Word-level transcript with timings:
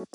Hola, 0.00 0.08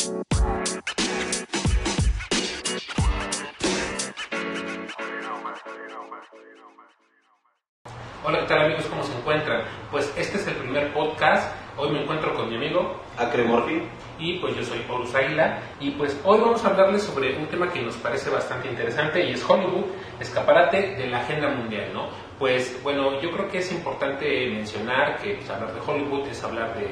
¿qué 8.39 8.45
tal 8.47 8.63
amigos? 8.63 8.85
¿Cómo 8.89 9.03
se 9.03 9.15
encuentran? 9.15 9.61
Pues 9.91 10.11
este 10.17 10.37
es 10.37 10.47
el 10.47 10.55
primer 10.55 10.91
podcast. 10.91 11.53
Hoy 11.77 11.91
me 11.91 12.01
encuentro 12.01 12.33
con 12.33 12.49
mi 12.49 12.55
amigo 12.55 12.99
Acre 13.15 13.43
Morphy. 13.43 13.83
y 14.17 14.39
pues 14.39 14.55
yo 14.55 14.63
soy 14.63 14.83
Horus 14.89 15.13
Águila 15.13 15.59
y 15.79 15.91
pues 15.91 16.19
hoy 16.23 16.39
vamos 16.39 16.65
a 16.65 16.69
hablarles 16.69 17.03
sobre 17.03 17.37
un 17.37 17.45
tema 17.45 17.71
que 17.71 17.83
nos 17.83 17.95
parece 17.97 18.31
bastante 18.31 18.67
interesante 18.67 19.23
y 19.23 19.33
es 19.33 19.47
Hollywood, 19.47 19.85
escaparate 20.19 20.95
de 20.95 21.07
la 21.07 21.19
agenda 21.19 21.49
mundial, 21.49 21.91
¿no? 21.93 22.09
Pues 22.39 22.81
bueno, 22.81 23.21
yo 23.21 23.29
creo 23.29 23.47
que 23.49 23.59
es 23.59 23.71
importante 23.71 24.49
mencionar 24.49 25.17
que 25.21 25.35
pues, 25.35 25.47
hablar 25.47 25.75
de 25.75 25.81
Hollywood 25.81 26.27
es 26.27 26.43
hablar 26.43 26.75
de, 26.75 26.87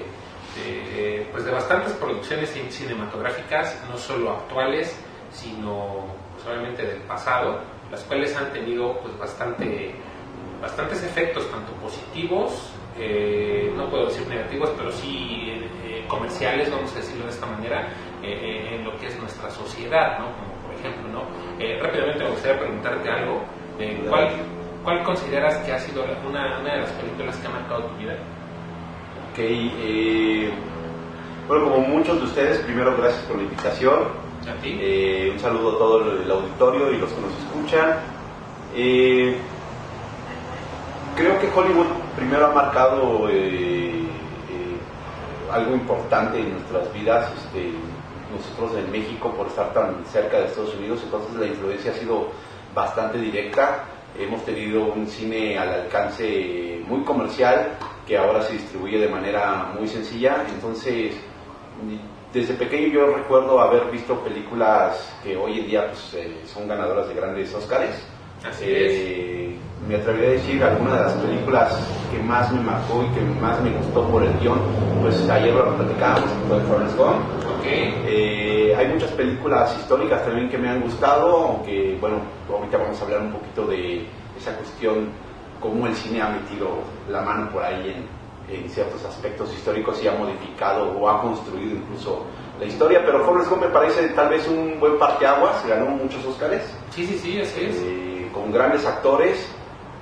de, 0.56 1.28
pues, 1.32 1.46
de 1.46 1.52
bastantes 1.52 1.94
producciones 1.94 2.56
cin- 2.56 2.70
cinematográficas, 2.70 3.82
no 3.90 3.98
solo 3.98 4.32
actuales, 4.32 4.98
sino 5.32 6.06
pues, 6.36 6.48
obviamente 6.48 6.84
del 6.86 7.02
pasado, 7.02 7.60
las 7.92 8.02
cuales 8.04 8.36
han 8.36 8.52
tenido 8.54 9.00
pues 9.00 9.18
bastante 9.18 9.96
bastantes 10.62 11.04
efectos, 11.04 11.50
tanto 11.52 11.74
positivos, 11.74 12.72
eh, 12.98 13.72
no 13.76 13.90
puedo 13.90 14.06
decir 14.06 14.26
negativos, 14.28 14.70
pero 14.78 14.92
sí 14.92 15.44
eh, 15.50 15.70
eh, 15.84 16.06
comerciales, 16.08 16.72
vamos 16.72 16.94
a 16.94 16.98
decirlo 16.98 17.26
de 17.26 17.32
esta 17.32 17.46
manera, 17.48 17.82
eh, 18.24 18.32
eh, 18.72 18.76
en 18.76 18.86
lo 18.86 18.96
que 18.98 19.08
es 19.08 19.20
nuestra 19.20 19.50
sociedad, 19.52 20.20
¿no? 20.20 20.26
Como 20.32 20.54
por 20.66 20.74
ejemplo, 20.76 21.10
¿no? 21.10 21.24
Eh, 21.60 21.80
rápidamente 21.82 22.24
me 22.24 22.30
gustaría 22.30 22.60
preguntarte 22.60 23.10
algo, 23.10 23.42
eh, 23.78 24.06
¿cuál, 24.08 24.30
¿cuál 24.86 25.04
consideras 25.04 25.58
que 25.66 25.74
ha 25.74 25.80
sido 25.80 26.06
una 26.30 26.60
de 26.62 26.80
las 26.80 26.92
películas 26.92 27.36
que 27.38 27.48
ha 27.48 27.52
marcado 27.52 27.84
tu 27.88 27.96
vida? 27.98 28.16
Ok, 29.34 29.40
eh, 29.40 30.52
bueno, 31.48 31.64
como 31.64 31.80
muchos 31.88 32.20
de 32.20 32.26
ustedes, 32.26 32.60
primero 32.60 32.96
gracias 32.96 33.24
por 33.24 33.38
la 33.38 33.42
invitación. 33.42 34.04
¿A 34.48 34.62
ti? 34.62 34.78
Eh, 34.80 35.32
un 35.34 35.40
saludo 35.40 35.72
a 35.72 35.78
todo 35.80 36.22
el 36.22 36.30
auditorio 36.30 36.92
y 36.92 37.00
los 37.00 37.12
que 37.12 37.20
nos 37.20 37.32
escuchan. 37.40 37.96
Eh, 38.76 39.36
creo 41.16 41.40
que 41.40 41.48
Hollywood 41.48 41.88
primero 42.16 42.46
ha 42.46 42.52
marcado 42.52 43.28
eh, 43.28 44.04
eh, 44.04 44.78
algo 45.52 45.74
importante 45.74 46.40
en 46.40 46.52
nuestras 46.52 46.94
vidas. 46.94 47.34
Este, 47.36 47.72
nosotros 48.32 48.86
en 48.86 48.92
México, 48.92 49.34
por 49.34 49.48
estar 49.48 49.74
tan 49.74 50.06
cerca 50.06 50.42
de 50.42 50.46
Estados 50.46 50.76
Unidos, 50.76 51.02
entonces 51.04 51.34
la 51.34 51.48
influencia 51.48 51.90
ha 51.92 51.96
sido 51.96 52.28
bastante 52.76 53.18
directa. 53.18 53.86
Hemos 54.16 54.46
tenido 54.46 54.94
un 54.94 55.08
cine 55.08 55.58
al 55.58 55.70
alcance 55.70 56.84
muy 56.88 57.02
comercial 57.02 57.80
que 58.08 58.18
ahora 58.18 58.42
se 58.42 58.54
distribuye 58.54 59.00
de 59.00 59.08
manera 59.08 59.72
muy 59.78 59.88
sencilla. 59.88 60.46
Entonces, 60.54 61.14
desde 62.34 62.54
pequeño 62.56 62.88
yo 62.88 63.16
recuerdo 63.16 63.60
haber 63.60 63.86
visto 63.92 64.20
películas 64.20 65.14
que 65.24 65.36
hoy 65.38 65.60
en 65.60 65.68
día 65.68 65.88
pues, 65.88 66.14
eh, 66.16 66.42
son 66.52 66.68
ganadoras 66.68 67.08
de 67.08 67.14
grandes 67.16 67.54
Óscares. 67.54 67.96
Así 68.48 68.66
Eh, 68.68 69.56
Me 69.88 69.96
atrevería 69.96 70.30
a 70.30 70.32
decir 70.32 70.64
algunas 70.64 70.94
de 70.94 71.00
las 71.02 71.14
películas 71.14 71.78
que 72.10 72.18
más 72.24 72.50
me 72.54 72.62
marcó 72.62 73.04
y 73.04 73.14
que 73.14 73.22
más 73.42 73.60
me 73.62 73.70
gustó 73.72 74.08
por 74.08 74.24
el 74.24 74.32
guion, 74.40 74.58
pues 75.02 75.30
ayer 75.30 75.54
lo 75.54 75.76
platicábamos 75.76 76.30
con 76.48 76.62
Forrest 76.68 76.98
Gump. 76.98 77.20
Ok, 77.60 77.66
Eh, 77.66 78.74
hay 78.78 78.88
muchas 78.88 79.12
películas 79.12 79.76
históricas 79.78 80.24
también 80.26 80.50
que 80.50 80.58
me 80.58 80.70
han 80.70 80.82
gustado, 80.82 81.36
aunque 81.48 81.98
bueno, 82.00 82.18
ahorita 82.50 82.78
vamos 82.78 83.00
a 83.02 83.04
hablar 83.04 83.22
un 83.24 83.32
poquito 83.34 83.66
de 83.68 84.06
esa 84.40 84.56
cuestión, 84.56 85.10
cómo 85.64 85.88
el 85.88 85.96
cine 85.96 86.22
ha 86.22 86.30
metido 86.30 86.68
la 87.10 87.22
mano 87.22 87.50
por 87.50 87.64
ahí 87.64 87.96
en, 88.50 88.54
en 88.54 88.70
ciertos 88.70 89.04
aspectos 89.06 89.52
históricos 89.54 90.04
y 90.04 90.10
ha 90.10 90.12
modificado 90.12 90.92
o 90.92 91.10
ha 91.10 91.22
construido 91.22 91.78
incluso 91.78 92.26
la 92.60 92.66
historia, 92.66 93.02
pero 93.06 93.24
Forrest 93.24 93.50
Gump 93.50 93.62
me 93.64 93.70
parece 93.70 94.10
tal 94.10 94.30
vez 94.30 94.46
un 94.48 94.78
buen 94.80 95.00
parteaguas, 95.00 95.66
ganó 95.66 95.86
muchos 95.86 96.24
Óscares, 96.26 96.64
sí, 96.92 97.08
sí, 97.08 97.18
sí, 97.18 97.40
así 97.40 97.66
es. 97.66 97.78
eh, 97.78 98.30
con 98.34 98.52
grandes 98.52 98.86
actores, 98.86 99.48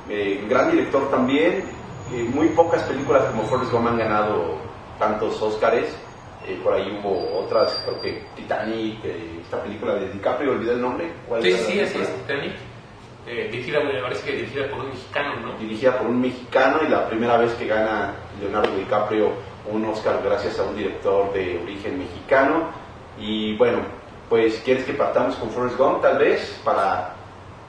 eh, 0.09 0.44
gran 0.50 0.71
director 0.71 1.09
también, 1.11 1.63
eh, 2.11 2.29
muy 2.33 2.50
pocas 2.50 2.81
películas 2.83 3.23
como 3.25 3.44
Forrest 3.44 3.71
Gump 3.71 3.88
han 3.88 3.97
ganado 4.00 4.55
tantos 4.97 5.39
Óscares, 5.41 5.95
eh, 6.45 6.59
por 6.63 6.73
ahí 6.73 7.00
hubo 7.00 7.39
otras, 7.44 7.83
creo 7.85 8.01
que 8.01 8.23
Titanic, 8.35 8.97
eh, 9.05 9.39
esta 9.41 9.61
película 9.61 9.94
de 9.94 10.09
DiCaprio, 10.09 10.53
olvidé 10.53 10.73
el 10.73 10.81
nombre. 10.81 11.11
¿cuál 11.27 11.44
Sí, 11.44 11.53
sí, 11.53 11.79
así 11.79 12.00
es, 12.00 12.16
Titanic. 12.23 12.53
Eh, 13.27 13.49
dirigida, 13.51 13.79
me 13.81 14.01
parece 14.01 14.25
que 14.25 14.35
dirigida 14.37 14.67
por 14.69 14.79
un 14.79 14.89
mexicano, 14.89 15.35
¿no? 15.41 15.57
Dirigida 15.57 15.97
por 15.97 16.07
un 16.07 16.19
mexicano 16.21 16.79
y 16.85 16.89
la 16.89 17.07
primera 17.07 17.37
vez 17.37 17.53
que 17.53 17.67
gana 17.67 18.13
Leonardo 18.39 18.75
DiCaprio 18.75 19.31
un 19.71 19.85
Oscar 19.85 20.21
gracias 20.23 20.57
a 20.59 20.63
un 20.63 20.75
director 20.75 21.31
de 21.33 21.59
origen 21.61 21.99
mexicano. 21.99 22.69
Y 23.19 23.55
bueno, 23.57 23.81
pues 24.27 24.59
¿quieres 24.65 24.85
que 24.85 24.93
partamos 24.93 25.35
con 25.35 25.51
Forrest 25.51 25.77
Gump 25.77 26.01
tal 26.01 26.17
vez? 26.17 26.59
Para... 26.65 27.15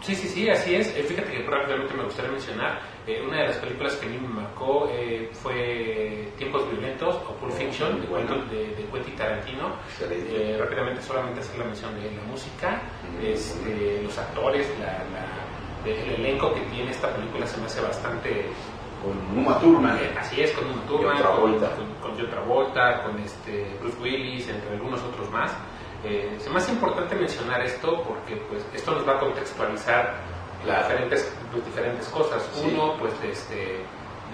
Sí, 0.00 0.16
sí, 0.16 0.26
sí, 0.26 0.48
así 0.48 0.74
es. 0.74 0.88
Eh, 0.96 1.02
fíjate 1.04 1.30
que 1.30 1.42
rápidamente 1.44 1.94
me 1.94 2.04
gustaría 2.04 2.30
mencionar, 2.32 2.80
eh, 3.06 3.22
una 3.24 3.42
de 3.42 3.48
las 3.48 3.56
películas 3.58 3.94
que 3.96 4.06
a 4.06 4.08
mí 4.08 4.18
me 4.18 4.28
marcó 4.28 4.88
eh, 4.90 5.28
fue 5.32 6.28
Tiempos 6.38 6.68
Violentos 6.72 7.14
o 7.28 7.34
Pulp 7.34 7.52
Fiction 7.52 8.00
de, 8.00 8.06
Bueno. 8.08 8.36
De, 8.50 8.68
de 8.74 8.84
Quentin 8.90 9.14
Tarantino. 9.16 9.76
Eh, 10.10 10.56
rápidamente 10.58 11.02
solamente 11.02 11.40
hacer 11.40 11.58
la 11.58 11.66
mención 11.66 11.94
de 12.00 12.10
la 12.10 12.22
música, 12.22 12.82
Mm. 13.04 13.26
este, 13.26 14.00
los 14.02 14.16
actores, 14.18 14.66
la, 14.80 14.86
la- 14.86 15.41
el 15.84 16.14
elenco 16.14 16.52
que 16.54 16.60
tiene 16.62 16.90
esta 16.90 17.08
película 17.14 17.46
se 17.46 17.58
me 17.58 17.66
hace 17.66 17.80
bastante... 17.80 18.50
Con 19.02 19.36
Uma 19.36 19.58
Thurman. 19.58 19.98
eh, 19.98 20.14
así 20.16 20.40
es, 20.40 20.52
con 20.52 20.64
Uma 20.64 20.82
Thurman, 20.86 21.16
John 21.16 21.22
Travolta. 21.22 21.70
con, 21.74 21.86
con, 21.94 22.18
John 22.18 22.30
Travolta, 22.30 23.02
con 23.02 23.18
este, 23.18 23.76
Bruce 23.80 23.98
Willis, 24.00 24.48
entre 24.48 24.70
algunos 24.70 25.02
otros 25.02 25.28
más. 25.30 25.52
Eh, 26.04 26.38
me 26.50 26.56
hace 26.58 26.72
importante 26.72 27.16
mencionar 27.16 27.62
esto 27.62 28.02
porque 28.02 28.36
pues, 28.48 28.64
esto 28.72 28.92
nos 28.92 29.06
va 29.08 29.14
a 29.14 29.18
contextualizar 29.18 30.14
las 30.64 30.88
diferentes, 30.88 31.36
las 31.52 31.64
diferentes 31.64 32.08
cosas. 32.08 32.48
Sí. 32.54 32.70
Uno, 32.72 32.94
pues, 32.98 33.12
este, 33.24 33.80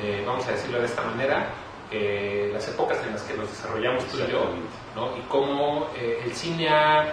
de, 0.02 0.24
vamos 0.26 0.46
a 0.46 0.52
decirlo 0.52 0.80
de 0.80 0.84
esta 0.84 1.02
manera, 1.02 1.48
eh, 1.90 2.50
las 2.52 2.68
épocas 2.68 2.98
en 3.06 3.12
las 3.12 3.22
que 3.22 3.34
nos 3.34 3.48
desarrollamos 3.48 4.04
tú 4.04 4.18
y 4.18 4.30
yo. 4.30 4.50
¿no? 4.94 5.16
y 5.16 5.20
cómo 5.28 5.88
eh, 5.96 6.20
el 6.24 6.32
cine 6.32 6.68
ha, 6.68 7.04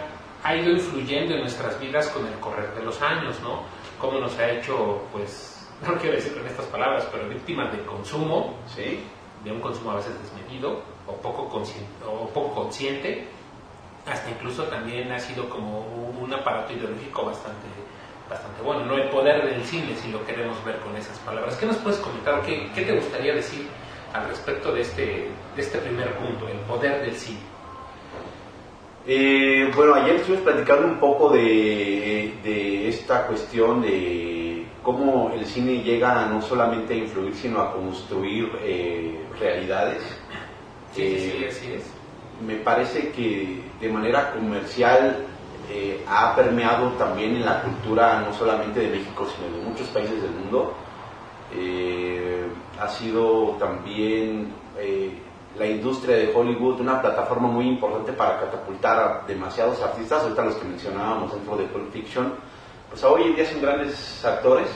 ha 0.43 0.55
ido 0.55 0.71
influyendo 0.71 1.35
en 1.35 1.41
nuestras 1.41 1.79
vidas 1.79 2.09
con 2.09 2.25
el 2.25 2.33
correr 2.39 2.73
de 2.73 2.83
los 2.83 3.01
años, 3.01 3.39
¿no? 3.41 3.63
Cómo 4.05 4.19
nos 4.19 4.37
ha 4.37 4.51
hecho, 4.51 5.01
pues, 5.11 5.67
no 5.81 5.95
quiero 5.95 6.15
decir 6.15 6.35
con 6.35 6.45
estas 6.45 6.67
palabras, 6.67 7.07
pero 7.11 7.27
víctimas 7.27 7.71
del 7.71 7.83
consumo, 7.85 8.53
¿Sí? 8.67 8.99
de 9.43 9.51
un 9.51 9.59
consumo 9.59 9.91
a 9.91 9.95
veces 9.95 10.11
desmedido 10.21 10.83
o 11.07 11.13
poco 11.13 11.49
consciente, 11.49 11.91
o 12.07 12.27
poco 12.29 12.53
consciente, 12.53 13.27
hasta 14.05 14.29
incluso 14.29 14.65
también 14.65 15.11
ha 15.11 15.17
sido 15.17 15.49
como 15.49 15.87
un 16.21 16.31
aparato 16.31 16.71
ideológico 16.73 17.25
bastante, 17.25 17.65
bastante 18.29 18.61
bueno, 18.61 18.85
no 18.85 18.95
el 18.95 19.09
poder 19.09 19.43
del 19.43 19.63
cine 19.63 19.95
si 19.95 20.11
lo 20.11 20.23
queremos 20.23 20.63
ver 20.63 20.77
con 20.81 20.95
esas 20.95 21.17
palabras. 21.19 21.55
¿Qué 21.55 21.65
nos 21.65 21.77
puedes 21.77 21.97
comentar? 21.99 22.43
¿Qué, 22.43 22.69
qué 22.75 22.83
te 22.83 22.93
gustaría 22.93 23.33
decir 23.33 23.67
al 24.13 24.27
respecto 24.27 24.71
de 24.71 24.81
este, 24.81 25.31
de 25.55 25.61
este 25.61 25.79
primer 25.79 26.13
punto, 26.17 26.47
el 26.47 26.59
poder 26.59 27.01
del 27.01 27.15
cine? 27.15 27.39
Eh, 29.07 29.71
bueno, 29.75 29.95
ayer 29.95 30.15
estuvimos 30.15 30.43
platicando 30.43 30.87
un 30.87 30.99
poco 30.99 31.29
de, 31.29 31.39
de 31.41 32.14
esta 33.05 33.27
cuestión 33.27 33.83
de 33.83 34.65
cómo 34.81 35.29
el 35.31 35.45
cine 35.45 35.83
llega 35.83 36.25
no 36.25 36.41
solamente 36.41 36.95
a 36.95 36.97
influir, 36.97 37.35
sino 37.35 37.61
a 37.61 37.71
construir 37.71 38.51
eh, 38.63 39.23
realidades. 39.39 40.01
Sí, 40.91 41.03
Eh, 41.03 41.35
sí, 41.37 41.45
así 41.45 41.73
es. 41.73 41.83
me 42.41 42.55
parece 42.55 43.11
que 43.11 43.61
de 43.79 43.89
manera 43.89 44.31
comercial 44.33 45.17
eh, 45.71 46.03
ha 46.07 46.35
permeado 46.35 46.93
también 46.93 47.35
en 47.35 47.45
la 47.45 47.61
cultura 47.61 48.21
no 48.21 48.33
solamente 48.33 48.79
de 48.79 48.89
México, 48.89 49.27
sino 49.35 49.55
de 49.55 49.63
muchos 49.69 49.87
países 49.89 50.19
del 50.23 50.31
mundo. 50.31 50.73
Eh, 51.53 52.47
ha 52.81 52.87
sido 52.87 53.55
también 53.59 54.51
la 55.59 55.65
industria 55.67 56.17
de 56.17 56.33
Hollywood 56.35 56.81
una 56.81 57.01
plataforma 57.01 57.47
muy 57.47 57.67
importante 57.67 58.11
para 58.13 58.39
catapultar 58.41 58.97
a 58.99 59.27
demasiados 59.27 59.79
artistas, 59.81 60.23
ahorita 60.23 60.43
los 60.43 60.55
que 60.55 60.65
mencionábamos 60.67 61.31
dentro 61.33 61.55
de 61.55 61.63
Pulp 61.65 61.93
Fiction, 61.93 62.33
pues 62.95 63.03
hoy 63.03 63.23
en 63.23 63.35
día 63.35 63.45
son 63.45 63.61
grandes 63.61 64.23
actores, 64.23 64.69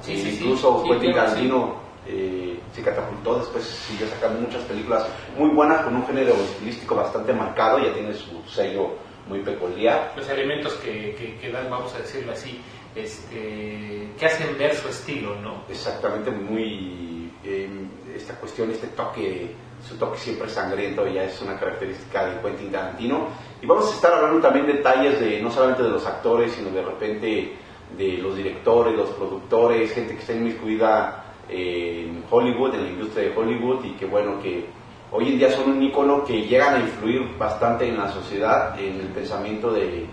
Sí, 0.00 0.16
sí, 0.16 0.32
sí. 0.32 0.36
incluso 0.44 0.82
Sí, 0.82 0.90
Quentin. 0.90 1.12
Tarantino 1.14 1.76
eh, 2.08 2.58
se 2.72 2.82
catapultó, 2.82 3.38
después 3.38 3.62
siguió 3.64 4.08
sacando 4.08 4.40
muchas 4.40 4.62
películas 4.64 5.06
muy 5.38 5.48
buenas 5.54 5.82
con 5.82 5.94
un 5.94 6.04
género 6.04 6.34
estilístico 6.34 6.96
bastante 6.96 7.32
marcado, 7.32 7.78
ya 7.78 7.92
tiene 7.94 8.12
su 8.14 8.42
sello 8.48 8.94
muy 9.28 9.42
peculiar. 9.42 10.12
Los 10.16 10.28
elementos 10.28 10.72
que, 10.74 11.14
que, 11.14 11.36
que 11.40 11.52
dan, 11.52 11.70
vamos 11.70 11.94
a 11.94 11.98
decirlo 11.98 12.32
así, 12.32 12.60
este, 12.96 14.08
que 14.18 14.26
hacen 14.26 14.58
ver 14.58 14.74
su 14.74 14.88
estilo, 14.88 15.36
¿no? 15.40 15.62
Exactamente, 15.68 16.32
muy 16.32 17.30
eh, 17.44 17.70
esta 18.16 18.34
cuestión, 18.40 18.72
este 18.72 18.88
toque, 18.88 19.54
su 19.86 19.96
toque 19.96 20.18
siempre 20.18 20.48
sangriento 20.48 21.06
ya 21.06 21.24
es 21.24 21.40
una 21.42 21.58
característica 21.58 22.26
de 22.26 22.40
Quentin 22.40 22.70
Tarantino. 22.70 23.26
Y 23.60 23.66
vamos 23.66 23.90
a 23.90 23.94
estar 23.94 24.12
hablando 24.12 24.40
también 24.40 24.66
detalles 24.66 25.20
de 25.20 25.40
no 25.40 25.50
solamente 25.50 25.82
de 25.82 25.90
los 25.90 26.06
actores, 26.06 26.52
sino 26.52 26.70
de 26.70 26.82
repente 26.82 27.56
de 27.96 28.18
los 28.18 28.36
directores, 28.36 28.96
los 28.96 29.10
productores, 29.10 29.92
gente 29.92 30.14
que 30.14 30.20
está 30.20 30.32
inmiscuida 30.32 31.24
en 31.48 32.24
Hollywood, 32.30 32.74
en 32.74 32.84
la 32.84 32.90
industria 32.90 33.28
de 33.28 33.36
Hollywood 33.36 33.84
y 33.84 33.90
que 33.92 34.06
bueno, 34.06 34.40
que 34.40 34.66
hoy 35.10 35.28
en 35.28 35.38
día 35.38 35.50
son 35.50 35.70
un 35.70 35.82
icono 35.82 36.24
que 36.24 36.42
llegan 36.42 36.76
a 36.76 36.78
influir 36.78 37.36
bastante 37.36 37.86
en 37.88 37.98
la 37.98 38.10
sociedad, 38.10 38.78
en 38.80 39.00
el 39.00 39.08
pensamiento 39.08 39.72
de, 39.72 40.06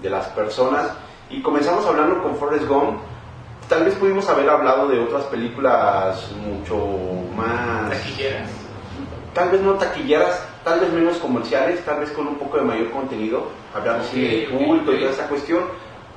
de 0.00 0.10
las 0.10 0.26
personas. 0.28 0.92
Y 1.30 1.42
comenzamos 1.42 1.84
hablando 1.86 2.22
con 2.22 2.36
Forrest 2.36 2.66
Gump. 2.68 3.00
Tal 3.68 3.84
vez 3.84 3.94
pudimos 3.96 4.28
haber 4.28 4.48
hablado 4.48 4.86
de 4.86 5.00
otras 5.00 5.24
películas 5.24 6.30
mucho 6.32 6.76
más... 7.34 7.90
Taquilleras. 7.90 8.65
Tal 9.36 9.50
vez 9.50 9.60
no 9.60 9.74
taquilleras, 9.74 10.48
tal 10.64 10.80
vez 10.80 10.90
menos 10.90 11.18
comerciales, 11.18 11.84
tal 11.84 12.00
vez 12.00 12.10
con 12.12 12.26
un 12.26 12.36
poco 12.36 12.56
de 12.56 12.62
mayor 12.62 12.90
contenido, 12.90 13.48
de 13.74 14.04
cine 14.04 14.28
de 14.28 14.46
culto 14.46 14.94
y 14.94 14.98
toda 14.98 15.10
esa 15.10 15.28
cuestión. 15.28 15.64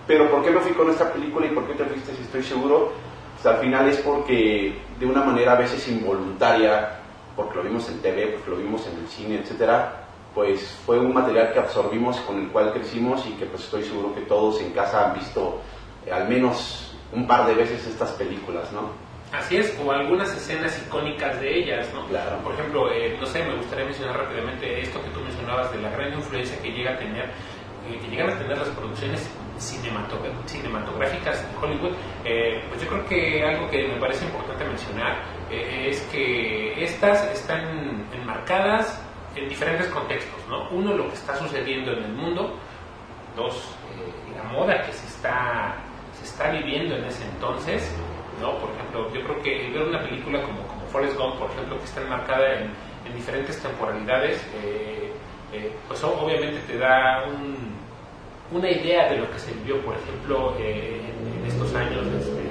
Pero 0.07 0.31
¿por 0.31 0.41
qué 0.41 0.51
me 0.51 0.61
fui 0.61 0.71
con 0.71 0.89
esta 0.89 1.11
película 1.11 1.45
y 1.45 1.49
por 1.49 1.67
qué 1.67 1.73
te 1.73 1.83
fuiste 1.83 2.15
si 2.15 2.21
estoy 2.21 2.43
seguro? 2.43 2.93
Pues, 3.33 3.53
al 3.53 3.59
final 3.59 3.89
es 3.89 3.97
porque 3.97 4.73
de 4.97 5.05
una 5.05 5.21
manera 5.21 5.51
a 5.51 5.55
veces 5.57 5.85
involuntaria, 5.89 6.97
porque 7.35 7.57
lo 7.57 7.63
vimos 7.63 7.89
en 7.89 7.99
TV, 7.99 8.27
porque 8.27 8.51
lo 8.51 8.55
vimos 8.55 8.87
en 8.87 8.97
el 8.99 9.07
cine, 9.09 9.39
etcétera, 9.39 10.05
pues 10.33 10.79
fue 10.85 10.97
un 10.97 11.13
material 11.13 11.51
que 11.51 11.59
absorbimos, 11.59 12.21
con 12.21 12.39
el 12.39 12.47
cual 12.47 12.71
crecimos 12.71 13.25
y 13.27 13.31
que 13.31 13.47
pues 13.47 13.63
estoy 13.65 13.83
seguro 13.83 14.15
que 14.15 14.21
todos 14.21 14.61
en 14.61 14.71
casa 14.71 15.09
han 15.09 15.19
visto 15.19 15.59
eh, 16.05 16.11
al 16.13 16.29
menos 16.29 16.95
un 17.11 17.27
par 17.27 17.47
de 17.47 17.55
veces 17.55 17.85
estas 17.85 18.11
películas, 18.11 18.71
¿no? 18.71 19.08
Así 19.31 19.57
es, 19.57 19.77
o 19.83 19.91
algunas 19.91 20.35
escenas 20.35 20.75
icónicas 20.85 21.39
de 21.39 21.59
ellas, 21.59 21.87
¿no? 21.93 22.05
Claro. 22.07 22.37
Por 22.39 22.53
ejemplo, 22.53 22.91
eh, 22.91 23.15
no 23.19 23.25
sé, 23.27 23.43
me 23.43 23.55
gustaría 23.55 23.85
mencionar 23.85 24.17
rápidamente 24.17 24.81
esto 24.81 25.01
que 25.03 25.09
tú 25.09 25.19
mencionabas 25.21 25.71
de 25.71 25.81
la 25.81 25.89
gran 25.91 26.13
influencia 26.13 26.59
que 26.61 26.71
llega 26.71 26.93
a 26.93 26.97
tener, 26.97 27.25
eh, 27.25 27.99
que 28.01 28.07
llegan 28.07 28.31
a 28.31 28.39
tener 28.39 28.57
las 28.57 28.69
producciones 28.69 29.29
cinematográficas 29.59 31.41
de 31.41 31.57
Hollywood. 31.57 31.93
Eh, 32.25 32.63
pues 32.69 32.81
yo 32.81 32.87
creo 32.89 33.05
que 33.05 33.43
algo 33.43 33.69
que 33.69 33.87
me 33.87 33.99
parece 33.99 34.25
importante 34.25 34.65
mencionar 34.65 35.19
eh, 35.51 35.87
es 35.89 36.01
que 36.11 36.83
estas 36.83 37.23
están 37.31 38.05
enmarcadas 38.13 39.01
en 39.35 39.47
diferentes 39.47 39.87
contextos, 39.87 40.39
¿no? 40.47 40.69
Uno, 40.69 40.95
lo 40.95 41.07
que 41.07 41.13
está 41.13 41.35
sucediendo 41.35 41.91
en 41.93 42.03
el 42.03 42.13
mundo, 42.13 42.57
dos, 43.35 43.75
eh, 43.95 44.37
la 44.37 44.43
moda 44.51 44.81
que 44.85 44.91
se 44.91 45.05
está, 45.07 45.75
se 46.17 46.25
está 46.25 46.51
viviendo 46.51 46.95
en 46.95 47.05
ese 47.05 47.23
entonces, 47.25 47.93
¿no? 48.39 48.57
Por 48.59 48.69
ejemplo, 48.71 49.13
yo 49.13 49.21
creo 49.23 49.41
que 49.41 49.65
el 49.67 49.73
ver 49.73 49.83
una 49.83 50.01
película 50.03 50.41
como, 50.43 50.61
como 50.67 50.81
Forrest 50.91 51.17
Gump, 51.17 51.35
por 51.39 51.51
ejemplo, 51.51 51.77
que 51.77 51.83
está 51.85 52.01
enmarcada 52.01 52.53
en, 52.61 52.71
en 53.05 53.15
diferentes 53.15 53.61
temporalidades, 53.61 54.45
eh, 54.63 55.11
eh, 55.53 55.71
pues 55.87 56.03
obviamente 56.03 56.59
te 56.67 56.77
da 56.77 57.23
un- 57.27 57.77
una 58.51 58.69
idea 58.69 59.09
de 59.09 59.17
lo 59.17 59.29
que 59.31 59.39
se 59.39 59.53
vivió, 59.53 59.79
por 59.81 59.95
ejemplo, 59.95 60.55
eh, 60.59 61.01
en, 61.05 61.39
en 61.41 61.45
estos 61.45 61.73
años, 61.75 62.05
este, 62.07 62.41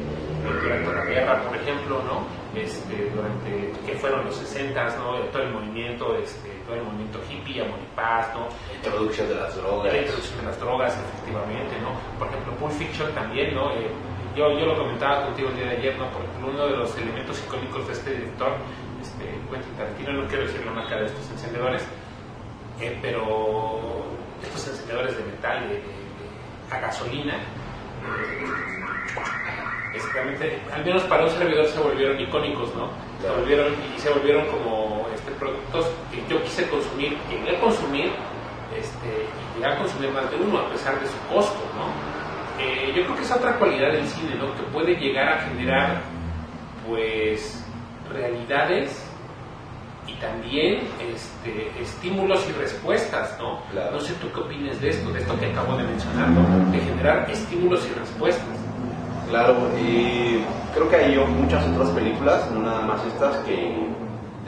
durante 0.63 0.93
la 0.95 1.05
guerra, 1.05 1.43
por 1.43 1.57
ejemplo, 1.57 2.03
¿no? 2.05 2.39
Este, 2.59 3.11
durante, 3.15 3.73
que 3.87 3.93
fueron 3.99 4.25
los 4.25 4.37
60 4.37 4.83
¿no? 4.97 5.19
Todo 5.31 5.43
el 5.43 5.51
movimiento, 5.51 6.17
este, 6.17 6.49
todo 6.67 6.77
el 6.77 6.83
movimiento 6.83 7.21
hippie, 7.31 7.61
amor 7.63 7.79
y 7.83 7.97
paz, 7.97 8.31
¿no? 8.35 8.49
La 8.71 8.75
introducción 8.77 9.29
de 9.29 9.35
las 9.35 9.55
drogas. 9.57 9.93
la 9.93 9.99
introducción 9.99 10.39
de 10.41 10.47
las 10.47 10.61
drogas, 10.61 10.97
efectivamente, 10.99 11.75
¿no? 11.83 11.91
Por 12.19 12.29
ejemplo, 12.29 12.53
Pulp 12.55 12.73
Fiction 12.73 13.13
también, 13.13 13.55
¿no? 13.55 13.71
Yo, 14.39 14.57
yo 14.57 14.67
lo 14.67 14.77
comentaba 14.79 15.25
contigo 15.27 15.49
el 15.49 15.57
día 15.57 15.65
de 15.67 15.77
ayer, 15.79 15.99
¿no? 15.99 16.07
Por 16.11 16.23
ejemplo, 16.23 16.49
uno 16.53 16.67
de 16.69 16.77
los 16.77 16.97
elementos 16.97 17.43
icónicos 17.45 17.85
de 17.89 17.93
este 17.93 18.11
director, 18.13 18.53
este, 19.03 19.25
Quentin 19.51 19.75
Tarantino, 19.77 20.13
no 20.13 20.29
quiero 20.29 20.45
decir 20.45 20.65
la 20.65 20.71
marca 20.73 20.95
de 20.97 21.07
estos 21.07 21.29
encendedores, 21.31 21.83
eh, 22.81 22.97
pero 23.03 24.05
estos 24.41 24.69
encendedores 24.69 25.17
de 25.19 25.25
metal, 25.25 25.61
de, 25.69 25.75
de- 25.75 25.81
de- 25.83 26.71
a 26.77 26.79
gasolina, 26.79 27.35
eh, 29.95 30.63
al 30.73 30.85
menos 30.85 31.03
para 31.05 31.25
un 31.25 31.31
servidor 31.31 31.67
se 31.67 31.81
volvieron 31.81 32.21
icónicos, 32.21 32.73
¿no? 32.77 32.91
Se 33.21 33.29
volvieron 33.29 33.75
y 33.97 33.99
se 33.99 34.09
volvieron 34.11 34.47
como 34.47 35.09
este, 35.15 35.33
productos 35.33 35.87
que 36.13 36.23
yo 36.33 36.41
quise 36.45 36.69
consumir, 36.69 37.19
llegué 37.29 37.57
a 37.57 37.61
consumir 37.61 38.13
este, 38.79 39.27
y 39.27 39.55
llegué 39.59 39.67
a 39.73 39.79
consumir 39.79 40.11
más 40.13 40.31
de 40.31 40.37
uno 40.37 40.59
a 40.61 40.69
pesar 40.71 41.01
de 41.01 41.07
su 41.09 41.19
costo, 41.35 41.59
¿no? 41.75 42.18
Eh, 42.59 42.93
yo 42.97 43.05
creo 43.05 43.17
que 43.17 43.23
es 43.23 43.31
otra 43.31 43.57
cualidad 43.57 43.93
del 43.93 44.07
cine, 44.07 44.35
¿no? 44.37 44.55
Que 44.55 44.63
puede 44.73 44.97
llegar 44.97 45.29
a 45.29 45.41
generar, 45.43 46.01
pues, 46.87 47.65
realidades 48.13 49.05
y 50.07 50.15
también 50.15 50.81
este, 51.13 51.71
estímulos 51.81 52.47
y 52.49 52.53
respuestas, 52.53 53.37
¿no? 53.39 53.61
Claro. 53.71 53.93
No 53.93 54.01
sé 54.01 54.15
tú 54.15 54.33
qué 54.33 54.41
opinas 54.41 54.81
de 54.81 54.89
esto, 54.89 55.11
de 55.13 55.21
esto 55.21 55.39
que 55.39 55.47
acabo 55.47 55.77
de 55.77 55.85
mencionar, 55.85 56.29
¿no? 56.31 56.73
De 56.73 56.79
generar 56.81 57.31
estímulos 57.31 57.87
y 57.87 57.99
respuestas. 57.99 58.59
Claro, 59.29 59.55
y 59.79 60.43
creo 60.75 60.89
que 60.89 60.97
hay 60.97 61.19
muchas 61.19 61.67
otras 61.69 61.91
películas, 61.91 62.51
no 62.51 62.63
nada 62.63 62.81
más 62.81 63.05
estas, 63.05 63.37
que 63.45 63.77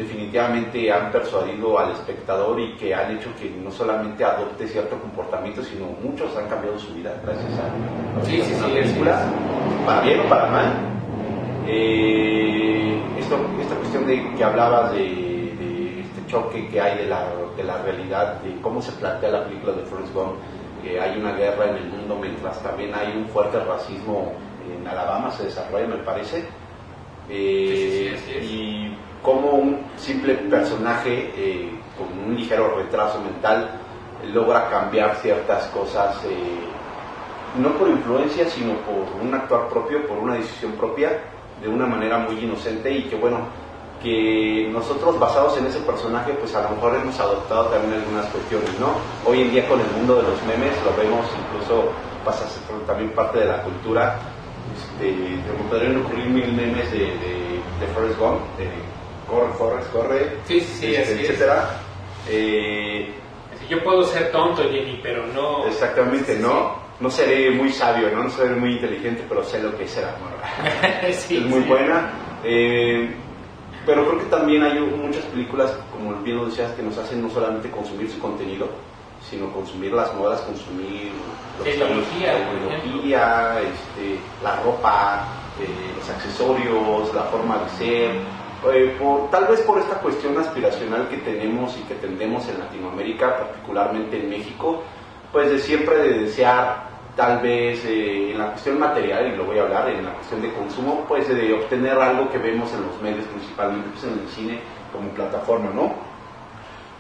definitivamente 0.01 0.91
han 0.91 1.13
persuadido 1.13 1.79
al 1.79 1.93
espectador 1.93 2.59
y 2.59 2.75
que 2.77 2.95
han 2.95 3.17
hecho 3.17 3.31
que 3.39 3.51
no 3.51 3.71
solamente 3.71 4.25
adopte 4.25 4.67
cierto 4.67 4.99
comportamiento, 4.99 5.63
sino 5.63 5.87
muchos 6.03 6.35
han 6.37 6.49
cambiado 6.49 6.79
su 6.79 6.95
vida 6.95 7.15
gracias 7.23 7.53
a, 7.59 8.25
Sí, 8.25 8.41
sí, 8.43 8.55
sí, 8.55 8.71
película, 8.73 9.27
para 9.85 10.01
bien 10.01 10.21
o 10.21 10.25
para 10.25 10.47
mal. 10.47 10.73
Eh, 11.67 12.99
esto, 13.19 13.37
esta 13.61 13.75
cuestión 13.77 14.07
de 14.07 14.35
que 14.35 14.45
hablabas 14.45 14.93
de, 14.93 15.01
de 15.01 16.01
este 16.01 16.27
choque 16.27 16.67
que 16.69 16.81
hay 16.81 16.99
de 16.99 17.07
la, 17.07 17.27
de 17.57 17.65
la 17.65 17.83
realidad, 17.83 18.41
de 18.41 18.59
cómo 18.63 18.81
se 18.81 18.93
plantea 18.93 19.31
la 19.31 19.45
película 19.45 19.75
de 19.75 19.83
Forrest 19.83 20.15
Gump, 20.15 20.37
que 20.83 20.99
hay 20.99 21.19
una 21.19 21.33
guerra 21.33 21.69
en 21.71 21.77
el 21.77 21.89
mundo 21.91 22.17
mientras 22.21 22.63
también 22.63 22.95
hay 22.95 23.15
un 23.17 23.29
fuerte 23.29 23.61
racismo 23.61 24.33
en 24.67 24.87
Alabama, 24.87 25.31
se 25.31 25.45
desarrolla, 25.45 25.87
me 25.87 25.97
parece. 25.97 26.45
Eh, 27.29 28.17
y 28.43 28.93
como 29.23 29.51
un 29.51 29.79
simple 29.97 30.35
personaje 30.35 31.33
eh, 31.37 31.71
con 31.97 32.07
un 32.27 32.37
ligero 32.37 32.77
retraso 32.77 33.21
mental 33.21 33.71
logra 34.33 34.69
cambiar 34.69 35.17
ciertas 35.17 35.67
cosas, 35.69 36.17
eh, 36.25 36.61
no 37.59 37.71
por 37.73 37.89
influencia, 37.89 38.49
sino 38.49 38.75
por 38.79 39.21
un 39.21 39.35
actuar 39.35 39.69
propio, 39.69 40.07
por 40.07 40.19
una 40.19 40.35
decisión 40.35 40.73
propia, 40.73 41.21
de 41.61 41.69
una 41.69 41.87
manera 41.87 42.19
muy 42.19 42.39
inocente 42.39 42.91
y 42.91 43.05
que 43.05 43.17
bueno, 43.17 43.39
que 44.03 44.69
nosotros 44.73 45.19
basados 45.19 45.59
en 45.59 45.67
ese 45.67 45.81
personaje, 45.81 46.33
pues 46.33 46.55
a 46.55 46.63
lo 46.63 46.71
mejor 46.71 46.95
hemos 46.97 47.19
adoptado 47.21 47.67
también 47.67 48.01
algunas 48.01 48.27
cuestiones, 48.27 48.71
¿no? 48.81 48.95
Hoy 49.27 49.43
en 49.43 49.51
día 49.51 49.69
con 49.69 49.79
el 49.81 49.87
mundo 49.89 50.17
de 50.17 50.23
los 50.23 50.43
memes 50.45 50.73
lo 50.85 50.97
vemos, 50.97 51.27
incluso 51.49 51.91
pasa 52.25 52.45
a 52.45 52.49
ser 52.49 52.63
también 52.87 53.11
parte 53.11 53.41
de 53.41 53.47
la 53.47 53.63
cultura. 53.63 54.19
Este, 54.75 55.15
podrían 55.69 55.97
ocurrir 55.99 56.27
mil 56.27 56.53
memes 56.53 56.91
de, 56.93 56.99
de, 56.99 57.61
de 57.81 57.87
Forrest 57.93 58.19
Gump, 58.19 58.41
corre, 59.31 59.53
Forrest, 59.55 59.93
corre, 59.93 60.37
Sí, 60.47 60.59
este, 60.59 61.23
etcétera. 61.23 61.71
Eh, 62.29 63.15
Así, 63.55 63.67
Yo 63.69 63.83
puedo 63.83 64.05
ser 64.05 64.31
tonto, 64.31 64.63
Jenny, 64.63 65.01
pero 65.03 65.27
no... 65.27 65.67
exactamente, 65.67 66.37
Sí, 66.37 66.43
¿no? 66.43 66.91
No 67.01 67.11
seré 67.11 67.51
muy 67.51 67.73
sabio, 67.73 68.11
¿no? 68.11 68.25
No 68.25 68.31
seré 68.31 68.55
muy 68.57 68.73
inteligente, 68.73 69.25
pero 69.27 69.43
sé 69.43 69.63
lo 69.63 69.77
que 69.77 69.85
es 69.85 69.97
el 69.97 70.05
amor. 70.05 70.33
es 71.03 71.31
muy 71.31 71.61
buena. 71.61 72.11
Eh, 72.45 73.11
pero 73.87 74.07
creo 74.07 74.19
que 74.19 74.27
también 74.27 74.63
hay 74.63 74.79
muchas 74.79 75.25
películas, 75.27 75.73
como 75.91 76.15
bien 76.23 76.37
lo 76.37 76.47
decías, 76.47 76.73
que 76.73 76.83
nos 76.83 76.99
hacen 76.99 77.23
no 77.23 77.31
solamente 77.31 77.71
consumir 77.71 78.11
su 78.11 78.19
contenido, 78.19 78.69
sino 79.29 79.51
consumir 79.53 79.93
las 79.93 80.15
modas, 80.15 80.41
consumir 80.43 81.13
lo 81.59 81.65
que 81.65 81.73
Tecnología, 81.73 82.33
la 82.35 82.51
tecnología, 82.51 83.61
este, 83.61 84.19
la 84.43 84.57
ropa, 84.63 85.27
eh, 85.61 85.93
los 85.97 86.11
accesorios, 86.11 87.15
la 87.15 87.23
forma 87.25 87.59
de 87.59 87.71
ser. 87.79 88.11
Eh, 88.73 88.99
tal 89.31 89.47
vez 89.47 89.61
por 89.63 89.79
esta 89.79 89.97
cuestión 89.97 90.37
aspiracional 90.39 91.09
que 91.09 91.17
tenemos 91.19 91.77
y 91.79 91.83
que 91.83 91.95
tendemos 91.95 92.47
en 92.49 92.59
Latinoamérica, 92.59 93.39
particularmente 93.39 94.19
en 94.19 94.29
México, 94.29 94.83
pues 95.33 95.51
de 95.51 95.59
siempre 95.59 95.97
de 95.97 96.19
desear 96.25 96.91
tal 97.17 97.41
vez 97.41 97.85
eh, 97.87 98.33
en 98.33 98.39
la 98.39 98.53
cuestión 98.53 98.79
material, 98.79 99.33
y 99.33 99.37
lo 99.37 99.45
voy 99.45 99.59
a 99.59 99.63
hablar, 99.63 99.89
en 99.89 100.05
la 100.05 100.13
cuestión 100.13 100.43
de 100.43 100.53
consumo, 100.53 101.05
pues 101.09 101.29
de 101.29 101.53
obtener 101.55 101.99
algo 101.99 102.31
que 102.31 102.39
vemos 102.39 102.73
en 102.73 102.83
los 102.83 103.01
medios, 103.03 103.25
principalmente 103.27 103.89
pues, 103.91 104.05
en 104.05 104.19
el 104.21 104.29
cine 104.29 104.59
como 104.93 105.09
plataforma, 105.11 105.71
¿no? 105.75 105.93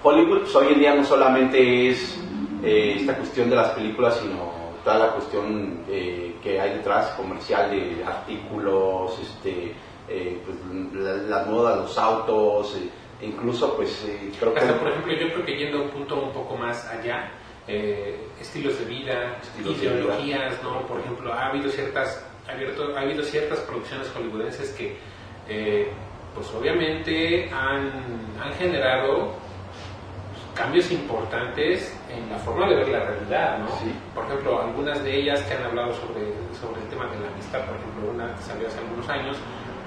Hollywood 0.02 0.40
pues, 0.40 0.54
hoy 0.56 0.72
en 0.72 0.78
día 0.78 0.94
no 0.94 1.04
solamente 1.04 1.90
es 1.90 2.18
eh, 2.62 2.96
esta 2.98 3.16
cuestión 3.16 3.50
de 3.50 3.56
las 3.56 3.70
películas, 3.70 4.18
sino 4.22 4.50
toda 4.82 4.98
la 4.98 5.12
cuestión 5.12 5.80
eh, 5.88 6.36
que 6.42 6.58
hay 6.58 6.74
detrás, 6.74 7.10
comercial 7.10 7.70
de 7.70 8.02
artículos, 8.04 9.18
este, 9.20 9.74
eh, 10.10 10.38
pues, 10.44 10.94
la, 10.94 11.16
la 11.16 11.44
moda, 11.44 11.76
los 11.76 11.96
autos, 11.96 12.76
eh, 12.76 12.90
incluso 13.22 13.76
pues 13.76 14.04
eh, 14.06 14.30
creo 14.38 14.52
que... 14.52 14.60
Hasta, 14.60 14.78
por 14.78 14.88
ejemplo, 14.88 15.12
yo 15.12 15.32
creo 15.32 15.46
que 15.46 15.56
yendo 15.56 15.78
a 15.78 15.82
un 15.82 15.90
punto 15.90 16.20
un 16.20 16.32
poco 16.32 16.56
más 16.56 16.86
allá, 16.88 17.30
eh, 17.66 18.18
estilos 18.40 18.78
de 18.78 18.84
vida, 18.86 19.38
Estilos 19.42 19.80
de 19.80 19.86
ideologías, 19.86 20.62
¿no? 20.62 20.86
Por 20.86 21.00
ejemplo, 21.00 21.32
ha 21.32 21.46
habido 21.46 21.70
ciertas, 21.70 22.26
ha 22.48 22.52
habido, 22.52 22.96
ha 22.96 23.00
habido 23.00 23.22
ciertas 23.22 23.60
producciones 23.60 24.08
hollywoodenses 24.10 24.70
que, 24.72 24.96
eh, 25.48 25.90
pues 26.34 26.52
obviamente 26.54 27.48
han, 27.50 27.90
han 28.40 28.52
generado 28.54 29.34
cambios 30.54 30.90
importantes 30.90 31.96
en 32.10 32.28
la 32.28 32.38
forma 32.38 32.68
de 32.68 32.76
ver 32.76 32.88
la 32.88 33.00
realidad, 33.00 33.58
¿no? 33.58 33.68
Sí. 33.78 33.92
Por 34.14 34.24
ejemplo, 34.26 34.60
algunas 34.60 35.02
de 35.02 35.16
ellas 35.16 35.42
que 35.42 35.54
han 35.54 35.64
hablado 35.64 35.92
sobre, 35.94 36.32
sobre 36.60 36.82
el 36.82 36.88
tema 36.88 37.06
de 37.06 37.20
la 37.20 37.28
amistad, 37.28 37.64
por 37.66 37.76
ejemplo, 37.76 38.10
una 38.12 38.34
que 38.34 38.42
salió 38.42 38.66
hace 38.66 38.78
algunos 38.78 39.08
años, 39.08 39.36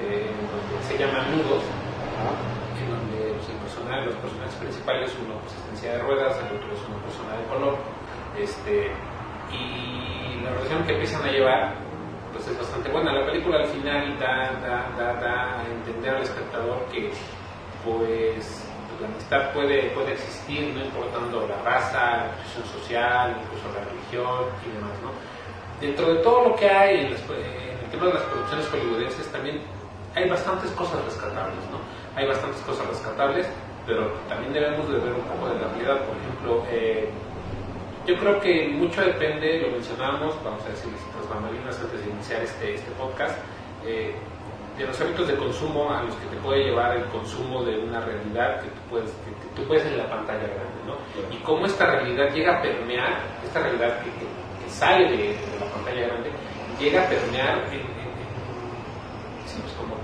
eh, 0.04 0.28
donde 0.28 0.84
se 0.84 0.98
llama 0.98 1.24
Amigos, 1.26 1.64
en 2.80 2.90
donde 2.92 3.34
pues, 3.34 3.50
el 3.50 3.58
personal, 3.58 4.06
los 4.06 4.16
personajes 4.16 4.56
principales, 4.56 5.12
uno 5.24 5.40
pues 5.40 5.54
está 5.56 5.70
en 5.72 5.78
silla 5.78 5.94
de 5.94 6.04
ruedas, 6.04 6.38
el 6.40 6.58
otro 6.58 6.70
es 6.74 6.82
una 6.88 7.00
persona 7.04 7.32
de 7.38 7.46
color, 7.48 7.76
este, 8.38 8.92
y 9.52 10.42
la 10.44 10.50
relación 10.52 10.84
que 10.84 10.94
empiezan 10.94 11.24
a 11.24 11.32
llevar 11.32 11.76
pues 12.34 12.48
es 12.48 12.58
bastante 12.58 12.90
buena. 12.90 13.14
La 13.14 13.26
película 13.26 13.60
al 13.60 13.68
final 13.68 14.20
da, 14.20 14.52
da, 14.60 14.90
da, 14.98 15.14
da 15.22 15.60
a 15.60 15.66
entender 15.66 16.16
al 16.16 16.24
espectador 16.24 16.84
que 16.92 17.12
pues 17.86 18.68
la 19.00 19.08
amistad 19.08 19.54
puede, 19.54 19.90
puede 19.92 20.14
existir, 20.14 20.74
no 20.74 20.84
importando 20.84 21.48
la 21.48 21.62
raza, 21.62 22.26
la 22.26 22.32
posición 22.38 22.66
social, 22.66 23.38
incluso 23.44 23.68
la 23.78 23.84
religión 23.86 24.50
y 24.66 24.76
demás, 24.76 24.92
¿no? 25.02 25.12
Dentro 25.80 26.14
de 26.14 26.24
todo 26.24 26.50
lo 26.50 26.56
que 26.56 26.70
hay 26.70 27.06
en, 27.06 27.12
las, 27.12 27.22
en 27.22 27.84
el 27.84 27.92
tema 27.92 28.06
de 28.08 28.14
las 28.14 28.24
producciones 28.24 28.68
hollywoodenses 28.70 29.32
también 29.32 29.62
hay 30.15 30.29
bastantes 30.29 30.72
cosas 30.72 31.03
rescatables, 31.05 31.63
¿no? 31.72 31.79
Hay 32.15 32.27
bastantes 32.27 32.62
cosas 32.62 32.88
rescatables, 32.88 33.48
pero 33.86 34.12
también 34.29 34.53
debemos 34.53 34.88
de 34.89 35.00
ver 35.00 35.13
un 35.13 35.24
poco 35.24 35.50
de 35.50 35.60
la 35.60 35.67
realidad. 35.70 36.05
Por 36.05 36.17
ejemplo, 36.17 36.65
eh, 36.70 37.10
yo 38.05 38.17
creo 38.17 38.39
que 38.39 38.67
mucho 38.70 39.01
depende, 39.01 39.62
lo 39.62 39.70
mencionábamos, 39.72 40.36
vamos 40.43 40.63
a 40.65 40.70
decir, 40.70 40.91
las 41.17 41.29
bambalinas 41.29 41.79
antes 41.79 42.05
de 42.05 42.12
iniciar 42.12 42.41
este, 42.43 42.75
este 42.75 42.91
podcast, 42.91 43.38
eh, 43.86 44.15
de 44.77 44.86
los 44.86 45.00
hábitos 45.00 45.27
de 45.27 45.36
consumo 45.36 45.91
a 45.91 46.03
los 46.03 46.15
que 46.15 46.25
te 46.27 46.36
puede 46.38 46.65
llevar 46.65 46.98
el 46.98 47.05
consumo 47.05 47.63
de 47.63 47.77
una 47.77 48.01
realidad 48.01 48.60
que 48.62 48.67
tú 48.70 48.82
puedes, 48.89 49.12
que, 49.12 49.55
tú 49.55 49.67
puedes 49.67 49.86
en 49.86 49.98
la 49.98 50.10
pantalla 50.10 50.48
grande, 50.48 50.82
¿no? 50.88 50.96
Y 51.32 51.38
cómo 51.43 51.65
esta 51.65 51.86
realidad 51.86 52.34
llega 52.34 52.58
a 52.58 52.62
permear, 52.62 53.22
esta 53.43 53.60
realidad 53.62 54.00
que, 54.00 54.10
que 54.10 54.70
sale 54.72 55.10
de, 55.10 55.17
de, 55.17 55.60
la 55.60 55.72
pantalla 55.72 56.08
grande, 56.08 56.32
llega 56.79 57.03
a 57.03 57.08
permear 57.08 57.63
en, 57.72 57.93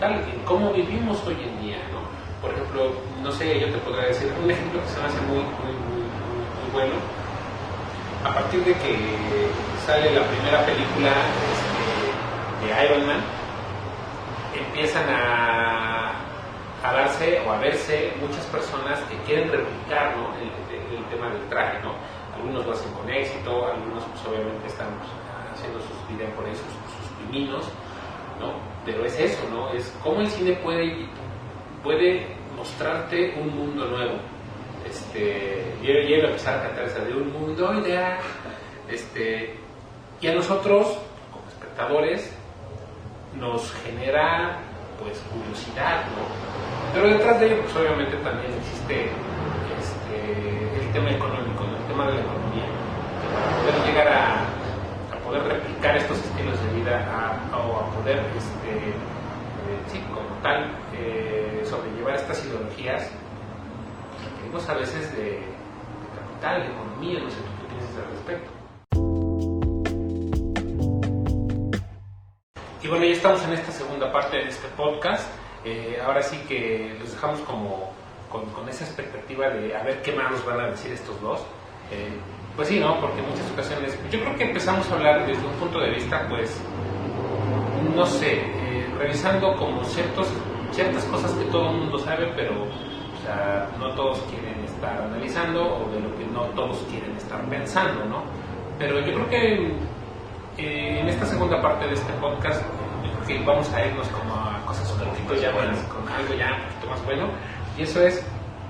en, 0.07 0.39
cómo 0.45 0.71
vivimos 0.71 1.21
hoy 1.25 1.37
en 1.43 1.61
día, 1.61 1.77
¿no? 1.91 1.99
Por 2.41 2.51
ejemplo, 2.53 2.93
no 3.21 3.31
sé, 3.31 3.59
yo 3.59 3.67
te 3.67 3.77
podría 3.79 4.07
decir 4.07 4.31
un 4.41 4.49
ejemplo 4.49 4.81
que 4.81 4.87
se 4.87 4.99
me 4.99 5.07
hace 5.07 5.21
muy, 5.21 5.43
muy, 5.43 5.73
muy, 5.75 6.03
muy 6.07 6.71
bueno. 6.71 6.95
A 8.23 8.33
partir 8.33 8.63
de 8.63 8.73
que 8.73 8.95
sale 9.85 10.11
la 10.11 10.23
primera 10.23 10.65
película 10.65 11.11
este, 11.51 12.65
de 12.65 12.85
Iron 12.85 13.07
Man, 13.07 13.21
empiezan 14.55 15.03
a, 15.09 16.11
a, 16.83 16.93
darse 16.93 17.41
o 17.45 17.51
a 17.51 17.59
verse 17.59 18.13
muchas 18.21 18.45
personas 18.47 18.99
que 19.09 19.17
quieren 19.27 19.51
replicar 19.51 20.15
¿no? 20.15 20.31
el, 20.39 20.49
tema 21.09 21.29
del 21.29 21.43
traje. 21.49 21.79
¿no? 21.81 21.93
Algunos 22.35 22.65
lo 22.65 22.71
hacen 22.71 22.91
con 22.93 23.09
éxito, 23.09 23.67
algunos 23.67 24.03
pues, 24.03 24.25
obviamente 24.27 24.67
están 24.67 24.87
pues, 24.99 25.11
haciendo 25.55 25.79
sus 25.79 25.97
por 26.35 26.45
ahí, 26.45 26.55
sus, 26.55 26.71
sus 26.71 27.65
¿no? 28.39 28.55
Pero 28.85 29.05
es 29.05 29.19
eso, 29.19 29.41
¿no? 29.51 29.71
es 29.73 29.93
cómo 30.03 30.21
el 30.21 30.27
cine 30.27 30.53
puede, 30.63 31.05
puede 31.83 32.27
mostrarte 32.55 33.35
un 33.39 33.55
mundo 33.55 33.85
nuevo. 33.85 34.15
Este, 34.87 35.63
yo, 35.83 35.91
iba 35.91 36.27
a 36.27 36.29
empezar 36.29 36.59
a 36.59 36.63
cantar 36.63 36.85
esa 36.85 36.99
de 37.03 37.13
un 37.13 37.31
mundo 37.31 37.73
ideal. 37.81 38.17
Este, 38.89 39.55
y 40.21 40.27
a 40.27 40.33
nosotros, 40.33 40.97
como 41.31 41.47
espectadores, 41.47 42.35
nos 43.35 43.71
genera 43.83 44.59
pues 44.99 45.19
curiosidad, 45.31 46.03
¿no? 46.07 46.27
Pero 46.93 47.07
detrás 47.07 47.39
de 47.39 47.45
ello 47.45 47.61
pues 47.61 47.75
obviamente 47.75 48.17
también 48.17 48.51
existe 48.51 49.05
este, 49.79 50.81
el 50.81 50.91
tema 50.91 51.11
económico, 51.11 51.63
el 51.63 51.87
tema 51.87 52.07
de 52.07 52.13
la 52.15 52.21
economía, 52.21 52.65
para 53.31 53.57
poder 53.61 53.87
llegar 53.87 54.07
a, 54.07 54.41
a 55.13 55.19
poder 55.23 55.43
replicar 55.43 55.95
estos 55.95 56.17
estilos 56.17 56.58
a, 57.77 57.89
poder 57.91 58.19
este, 58.37 58.89
eh, 58.89 58.93
sí, 59.87 59.99
como 60.13 60.29
tal 60.41 60.71
eh, 60.93 61.61
sobrellevar 61.65 62.15
estas 62.15 62.45
ideologías 62.45 63.11
requerimos 64.23 64.69
a 64.69 64.73
veces 64.73 65.15
de, 65.15 65.23
de 65.23 65.39
capital, 66.15 66.61
de 66.61 66.67
economía, 66.67 67.19
no 67.19 67.29
sé 67.29 67.37
tú 67.37 67.51
qué 67.61 67.75
piensas 67.75 67.97
al 67.97 68.11
respecto. 68.11 68.51
Y 72.81 72.87
bueno, 72.87 73.05
ya 73.05 73.11
estamos 73.11 73.43
en 73.43 73.53
esta 73.53 73.71
segunda 73.71 74.11
parte 74.11 74.37
de 74.37 74.47
este 74.47 74.67
podcast. 74.69 75.29
Eh, 75.65 75.99
ahora 76.03 76.21
sí 76.21 76.37
que 76.47 76.95
los 76.99 77.11
dejamos 77.11 77.41
como 77.41 77.91
con, 78.31 78.45
con, 78.51 78.69
esa 78.69 78.85
expectativa 78.85 79.49
de 79.49 79.75
a 79.75 79.83
ver 79.83 80.01
qué 80.01 80.13
más 80.13 80.31
nos 80.31 80.45
van 80.45 80.61
a 80.61 80.67
decir 80.67 80.93
estos 80.93 81.19
dos. 81.21 81.41
Eh, 81.91 82.17
pues 82.55 82.67
sí, 82.67 82.79
¿no? 82.79 82.99
Porque 82.99 83.19
en 83.19 83.29
muchas 83.29 83.49
ocasiones, 83.51 83.97
yo 84.11 84.19
creo 84.19 84.35
que 84.35 84.43
empezamos 84.45 84.89
a 84.89 84.95
hablar 84.95 85.25
desde 85.27 85.45
un 85.45 85.53
punto 85.53 85.79
de 85.79 85.91
vista, 85.91 86.25
pues, 86.29 86.61
no 87.99 88.05
sé, 88.05 88.31
eh, 88.31 88.87
revisando 88.97 89.53
como 89.57 89.83
ciertos, 89.83 90.27
ciertas 90.71 91.03
cosas 91.05 91.33
que 91.33 91.43
todo 91.45 91.69
el 91.69 91.77
mundo 91.79 91.99
sabe, 91.99 92.31
pero 92.33 92.53
o 92.53 93.25
sea, 93.25 93.69
no 93.77 93.93
todos 93.93 94.19
quieren 94.29 94.63
estar 94.63 95.01
analizando 95.01 95.61
o 95.61 95.89
de 95.91 95.99
lo 95.99 96.15
que 96.17 96.25
no 96.27 96.43
todos 96.55 96.77
quieren 96.89 97.13
estar 97.17 97.41
pensando, 97.49 98.05
¿no? 98.05 98.23
Pero 98.77 99.01
yo 99.01 99.13
creo 99.13 99.29
que 99.29 99.53
eh, 100.57 100.99
en 101.01 101.09
esta 101.09 101.25
segunda 101.25 101.61
parte 101.61 101.87
de 101.87 101.93
este 101.93 102.13
podcast 102.13 102.63
que 103.27 103.37
vamos 103.43 103.71
a 103.73 103.85
irnos 103.85 104.07
como 104.07 104.33
a 104.33 104.65
cosas 104.65 104.89
un 104.93 105.09
poquito 105.09 105.35
ya 105.35 105.51
más, 105.51 105.77
con 105.83 106.07
algo 106.07 106.33
ya 106.35 106.55
un 106.55 106.61
poquito 106.63 106.89
más 106.89 107.05
bueno 107.05 107.27
y 107.77 107.83
eso 107.83 108.01
es 108.01 108.25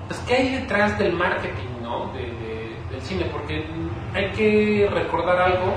pues, 0.06 0.20
qué 0.26 0.34
hay 0.34 0.56
detrás 0.56 0.98
del 0.98 1.14
marketing 1.14 1.80
¿no? 1.82 2.12
De, 2.12 2.20
de, 2.20 2.76
del 2.90 3.00
cine 3.00 3.24
porque 3.32 3.64
hay 4.12 4.30
que 4.32 4.86
recordar 4.92 5.40
algo 5.40 5.72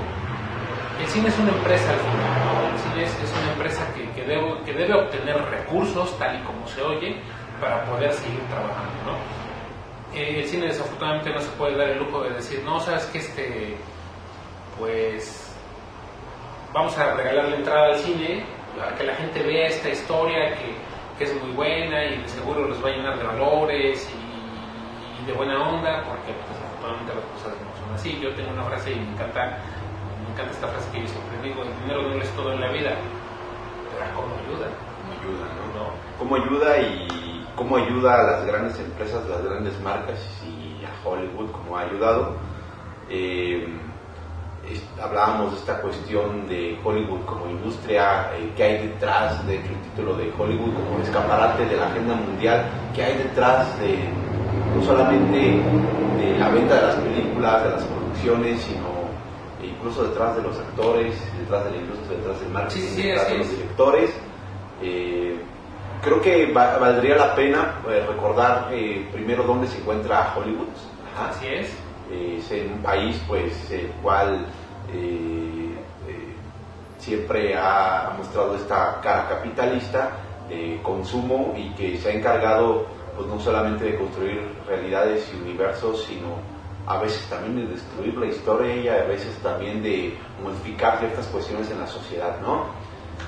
el 1.00 1.06
cine 1.06 1.28
es 1.28 1.38
una 1.38 1.50
empresa 1.52 1.90
al 1.92 1.98
final 1.98 2.43
es, 2.74 3.22
es 3.22 3.32
una 3.42 3.52
empresa 3.52 3.86
que, 3.94 4.22
debe, 4.22 4.94
obtener 4.94 5.36
recursos 5.50 6.18
tal 6.18 6.40
y 6.40 6.42
como 6.44 6.66
se 6.66 6.82
oye 6.82 7.16
para 7.60 7.84
poder 7.84 8.12
seguir 8.12 8.40
trabajando 8.48 8.92
¿no? 9.06 10.18
Eh, 10.18 10.40
el 10.40 10.46
cine 10.46 10.66
desafortunadamente 10.66 11.30
no 11.30 11.40
se 11.40 11.50
puede 11.52 11.76
dar 11.76 11.88
el 11.88 11.98
lujo 11.98 12.22
de 12.22 12.30
decir 12.30 12.62
no 12.64 12.80
sabes 12.80 13.04
que 13.06 13.18
este 13.18 13.76
pues 14.78 15.52
vamos 16.72 16.96
a 16.98 17.14
regalar 17.14 17.46
la 17.46 17.56
entrada 17.56 17.86
al 17.86 17.96
cine 17.96 18.44
a 18.82 18.94
que 18.96 19.04
la 19.04 19.14
gente 19.14 19.42
vea 19.42 19.68
esta 19.68 19.88
historia 19.88 20.54
que, 20.56 20.84
es 21.24 21.32
muy 21.40 21.52
buena 21.52 22.04
y 22.06 22.18
de 22.18 22.28
seguro 22.28 22.68
les 22.68 22.84
va 22.84 22.88
a 22.88 22.92
llenar 22.92 23.16
de 23.16 23.24
valores 23.24 24.10
y, 24.12 25.26
de 25.26 25.32
buena 25.32 25.70
onda 25.70 26.04
porque 26.04 26.32
pues, 26.32 26.58
desafortunadamente 26.58 27.14
las 27.14 27.24
cosas 27.24 27.54
no 27.62 27.86
son 27.86 27.94
así 27.94 28.20
yo 28.20 28.34
tengo 28.34 28.50
una 28.50 28.64
frase 28.64 28.92
y 28.92 28.96
me 28.96 29.12
encanta 29.12 29.58
encanta 30.34 30.52
esta 30.52 30.66
frase 30.66 30.90
que 30.90 31.00
yo 31.02 31.08
siempre 31.08 31.48
digo 31.48 31.62
el 31.62 31.80
dinero 31.82 32.02
no 32.02 32.20
es 32.20 32.28
todo 32.30 32.52
en 32.52 32.60
la 32.60 32.72
vida 32.72 32.90
pero 33.94 34.10
¿cómo 34.14 34.34
ayuda? 34.42 34.66
¿cómo 34.98 35.12
ayuda? 35.14 35.46
¿no? 35.54 35.64
¿no? 35.78 35.90
¿cómo 36.18 36.36
ayuda 36.36 36.78
y 36.80 37.46
cómo 37.54 37.76
ayuda 37.76 38.14
a 38.14 38.22
las 38.24 38.46
grandes 38.46 38.78
empresas, 38.80 39.28
las 39.28 39.44
grandes 39.44 39.80
marcas 39.80 40.18
y 40.44 40.84
a 40.84 41.08
Hollywood 41.08 41.52
como 41.52 41.78
ha 41.78 41.82
ayudado 41.82 42.36
eh, 43.08 43.68
hablábamos 45.00 45.52
de 45.52 45.58
esta 45.58 45.80
cuestión 45.80 46.48
de 46.48 46.80
Hollywood 46.82 47.20
como 47.26 47.46
industria, 47.50 48.30
eh, 48.34 48.50
qué 48.56 48.62
hay 48.62 48.88
detrás 48.88 49.46
de 49.46 49.56
hecho 49.56 49.68
el 49.68 49.90
título 49.90 50.16
de 50.16 50.32
Hollywood 50.36 50.72
como 50.74 51.02
escaparate 51.02 51.66
de 51.66 51.76
la 51.76 51.86
agenda 51.86 52.14
mundial, 52.14 52.66
qué 52.94 53.04
hay 53.04 53.18
detrás 53.18 53.78
de 53.78 54.08
no 54.74 54.82
solamente 54.82 55.60
de 56.18 56.38
la 56.38 56.48
venta 56.48 56.74
de 56.76 56.82
las 56.82 56.94
películas, 56.96 57.64
de 57.64 57.70
las 57.70 57.84
producciones, 57.84 58.60
sino 58.62 58.93
incluso 59.84 60.08
detrás 60.08 60.36
de 60.36 60.42
los 60.42 60.58
actores, 60.58 61.14
detrás 61.38 61.64
de 61.66 61.70
la 61.72 61.76
industria, 61.76 62.16
detrás 62.16 62.40
del 62.40 62.48
marketing, 62.48 62.80
sí, 62.80 62.88
sí, 62.88 63.02
detrás 63.02 63.28
de 63.28 63.38
los 63.38 63.50
directores. 63.50 64.10
Eh, 64.82 65.40
creo 66.02 66.20
que 66.20 66.52
va, 66.52 66.78
valdría 66.78 67.16
la 67.16 67.34
pena 67.34 67.80
eh, 67.88 68.04
recordar 68.08 68.68
eh, 68.72 69.06
primero 69.12 69.42
dónde 69.42 69.66
se 69.66 69.78
encuentra 69.78 70.34
Hollywood. 70.34 70.68
Ajá. 71.14 71.30
Así 71.30 71.46
es 71.46 71.84
es 72.10 72.50
en 72.50 72.72
un 72.72 72.78
país 72.82 73.20
pues 73.26 73.70
el 73.70 73.88
cual 74.02 74.46
eh, 74.92 75.74
eh, 76.08 76.34
siempre 76.98 77.56
ha, 77.56 78.14
mostrado 78.16 78.56
esta 78.56 79.00
cara 79.02 79.28
capitalista 79.28 80.10
de 80.48 80.80
consumo 80.82 81.54
y 81.56 81.70
que 81.74 81.96
se 81.96 82.10
ha 82.10 82.12
encargado 82.12 82.86
pues 83.16 83.28
no 83.28 83.38
solamente 83.40 83.84
de 83.84 83.96
construir 83.96 84.40
realidades 84.66 85.30
y 85.32 85.42
universos 85.42 86.04
sino 86.04 86.53
a 86.86 86.98
veces 86.98 87.24
también 87.28 87.56
de 87.56 87.72
destruir 87.72 88.16
la 88.16 88.26
historia 88.26 88.76
y 88.76 88.88
a 88.88 89.04
veces 89.04 89.36
también 89.42 89.82
de 89.82 90.16
modificar 90.42 90.98
ciertas 90.98 91.26
cuestiones 91.26 91.70
en 91.70 91.80
la 91.80 91.86
sociedad 91.86 92.40
¿no? 92.40 92.66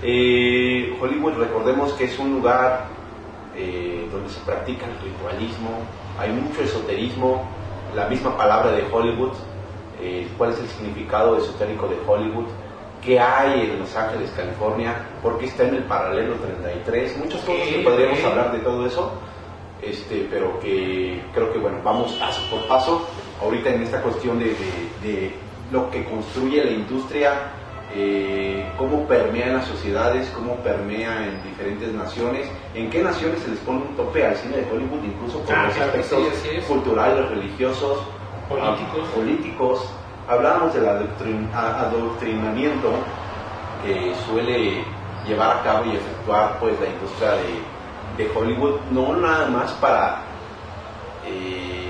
Eh, 0.02 0.96
Hollywood 1.00 1.34
recordemos 1.34 1.92
que 1.94 2.04
es 2.04 2.18
un 2.18 2.34
lugar 2.34 2.94
donde 4.12 4.28
se 4.28 4.40
practica 4.40 4.84
el 4.84 5.00
ritualismo 5.00 5.70
hay 6.18 6.30
mucho 6.30 6.62
esoterismo 6.62 7.42
la 7.94 8.06
misma 8.08 8.36
palabra 8.36 8.72
de 8.72 8.84
Hollywood, 8.90 9.32
eh, 10.00 10.28
cuál 10.36 10.52
es 10.52 10.58
el 10.60 10.68
significado 10.68 11.36
esotérico 11.36 11.88
de 11.88 11.96
Hollywood, 12.06 12.46
qué 13.02 13.18
hay 13.18 13.70
en 13.70 13.78
Los 13.78 13.94
Ángeles, 13.96 14.30
California, 14.36 14.94
por 15.22 15.38
qué 15.38 15.46
está 15.46 15.64
en 15.64 15.76
el 15.76 15.84
paralelo 15.84 16.34
33, 16.34 17.16
muchas 17.18 17.40
cosas 17.42 17.68
que 17.68 17.78
podríamos 17.78 18.22
hablar 18.24 18.52
de 18.52 18.58
todo 18.58 18.86
eso, 18.86 19.12
este, 19.80 20.26
pero 20.30 20.58
que 20.60 21.22
creo 21.32 21.52
que 21.52 21.58
bueno, 21.58 21.78
vamos 21.82 22.12
paso 22.12 22.42
por 22.50 22.66
paso, 22.66 23.06
ahorita 23.42 23.70
en 23.70 23.82
esta 23.82 24.00
cuestión 24.02 24.38
de, 24.38 24.46
de, 24.46 25.08
de 25.08 25.34
lo 25.70 25.90
que 25.90 26.04
construye 26.04 26.64
la 26.64 26.70
industria 26.70 27.32
eh, 27.94 28.66
cómo 28.76 29.06
permea 29.06 29.46
en 29.46 29.54
las 29.54 29.66
sociedades, 29.66 30.28
cómo 30.34 30.56
permea 30.56 31.24
en 31.28 31.42
diferentes 31.44 31.92
naciones, 31.94 32.48
en 32.74 32.90
qué 32.90 33.02
naciones 33.02 33.40
se 33.40 33.48
les 33.50 33.58
pone 33.60 33.78
un 33.78 33.96
tope 33.96 34.26
al 34.26 34.34
cine 34.36 34.56
de 34.58 34.62
Hollywood, 34.70 35.04
incluso 35.04 35.38
por 35.40 35.54
Ah, 35.54 35.66
los 35.68 35.76
aspectos 35.78 36.22
sí, 36.42 36.48
culturales, 36.66 37.28
religiosos, 37.30 37.98
Políticos. 38.48 39.08
políticos. 39.14 39.90
Hablábamos 40.28 40.74
del 40.74 40.84
adoctrin- 40.84 41.52
adoctrinamiento 41.54 42.90
que 43.84 44.14
suele 44.26 44.84
llevar 45.26 45.58
a 45.58 45.62
cabo 45.62 45.84
y 45.86 45.96
efectuar 45.96 46.58
pues 46.60 46.74
la 46.80 46.86
industria 46.88 47.30
de, 47.32 48.24
de 48.24 48.30
Hollywood, 48.36 48.80
no 48.90 49.16
nada 49.16 49.48
más 49.48 49.72
para 49.72 50.22
eh, 51.26 51.85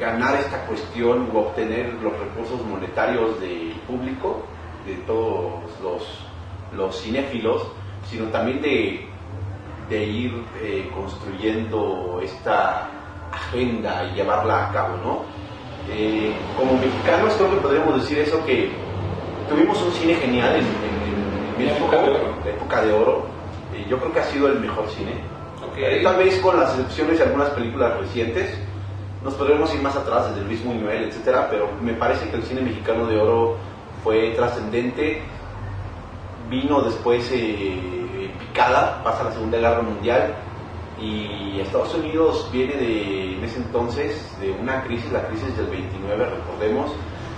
ganar 0.00 0.36
esta 0.36 0.64
cuestión 0.66 1.28
o 1.34 1.38
obtener 1.40 1.94
los 2.02 2.12
recursos 2.18 2.64
monetarios 2.66 3.40
del 3.40 3.72
público, 3.86 4.42
de 4.86 4.94
todos 5.06 5.62
los, 5.82 6.02
los 6.76 7.00
cinéfilos, 7.02 7.62
sino 8.08 8.26
también 8.26 8.60
de, 8.62 9.06
de 9.90 10.04
ir 10.04 10.42
eh, 10.62 10.90
construyendo 10.94 12.20
esta 12.22 12.88
agenda 13.32 14.04
y 14.10 14.14
llevarla 14.16 14.68
a 14.68 14.72
cabo, 14.72 14.96
¿no? 15.04 15.22
Eh, 15.90 16.32
como 16.56 16.72
mexicanos 16.78 17.34
creo 17.34 17.50
que 17.50 17.56
podríamos 17.56 18.00
decir 18.02 18.18
eso 18.18 18.44
que 18.44 18.70
tuvimos 19.48 19.80
un 19.82 19.92
cine 19.92 20.14
genial 20.16 20.54
en, 20.56 20.60
en- 20.64 21.08
México, 21.58 21.86
época 21.86 22.02
de 22.02 22.10
oro. 22.10 22.34
la 22.44 22.50
época 22.50 22.82
de 22.82 22.92
oro. 22.92 23.26
Eh, 23.74 23.86
yo 23.90 23.98
creo 23.98 24.12
que 24.12 24.20
ha 24.20 24.24
sido 24.24 24.46
el 24.48 24.60
mejor 24.60 24.86
cine. 24.90 25.12
Tal 26.04 26.16
vez 26.16 26.38
con 26.40 26.58
las 26.58 26.70
excepciones 26.70 27.18
de 27.18 27.24
algunas 27.24 27.48
películas 27.50 27.98
recientes, 27.98 28.56
nos 29.22 29.34
podremos 29.34 29.74
ir 29.74 29.82
más 29.82 29.96
atrás, 29.96 30.30
desde 30.30 30.46
Luis 30.46 30.64
Buñuel, 30.64 31.04
etcétera, 31.04 31.48
pero 31.50 31.68
me 31.82 31.94
parece 31.94 32.28
que 32.30 32.36
el 32.36 32.42
cine 32.44 32.60
mexicano 32.60 33.06
de 33.06 33.18
oro 33.18 33.56
fue 34.04 34.32
trascendente. 34.36 35.22
Vino 36.48 36.80
después 36.80 37.28
eh, 37.32 38.30
picada, 38.38 39.02
pasa 39.02 39.24
la 39.24 39.32
Segunda 39.32 39.58
Guerra 39.58 39.82
Mundial 39.82 40.34
y 41.00 41.60
Estados 41.60 41.94
Unidos 41.94 42.48
viene 42.52 42.74
de, 42.74 43.34
en 43.36 43.44
ese 43.44 43.58
entonces 43.58 44.36
de 44.40 44.50
una 44.50 44.82
crisis, 44.84 45.10
la 45.12 45.26
crisis 45.26 45.56
del 45.56 45.66
29, 45.66 46.24
recordemos, 46.24 46.90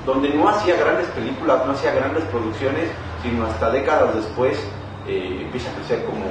donde 0.07 0.31
no 0.31 0.49
hacía 0.49 0.77
grandes 0.77 1.09
películas, 1.09 1.67
no 1.67 1.73
hacía 1.73 1.93
grandes 1.93 2.25
producciones, 2.25 2.91
sino 3.23 3.47
hasta 3.47 3.71
décadas 3.71 4.15
después 4.15 4.59
eh, 5.07 5.41
empieza 5.43 5.71
a 5.71 5.75
crecer 5.75 6.05
como 6.05 6.25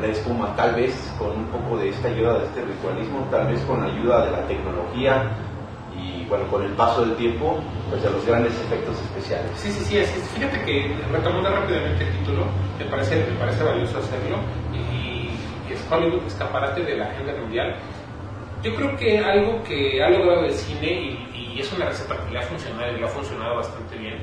la 0.00 0.08
espuma, 0.08 0.54
tal 0.56 0.74
vez 0.74 0.94
con 1.18 1.30
un 1.30 1.46
poco 1.46 1.78
de 1.78 1.90
esta 1.90 2.08
ayuda 2.08 2.38
de 2.38 2.44
este 2.46 2.64
ritualismo, 2.64 3.26
tal 3.30 3.46
vez 3.48 3.60
con 3.62 3.80
la 3.80 3.92
ayuda 3.92 4.24
de 4.26 4.30
la 4.32 4.46
tecnología 4.46 5.30
y 5.96 6.24
bueno, 6.24 6.46
con 6.48 6.62
el 6.62 6.72
paso 6.72 7.04
del 7.04 7.16
tiempo, 7.16 7.58
pues 7.88 8.02
de 8.02 8.10
los 8.10 8.26
grandes 8.26 8.52
efectos 8.60 8.96
especiales. 9.00 9.50
Sí, 9.56 9.70
sí, 9.70 9.84
sí, 9.84 9.98
así 10.00 10.20
es. 10.20 10.28
Fíjate 10.30 10.62
que 10.64 10.96
retomando 11.12 11.50
rápidamente 11.50 12.04
el 12.04 12.18
título, 12.18 12.44
me 12.78 12.84
parece, 12.86 13.16
me 13.16 13.38
parece 13.38 13.62
valioso 13.62 13.98
hacerlo, 13.98 14.38
y, 14.72 15.30
es 15.72 15.86
Hollywood, 15.90 16.26
escaparate 16.26 16.82
de 16.84 16.96
la 16.96 17.06
agenda 17.06 17.34
mundial. 17.40 17.76
Yo 18.62 18.74
creo 18.74 18.96
que 18.96 19.18
algo 19.18 19.62
que 19.62 20.02
ha 20.02 20.10
logrado 20.10 20.44
el 20.44 20.52
cine, 20.52 20.92
y, 21.34 21.54
y 21.54 21.60
es 21.60 21.72
una 21.72 21.86
receta 21.86 22.16
que 22.24 22.32
le 22.32 22.38
ha 22.38 22.42
funcionado 22.42 22.92
y 22.92 23.00
le 23.00 23.04
ha 23.04 23.08
funcionado 23.08 23.56
bastante 23.56 23.96
bien, 23.96 24.18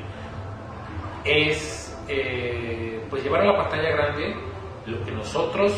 es 1.23 1.97
eh, 2.07 2.99
pues 3.09 3.23
llevar 3.23 3.41
a 3.41 3.45
la 3.45 3.57
pantalla 3.57 3.89
grande 3.91 4.35
lo 4.85 5.03
que 5.03 5.11
nosotros 5.11 5.73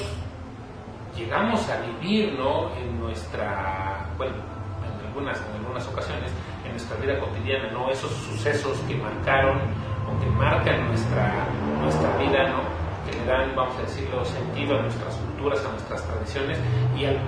llegamos 1.16 1.70
a 1.70 1.78
vivir, 1.82 2.34
¿no? 2.38 2.76
En 2.76 3.00
nuestra, 3.00 4.06
bueno, 4.18 4.34
en 4.34 5.08
algunas, 5.08 5.40
en 5.50 5.56
algunas 5.58 5.88
ocasiones, 5.88 6.32
en 6.66 6.72
nuestra 6.72 6.98
vida 6.98 7.20
cotidiana, 7.20 7.72
¿no? 7.72 7.90
Esos 7.90 8.12
sucesos 8.12 8.78
que 8.88 8.96
marcaron 8.96 9.60
o 10.08 10.20
que 10.20 10.30
marcan 10.32 10.88
nuestra, 10.88 11.46
nuestra 11.82 12.18
vida, 12.18 12.50
¿no? 12.50 12.62
Que 13.06 13.18
le 13.18 13.26
dan, 13.26 13.56
vamos 13.56 13.76
a 13.78 13.82
decirlo, 13.82 14.24
sentido 14.26 14.80
a 14.80 14.82
nuestras 14.82 15.16
culturas, 15.16 15.66
a 15.66 15.70
nuestras 15.70 16.04
tradiciones, 16.08 16.60
y 16.98 17.06
al, 17.06 17.20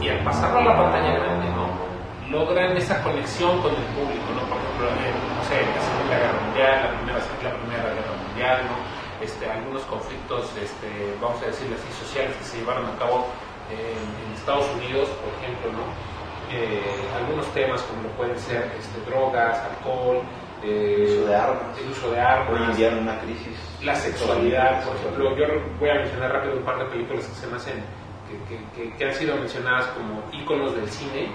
y 0.00 0.08
al 0.08 0.24
pasarlo 0.24 0.60
a 0.60 0.64
la 0.64 0.76
pantalla 0.76 1.18
grande, 1.18 1.48
¿no? 1.50 1.88
Logran 2.30 2.76
esa 2.76 3.02
conexión 3.02 3.60
con 3.60 3.72
el 3.72 3.84
público, 3.96 4.28
¿no? 4.36 4.42
Por 4.48 4.58
ejemplo, 4.58 4.88
en, 4.88 5.36
no 5.36 5.42
sé, 5.44 5.56
la 5.64 5.80
Segunda 5.82 6.18
Guerra 6.18 6.40
Mundial, 6.44 6.82
la 6.82 6.90
Primera, 6.96 7.18
la 7.18 7.58
primera 7.58 7.82
Guerra 7.82 8.14
Mundial, 8.28 8.58
¿no? 8.68 8.97
Este, 9.20 9.50
algunos 9.50 9.82
conflictos, 9.82 10.50
este, 10.62 11.16
vamos 11.20 11.42
a 11.42 11.46
decirlo 11.46 11.74
así, 11.76 11.92
sociales 12.06 12.36
que 12.36 12.44
se 12.44 12.58
llevaron 12.58 12.86
a 12.86 12.96
cabo 12.98 13.26
en, 13.70 14.26
en 14.26 14.32
Estados 14.32 14.66
Unidos, 14.76 15.08
por 15.20 15.34
ejemplo, 15.42 15.72
¿no? 15.72 15.84
Eh, 16.50 16.80
algunos 17.14 17.46
temas 17.52 17.82
como 17.82 18.02
lo 18.04 18.08
pueden 18.10 18.38
ser 18.38 18.72
este, 18.78 19.00
drogas, 19.10 19.58
alcohol, 19.58 20.22
eh, 20.62 20.94
El 20.96 21.18
uso 21.18 21.26
de 21.28 21.36
armas. 21.36 21.78
el 21.78 21.90
uso 21.90 22.10
de 22.12 22.20
armas, 22.20 22.78
en 22.78 22.98
una 22.98 23.20
crisis. 23.20 23.58
la 23.82 23.94
sexualidad, 23.96 24.84
por 24.84 24.96
ejemplo, 24.96 25.36
yo 25.36 25.44
voy 25.78 25.90
a 25.90 25.94
mencionar 25.94 26.32
rápido 26.32 26.56
un 26.56 26.62
par 26.64 26.78
de 26.78 26.84
películas 26.86 27.26
que 27.26 27.34
se 27.34 27.46
me 27.48 27.56
hacen, 27.56 27.84
que, 28.28 28.56
que- 28.56 28.64
que- 28.90 28.96
que 28.96 29.04
han 29.04 29.14
sido 29.14 29.36
mencionadas 29.36 29.86
como 29.88 30.22
íconos 30.32 30.74
del 30.74 30.88
cine 30.88 31.28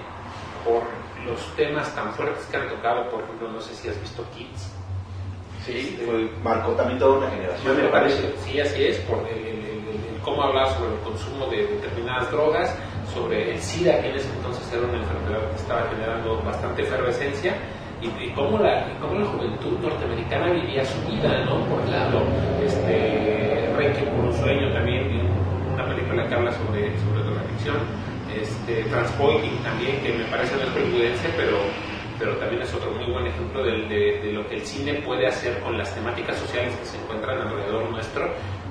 por 0.66 0.84
los 1.26 1.56
temas 1.56 1.94
tan 1.94 2.12
fuertes 2.14 2.46
que 2.48 2.58
han 2.58 2.68
tocado, 2.70 3.10
por 3.10 3.24
ejemplo, 3.24 3.50
no 3.50 3.62
sé 3.62 3.76
si 3.76 3.90
has 3.90 4.00
visto 4.02 4.26
Kids. 4.36 4.73
Sí, 5.66 5.98
marcó 6.44 6.72
también 6.74 7.00
toda 7.00 7.20
una 7.20 7.30
generación, 7.30 7.78
me 7.78 7.88
parece. 7.90 8.34
Sí, 8.44 8.60
así 8.60 8.84
es, 8.84 8.98
por 9.00 9.20
el, 9.30 10.20
cómo 10.22 10.44
hablaba 10.44 10.74
sobre 10.76 10.94
el 10.94 11.00
consumo 11.00 11.48
de 11.48 11.68
determinadas 11.68 12.30
drogas, 12.32 12.76
sobre 13.14 13.54
el 13.54 13.60
SIDA, 13.60 14.02
que 14.02 14.10
en 14.10 14.16
ese 14.16 14.30
entonces 14.36 14.74
era 14.74 14.88
una 14.88 14.98
enfermedad 14.98 15.50
que 15.50 15.56
estaba 15.56 15.88
generando 15.90 16.42
bastante 16.44 16.82
efervescencia, 16.82 17.56
y, 18.02 18.08
y 18.26 18.30
cómo, 18.34 18.60
la, 18.60 18.92
y 18.92 18.96
cómo 19.00 19.16
la 19.16 19.26
juventud 19.26 19.80
norteamericana 19.80 20.52
vivía 20.52 20.84
su 20.84 21.00
vida, 21.10 21.46
¿no? 21.46 21.64
Por 21.70 21.80
ejemplo, 21.88 22.24
este, 22.66 23.74
Requiem 23.78 24.16
por 24.16 24.26
un 24.26 24.34
sueño 24.34 24.74
también, 24.74 25.30
una 25.74 25.88
película 25.88 26.28
que 26.28 26.36
habla 26.36 26.52
sobre, 26.52 26.92
sobre 27.00 27.24
drogadicción, 27.24 27.78
este, 28.36 28.84
Transpoiting 28.90 29.58
también, 29.64 30.02
que 30.02 30.14
me 30.14 30.26
parece 30.26 30.56
no 30.58 30.64
es 30.64 31.20
pero 31.38 31.58
pero 32.24 32.38
también 32.38 32.62
es 32.62 32.74
otro 32.74 32.90
muy 32.92 33.12
buen 33.12 33.28
ejemplo 33.28 33.62
de, 33.64 33.72
de- 33.88 34.20
de 34.24 34.32
lo 34.32 34.48
que 34.48 34.56
el 34.56 34.62
cine 34.62 34.94
puede 35.06 35.28
hacer 35.28 35.60
con 35.60 35.78
las 35.78 35.94
temáticas 35.94 36.38
sociales 36.38 36.74
que 36.78 36.86
se 36.86 36.98
encuentran 36.98 37.38
alrededor 37.42 37.90
nuestro. 37.92 38.30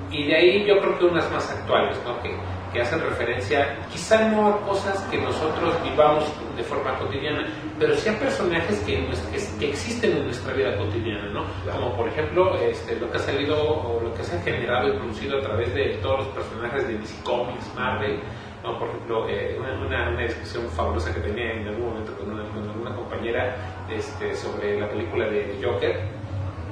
Y 0.09 0.25
de 0.25 0.35
ahí 0.35 0.65
yo 0.65 0.79
creo 0.79 0.97
que 0.97 1.05
unas 1.05 1.31
más 1.31 1.51
actuales, 1.51 1.95
¿no? 2.03 2.19
que, 2.23 2.35
que 2.71 2.81
hacen 2.81 2.99
referencia 3.01 3.77
quizá 3.91 4.27
no 4.29 4.47
a 4.47 4.61
cosas 4.61 4.99
que 5.11 5.17
nosotros 5.19 5.75
vivamos 5.83 6.23
de 6.57 6.63
forma 6.63 6.97
cotidiana, 6.97 7.45
pero 7.79 7.95
sí 7.95 8.09
a 8.09 8.17
personajes 8.19 8.79
que, 8.87 9.05
que, 9.05 9.59
que 9.59 9.69
existen 9.69 10.17
en 10.17 10.25
nuestra 10.25 10.53
vida 10.53 10.75
cotidiana, 10.77 11.29
¿no? 11.29 11.45
como 11.71 11.95
por 11.95 12.07
ejemplo 12.09 12.55
este, 12.57 12.95
lo 12.95 13.09
que 13.11 13.17
ha 13.17 13.21
salido 13.21 13.55
o 13.61 14.01
lo 14.01 14.13
que 14.15 14.23
se 14.23 14.35
ha 14.35 14.41
generado 14.41 14.87
y 14.93 14.97
producido 14.97 15.37
a 15.37 15.41
través 15.41 15.73
de 15.75 15.97
todos 16.01 16.19
los 16.25 16.27
personajes 16.29 16.87
de 16.87 16.97
DC 16.97 17.23
Comics, 17.23 17.71
Marvel, 17.75 18.19
¿no? 18.63 18.79
Por 18.79 18.87
ejemplo, 18.87 19.29
eh, 19.29 19.57
una, 19.59 20.09
una, 20.09 20.21
discusión 20.21 20.67
fabulosa 20.69 21.13
que 21.13 21.19
tenía 21.19 21.51
en 21.51 21.67
algún 21.67 21.89
momento 21.89 22.17
con 22.17 22.31
una, 22.31 22.43
con 22.49 22.95
compañera 22.95 23.55
este, 23.89 24.35
sobre 24.35 24.79
la 24.79 24.89
película 24.89 25.27
de 25.27 25.59
Joker, 25.61 25.99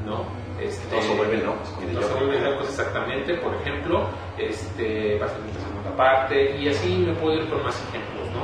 ¿no? 0.05 0.25
Este, 0.59 0.87
Todos 0.89 1.05
se 1.05 1.15
vuelven 1.15 1.45
locos 1.45 1.73
todos 1.93 2.05
se 2.05 2.13
vuelven 2.13 2.43
locos, 2.43 2.69
exactamente, 2.69 3.33
por 3.35 3.53
ejemplo, 3.55 4.07
este, 4.37 5.17
salir 5.17 5.55
la 5.55 5.61
segunda 5.61 5.95
parte, 5.97 6.55
y 6.57 6.69
así 6.69 7.03
me 7.07 7.13
puedo 7.13 7.37
ir 7.37 7.49
con 7.49 7.63
más 7.63 7.75
ejemplos, 7.89 8.27
¿no? 8.31 8.43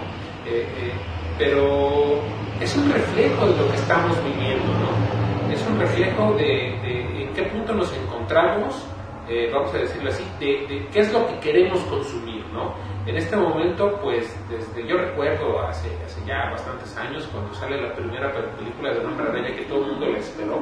Eh, 0.49 0.65
eh, 0.79 0.91
pero 1.37 2.19
es 2.59 2.75
un 2.75 2.91
reflejo 2.91 3.45
de 3.45 3.57
lo 3.57 3.69
que 3.69 3.75
estamos 3.75 4.17
viviendo, 4.23 4.65
¿no? 4.65 5.53
Es 5.53 5.65
un 5.67 5.79
reflejo 5.79 6.33
de, 6.33 6.79
de 6.81 7.23
en 7.23 7.33
qué 7.33 7.43
punto 7.43 7.73
nos 7.73 7.95
encontramos, 7.95 8.83
eh, 9.29 9.49
vamos 9.53 9.73
a 9.75 9.77
decirlo 9.77 10.09
así, 10.09 10.23
de, 10.39 10.65
de 10.67 10.87
qué 10.87 11.01
es 11.01 11.13
lo 11.13 11.27
que 11.27 11.39
queremos 11.39 11.79
consumir, 11.81 12.43
¿no? 12.47 12.73
En 13.07 13.15
este 13.15 13.37
momento, 13.37 13.97
pues, 14.03 14.37
desde 14.49 14.85
yo 14.85 14.97
recuerdo 14.97 15.61
hace, 15.61 15.87
hace 16.05 16.19
ya 16.25 16.51
bastantes 16.51 16.95
años, 16.97 17.25
cuando 17.31 17.53
sale 17.53 17.81
la 17.81 17.93
primera 17.95 18.29
película 18.57 18.93
de 18.93 18.99
Hombre 18.99 19.29
Araña 19.29 19.55
que 19.55 19.63
todo 19.63 19.79
el 19.85 19.91
mundo 19.91 20.07
la 20.07 20.17
esperó, 20.17 20.59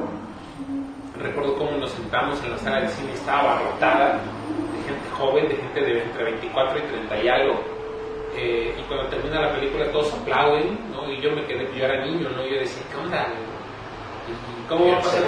recuerdo 1.18 1.56
cómo 1.56 1.72
nos 1.72 1.90
sentamos 1.90 2.40
en 2.44 2.52
la 2.52 2.58
sala 2.58 2.82
de 2.82 2.88
cine, 2.90 3.12
estaba 3.14 3.58
abarrotada 3.58 4.12
de 4.12 4.78
gente 4.86 5.10
joven, 5.18 5.48
de 5.48 5.56
gente 5.56 5.80
de 5.80 6.02
entre 6.04 6.24
24 6.24 6.78
y 6.78 6.82
30 6.82 7.22
y 7.24 7.28
algo. 7.28 7.60
Eh, 8.36 8.76
y 8.78 8.82
cuando 8.82 9.08
termina 9.08 9.40
la 9.40 9.52
película 9.52 9.90
todos 9.90 10.14
aplauden, 10.14 10.78
¿no? 10.92 11.10
Y 11.10 11.20
yo 11.20 11.32
me 11.32 11.44
quedé, 11.46 11.66
yo 11.76 11.84
era 11.84 12.06
niño, 12.06 12.30
¿no? 12.30 12.46
Yo 12.46 12.60
decía, 12.60 12.82
¿qué 12.92 12.96
onda? 12.96 13.26
¿Y 14.28 14.68
cómo 14.68 14.86
va 14.92 14.98
a 14.98 15.00
pasar? 15.00 15.22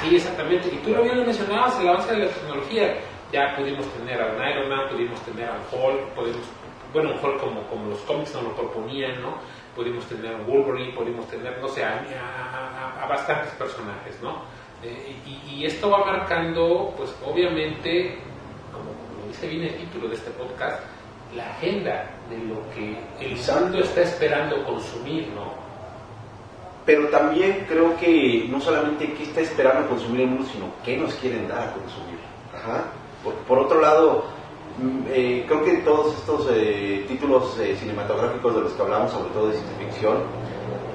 Sí, 0.00 0.14
exactamente. 0.14 0.68
Y 0.68 0.76
tú 0.76 0.90
lo 0.90 1.02
bien 1.02 1.18
lo 1.18 1.24
mencionabas, 1.24 1.80
el 1.80 1.88
avance 1.88 2.12
de 2.12 2.18
la 2.20 2.30
tecnología. 2.30 2.94
Ya 3.32 3.54
pudimos 3.56 3.86
tener 3.92 4.20
al 4.20 4.34
Iron 4.50 4.68
Man, 4.68 4.88
pudimos 4.90 5.20
tener 5.22 5.48
al 5.48 5.60
Hulk, 5.70 6.08
pudimos, 6.14 6.40
bueno, 6.92 7.10
un 7.12 7.24
Hulk 7.24 7.38
como, 7.40 7.62
como 7.68 7.90
los 7.90 8.00
cómics 8.00 8.34
nos 8.34 8.42
lo 8.44 8.56
proponían, 8.56 9.22
¿no? 9.22 9.34
Pudimos 9.76 10.04
tener 10.06 10.34
a 10.34 10.38
Wolverine, 10.38 10.92
pudimos 10.94 11.26
tener, 11.28 11.58
no 11.60 11.68
sé, 11.68 11.84
a, 11.84 11.90
a- 12.00 13.00
a- 13.00 13.04
a 13.04 13.06
bastantes 13.08 13.52
personajes, 13.54 14.20
¿no? 14.20 14.42
Eh, 14.82 15.14
y, 15.48 15.64
esto 15.64 15.90
va 15.90 16.04
marcando, 16.04 16.92
pues 16.96 17.14
obviamente, 17.24 18.18
como, 18.72 18.90
dice 19.28 19.46
bien 19.46 19.62
el 19.64 19.76
título 19.76 20.08
de 20.08 20.14
este 20.16 20.30
podcast, 20.32 20.82
la 21.36 21.50
agenda 21.50 22.10
de 22.28 22.38
lo 22.38 22.68
que 22.74 22.98
el 23.20 23.36
mundo 23.62 23.78
está 23.80 24.00
esperando 24.02 24.64
consumir, 24.64 25.28
¿no? 25.28 25.60
pero 26.86 27.08
también 27.08 27.66
creo 27.68 27.96
que 27.98 28.46
no 28.48 28.58
solamente 28.60 29.12
qué 29.12 29.22
está 29.24 29.42
esperando 29.42 29.86
consumir 29.88 30.22
el 30.22 30.26
mundo, 30.28 30.46
sino 30.50 30.64
qué 30.84 30.96
nos 30.96 31.14
quieren 31.14 31.46
dar 31.46 31.68
a 31.68 31.72
consumir. 31.72 32.18
Por, 33.22 33.58
otro 33.58 33.80
lado, 33.80 34.24
mm, 34.78 35.00
eh, 35.08 35.44
creo 35.46 35.64
que 35.64 35.76
todos 35.78 36.14
estos 36.14 36.46
eh, 36.50 37.04
títulos 37.06 37.58
eh, 37.58 37.76
cinematográficos 37.78 38.54
de 38.54 38.60
los 38.62 38.72
que 38.72 38.82
hablamos, 38.82 39.12
sobre 39.12 39.30
todo 39.30 39.48
de 39.48 39.54
ciencia 39.54 39.76
ficción, 39.78 40.16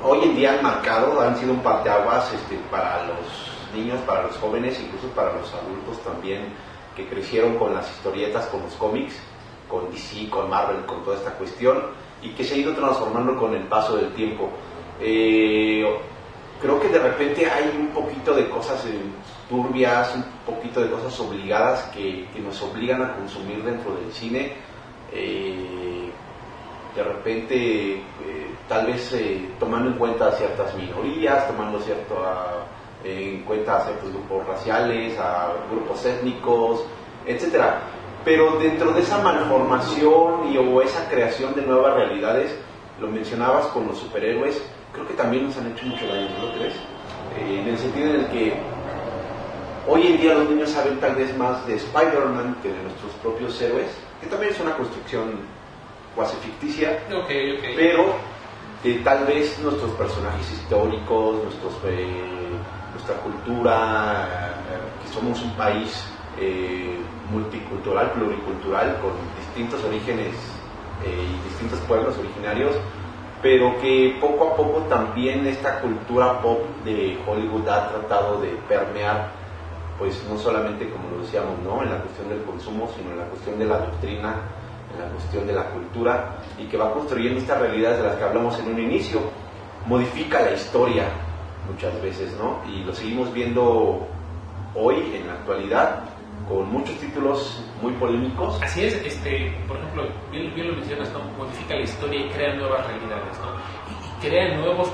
hoy 0.04 0.20
en 0.24 0.36
día 0.36 0.54
han 0.54 0.64
marcado, 0.64 1.22
han 1.22 1.38
sido 1.38 1.54
un 1.54 1.60
parteaguas 1.60 2.34
este, 2.34 2.58
para 2.72 3.06
los 3.06 3.18
niños, 3.76 4.00
para 4.08 4.24
los 4.24 4.36
jóvenes, 4.38 4.80
incluso 4.80 5.08
para 5.10 5.34
los 5.34 5.54
adultos 5.54 6.04
también, 6.04 6.54
que 6.96 7.08
crecieron 7.08 7.58
con 7.58 7.76
las 7.76 7.88
historietas, 7.92 8.48
con 8.48 8.64
los 8.64 8.74
cómics, 8.74 9.16
con 9.70 9.92
DC, 9.92 10.28
con 10.30 10.50
Marvel, 10.50 10.84
con 10.86 11.04
toda 11.04 11.18
esta 11.18 11.32
cuestión, 11.34 11.84
y 12.24 12.30
que 12.30 12.44
se 12.44 12.56
ha 12.56 12.58
ido 12.58 12.74
transformando 12.74 13.38
con 13.38 13.54
el 13.54 13.68
paso 13.68 13.98
del 13.98 14.12
tiempo. 14.14 14.50
creo 14.98 16.80
que 16.80 16.88
de 16.88 17.00
repente 17.00 17.50
hay 17.50 17.76
un 17.78 17.90
poquito 17.90 18.34
de 18.34 18.50
cosas 18.50 18.84
turbias, 19.50 20.16
un 20.16 20.24
poquito 20.46 20.82
de 20.82 20.90
cosas 20.90 21.20
obligadas 21.20 21.84
que, 21.94 22.28
nos 22.42 22.62
obligan 22.62 23.02
a 23.02 23.16
consumir 23.16 23.64
dentro 23.64 23.96
del 23.96 24.12
cine. 24.12 24.54
Eh, 25.12 26.10
de 26.96 27.04
repente, 27.04 27.96
eh, 27.96 28.02
tal 28.70 28.88
vez 28.88 29.12
eh, 29.14 29.50
tomando 29.60 29.90
en 29.90 29.98
cuenta 29.98 30.32
ciertas 30.32 30.74
minorías, 30.76 31.48
tomando 31.48 31.80
cierto, 31.82 32.16
en 33.04 33.44
cuenta 33.44 33.78
a 33.78 33.82
ciertos 33.82 34.12
grupos 34.12 34.48
raciales, 34.48 35.18
a 35.20 35.54
grupos 35.70 36.06
étnicos, 36.06 36.86
etc. 37.26 37.64
Pero 38.24 38.58
dentro 38.58 38.94
de 38.94 39.02
esa 39.02 39.20
malformación 39.20 40.52
y, 40.52 40.58
o 40.58 40.82
esa 40.82 41.08
creación 41.10 41.54
de 41.54 41.64
nuevas 41.64 41.96
realidades, 41.96 42.56
lo 43.00 43.08
mencionabas 43.08 43.68
con 43.68 43.88
los 43.88 43.98
superhéroes, 43.98 44.62
creo 44.94 45.08
que 45.08 45.14
también 45.14 45.46
nos 45.46 45.58
han 45.58 45.72
hecho 45.72 45.86
mucho 45.86 46.08
daño, 46.08 46.30
¿no 46.42 46.54
crees? 46.58 46.76
en 47.38 47.68
el 47.68 47.78
sentido 47.78 48.12
en 48.12 48.16
el 48.22 48.28
que 48.28 48.54
Hoy 49.88 50.08
en 50.08 50.18
día 50.18 50.34
los 50.34 50.50
niños 50.50 50.72
saben 50.72 51.00
tal 51.00 51.16
vez 51.16 51.38
más 51.38 51.66
de 51.68 51.76
Spider-Man 51.76 52.58
que 52.64 52.70
de 52.70 52.82
nuestros 52.82 53.12
propios 53.22 53.62
héroes, 53.62 53.86
que 54.20 54.26
también 54.26 54.52
es 54.52 54.60
una 54.60 54.76
construcción 54.76 55.42
cuasi 56.16 56.36
ficticia, 56.38 57.04
pero 57.76 58.16
de 58.84 58.94
tal 59.04 59.26
vez 59.26 59.60
nuestros 59.60 59.92
personajes 59.92 60.52
históricos, 60.54 61.44
nuestros, 61.44 61.74
eh, 61.86 62.50
nuestra 62.94 63.16
cultura, 63.18 64.28
eh, 64.72 65.04
que 65.06 65.14
somos 65.14 65.40
un 65.44 65.52
país 65.52 66.04
eh, 66.40 66.98
multicultural, 67.30 68.12
pluricultural, 68.14 68.98
con 69.02 69.12
distintos 69.38 69.84
orígenes 69.84 70.34
y 71.06 71.48
distintos 71.48 71.78
pueblos 71.82 72.18
originarios, 72.18 72.74
pero 73.44 73.80
que 73.80 74.18
poco 74.20 74.50
a 74.50 74.56
poco 74.56 74.80
también 74.90 75.46
esta 75.46 75.80
cultura 75.82 76.42
pop 76.42 76.62
de 76.84 77.20
Hollywood 77.28 77.68
ha 77.68 77.90
tratado 77.90 78.42
de 78.42 78.50
permear 78.68 79.35
pues 79.98 80.22
no 80.30 80.38
solamente 80.38 80.90
como 80.90 81.10
lo 81.10 81.22
decíamos, 81.24 81.58
¿no? 81.64 81.82
en 81.82 81.90
la 81.90 82.00
cuestión 82.02 82.30
del 82.30 82.44
consumo, 82.44 82.90
sino 82.96 83.12
en 83.12 83.20
la 83.20 83.26
cuestión 83.26 83.58
de 83.58 83.66
la 83.66 83.80
doctrina, 83.80 84.36
en 84.94 85.02
la 85.02 85.10
cuestión 85.10 85.48
de 85.48 85.54
la 85.54 85.64
cultura, 85.70 86.38
y 86.58 86.66
que 86.66 86.78
va 86.78 86.94
construyendo 86.94 87.40
estas 87.40 87.60
realidades 87.60 88.00
de 88.00 88.04
las 88.04 88.16
que 88.18 88.24
hablamos 88.24 88.60
en 88.60 88.74
un 88.74 88.80
inicio. 88.80 89.22
Modifica 89.86 90.42
la 90.42 90.52
historia 90.52 91.06
muchas 91.72 92.02
veces, 92.02 92.36
¿no? 92.38 92.62
Y 92.70 92.84
lo 92.84 92.94
seguimos 92.94 93.32
viendo 93.34 94.08
hoy, 94.74 95.16
en 95.16 95.28
la 95.28 95.34
actualidad, 95.34 96.04
con 96.48 96.70
muchos 96.72 96.96
títulos 96.98 97.64
muy 97.82 97.94
polémicos. 97.94 98.62
Así 98.62 98.86
es, 98.86 98.94
este, 98.96 99.54
por 99.68 99.78
ejemplo, 99.78 100.08
bien, 100.32 100.68
lo 100.68 100.74
mencionas, 100.74 101.12
¿no? 101.12 101.20
modifica 101.38 101.76
la 101.76 101.82
historia 101.82 102.26
y 102.26 102.30
crea 102.30 102.56
nuevas 102.56 102.86
realidades, 102.88 103.40
¿no? 103.40 103.48
y, 103.92 104.28
y 104.28 104.30
crea 104.30 104.58
nuevos 104.58 104.92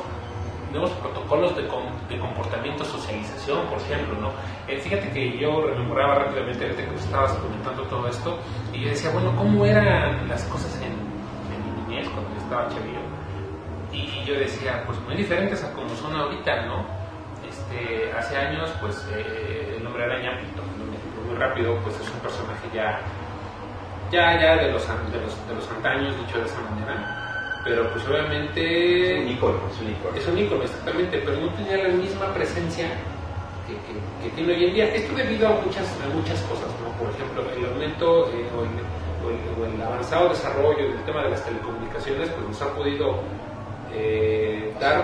nuevos 0.71 0.91
protocolos 0.91 1.55
de, 1.55 1.63
de, 1.63 2.19
comportamiento, 2.19 2.83
socialización, 2.85 3.65
por 3.67 3.77
ejemplo, 3.79 4.19
¿no? 4.19 4.31
Eh, 4.67 4.79
fíjate 4.79 5.09
que 5.09 5.37
yo 5.37 5.67
rememoraba 5.67 6.15
rápidamente 6.15 6.67
desde 6.69 6.85
que 6.85 6.95
estabas 6.95 7.33
comentando 7.33 7.83
todo 7.83 8.07
esto 8.07 8.39
y 8.73 8.83
yo 8.83 8.89
decía, 8.89 9.11
bueno, 9.11 9.35
¿cómo 9.35 9.65
eran 9.65 10.27
las 10.27 10.43
cosas 10.45 10.81
en, 10.81 10.91
mi 11.49 11.81
niñez 11.81 12.09
cuando 12.09 12.29
yo 12.31 12.41
estaba 12.41 12.69
chavillo? 12.69 12.99
Y 13.91 14.23
yo 14.25 14.35
decía, 14.35 14.83
pues 14.85 14.99
muy 15.01 15.15
diferentes 15.15 15.63
a 15.63 15.73
como 15.73 15.89
son 15.95 16.15
ahorita, 16.15 16.65
¿no? 16.65 16.85
Este, 17.47 18.11
hace 18.13 18.37
años, 18.37 18.71
pues 18.79 19.07
eh, 19.13 19.77
el 19.77 19.85
hombre 19.85 20.05
araña, 20.05 20.39
muy 21.27 21.35
rápido, 21.37 21.77
pues 21.83 21.99
es 21.99 22.09
un 22.09 22.19
personaje 22.21 22.67
ya, 22.73 22.99
ya, 24.11 24.39
ya 24.39 24.55
de 24.55 24.71
los, 24.71 24.87
de 24.87 25.21
los, 25.21 25.47
de 25.47 25.55
los 25.55 25.69
antaños, 25.69 26.15
dicho 26.17 26.39
de 26.39 26.45
esa 26.45 26.61
manera 26.61 27.20
pero 27.63 27.89
pues 27.91 28.07
obviamente... 28.07 29.13
Es 29.13 29.23
un 29.23 29.29
ícono, 29.29 29.59
es 29.71 29.81
un 29.81 29.89
ícono. 29.91 30.17
Es 30.17 30.27
un 30.27 30.37
ícono, 30.37 30.63
exactamente, 30.63 31.21
pero 31.25 31.37
no 31.39 31.53
tenía 31.53 31.77
la 31.77 31.89
misma 31.89 32.33
presencia 32.33 32.87
que, 33.67 34.23
que, 34.23 34.35
tiene 34.35 34.53
hoy 34.53 34.65
en 34.65 34.73
día. 34.73 34.95
Esto 34.95 35.15
debido 35.15 35.47
a 35.47 35.61
muchas, 35.61 35.85
a 36.01 36.15
muchas 36.15 36.39
cosas, 36.41 36.67
¿no? 36.81 36.91
Por 36.97 37.09
ejemplo, 37.13 37.43
el 37.55 37.65
aumento 37.73 38.29
eh, 38.29 38.45
o, 38.57 39.65
el, 39.65 39.81
avanzado 39.81 40.29
desarrollo 40.29 40.89
del 40.89 41.03
tema 41.03 41.23
de 41.23 41.29
las 41.31 41.45
telecomunicaciones, 41.45 42.29
pues 42.29 42.47
nos 42.47 42.61
ha 42.61 42.73
podido 42.73 43.19
eh, 43.93 44.73
dar, 44.79 45.03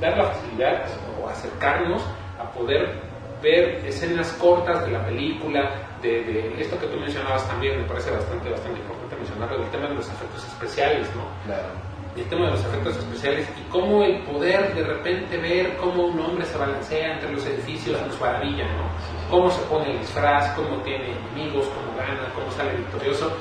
dar 0.00 0.16
la 0.16 0.24
facilidad 0.32 0.86
o 1.22 1.28
acercarnos 1.28 2.02
a 2.38 2.50
poder 2.52 3.00
ver 3.42 3.84
escenas 3.86 4.32
cortas 4.34 4.86
de 4.86 4.92
la 4.92 5.04
película, 5.04 5.70
de, 6.06 6.32
de, 6.50 6.62
esto 6.62 6.78
que 6.78 6.86
tú 6.86 6.98
mencionabas 6.98 7.46
también, 7.48 7.80
me 7.80 7.88
parece 7.88 8.10
bastante, 8.10 8.50
bastante 8.50 8.80
importante 8.80 9.16
mencionarlo, 9.16 9.58
del 9.58 9.70
tema 9.70 9.88
de 9.88 9.94
los 9.94 10.08
efectos 10.08 10.44
especiales, 10.44 11.08
¿no? 11.14 11.22
Claro. 11.44 11.68
El 12.16 12.24
tema 12.30 12.46
de 12.46 12.52
los 12.52 12.64
efectos 12.64 12.96
especiales 12.96 13.46
y 13.58 13.70
cómo 13.70 14.02
el 14.02 14.22
poder 14.22 14.74
de 14.74 14.82
repente 14.84 15.36
ver 15.36 15.76
cómo 15.76 16.06
un 16.06 16.18
hombre 16.18 16.46
se 16.46 16.56
balancea 16.56 17.12
entre 17.14 17.30
los 17.32 17.44
edificios 17.44 18.00
nos 18.06 18.18
maravilla, 18.18 18.64
¿no? 18.72 18.88
Cómo 19.30 19.50
se 19.50 19.60
pone 19.66 19.92
el 19.92 19.98
disfraz, 19.98 20.54
cómo 20.56 20.80
tiene 20.82 21.12
enemigos, 21.12 21.66
cómo 21.66 21.96
gana, 21.96 22.32
cómo 22.34 22.50
sale 22.52 22.76
victorioso. 22.76 23.36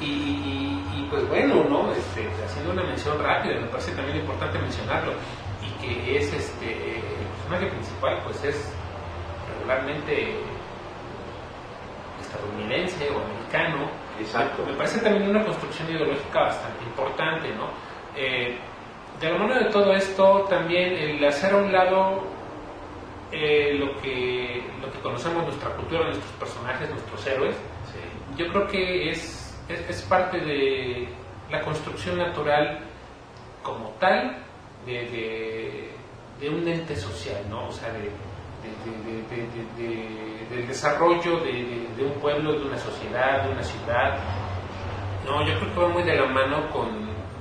Y, 0.00 0.82
y, 0.94 1.06
pues 1.08 1.26
bueno, 1.28 1.64
¿no? 1.64 1.92
Este, 1.92 2.28
haciendo 2.44 2.72
una 2.72 2.82
mención 2.82 3.18
rápida, 3.22 3.60
me 3.60 3.68
parece 3.68 3.92
también 3.92 4.18
importante 4.18 4.58
mencionarlo, 4.58 5.12
y 5.62 5.70
que 5.80 6.18
es 6.18 6.32
este, 6.32 6.96
el 6.98 7.26
personaje 7.38 7.66
principal, 7.68 8.20
pues 8.24 8.44
es 8.44 8.72
regularmente 9.58 10.36
estadounidense 12.26 13.08
o 13.10 13.18
americano. 13.18 13.90
Exacto. 14.18 14.64
Me 14.66 14.74
parece 14.74 15.00
también 15.00 15.28
una 15.30 15.44
construcción 15.44 15.90
ideológica 15.90 16.40
bastante 16.40 16.84
importante, 16.84 17.48
¿no? 17.54 17.68
Eh, 18.16 18.56
de 19.20 19.30
la 19.30 19.38
mano 19.38 19.54
de 19.54 19.70
todo 19.70 19.92
esto, 19.92 20.46
también 20.48 20.92
el 20.92 21.24
hacer 21.24 21.54
a 21.54 21.56
un 21.56 21.72
lado 21.72 22.22
eh, 23.32 23.74
lo, 23.78 24.00
que, 24.00 24.62
lo 24.80 24.90
que 24.90 24.98
conocemos 25.00 25.44
nuestra 25.44 25.70
cultura, 25.70 26.04
nuestros 26.04 26.32
personajes, 26.32 26.90
nuestros 26.90 27.26
héroes, 27.26 27.56
yo 28.36 28.48
creo 28.48 28.66
que 28.66 29.10
es, 29.10 29.58
es, 29.68 30.02
parte 30.02 30.38
de 30.38 31.08
la 31.50 31.62
construcción 31.62 32.18
natural 32.18 32.80
como 33.62 33.90
tal 33.98 34.36
de, 34.84 35.90
de, 36.38 36.50
un 36.50 36.68
ente 36.68 36.94
social, 36.96 37.42
¿no? 37.48 37.68
O 37.68 37.72
sea, 37.72 37.90
de, 37.92 38.10
del 40.50 40.66
desarrollo 40.66 41.40
de, 41.40 42.04
un 42.04 42.20
pueblo, 42.20 42.52
de 42.52 42.66
una 42.66 42.78
sociedad, 42.78 43.44
de 43.44 43.52
una 43.52 43.62
ciudad. 43.62 44.18
No, 45.24 45.46
yo 45.46 45.58
creo 45.58 45.74
que 45.74 45.80
va 45.80 45.88
muy 45.88 46.02
de 46.04 46.14
la 46.16 46.26
mano 46.26 46.70
con, 46.70 46.88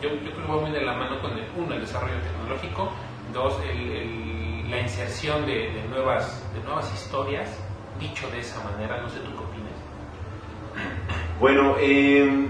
yo, 0.02 0.10
yo 0.10 0.32
creo 0.32 0.46
que 0.46 0.52
va 0.52 0.62
muy 0.62 0.72
de 0.72 0.82
la 0.82 0.94
mano 0.94 1.22
con, 1.22 1.32
el, 1.32 1.46
uno, 1.56 1.76
el 1.76 1.82
desarrollo 1.82 2.16
tecnológico, 2.22 2.92
dos, 3.32 3.60
el, 3.70 4.70
la 4.70 4.82
inserción 4.82 5.46
de, 5.46 5.84
nuevas, 5.90 6.44
de 6.54 6.62
nuevas 6.64 6.92
historias, 6.94 7.50
dicho 8.00 8.30
de 8.32 8.40
esa 8.40 8.64
manera, 8.64 9.02
no 9.02 9.10
sé 9.10 9.20
tú 9.20 9.32
qué 9.32 9.44
opinas. 9.44 9.74
Bueno, 11.40 11.76
eh, 11.80 12.48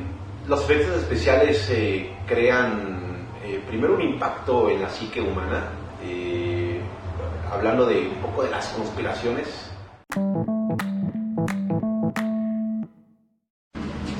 los 0.48 0.64
efectos 0.64 0.98
especiales 0.98 1.70
eh, 1.70 2.16
crean 2.26 3.28
eh, 3.44 3.62
primero 3.68 3.96
un 3.96 4.02
impacto 4.02 4.70
en 4.70 4.82
la 4.82 4.90
psique 4.90 5.22
humana, 5.22 5.70
hablando 7.56 7.86
de 7.86 8.10
un 8.10 8.16
poco 8.22 8.44
de 8.44 8.52
las 8.52 8.68
conspiraciones. 8.70 9.48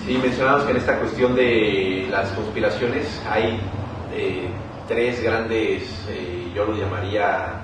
Sí, 0.06 0.18
mencionamos 0.22 0.64
que 0.64 0.72
en 0.72 0.78
esta 0.78 1.00
cuestión 1.00 1.36
de 1.36 2.08
las 2.10 2.30
conspiraciones 2.30 3.22
hay 3.30 3.60
eh, 4.14 4.48
tres 4.88 5.22
grandes, 5.22 5.84
eh, 6.10 6.52
yo 6.56 6.66
lo 6.66 6.76
llamaría 6.78 7.62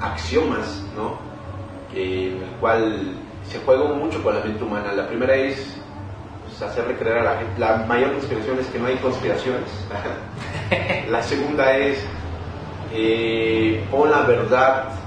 axiomas, 0.00 0.82
¿no? 0.96 1.18
en 1.94 2.42
el 2.42 2.50
cual 2.58 3.14
se 3.46 3.58
juega 3.58 3.84
mucho 3.92 4.22
con 4.22 4.34
la 4.34 4.40
mente 4.42 4.64
humana. 4.64 4.92
La 4.92 5.06
primera 5.08 5.34
es 5.34 5.76
pues, 6.44 6.62
hacerle 6.62 6.96
creer 6.96 7.18
a 7.18 7.24
la 7.24 7.38
gente, 7.38 7.60
la 7.60 7.76
mayor 7.86 8.12
conspiración 8.12 8.58
es 8.60 8.66
que 8.68 8.78
no 8.78 8.86
hay 8.86 8.96
conspiraciones. 8.96 9.68
la 11.10 11.22
segunda 11.22 11.76
es 11.76 12.02
eh, 12.94 13.84
pon 13.90 14.10
la 14.10 14.22
verdad 14.22 15.01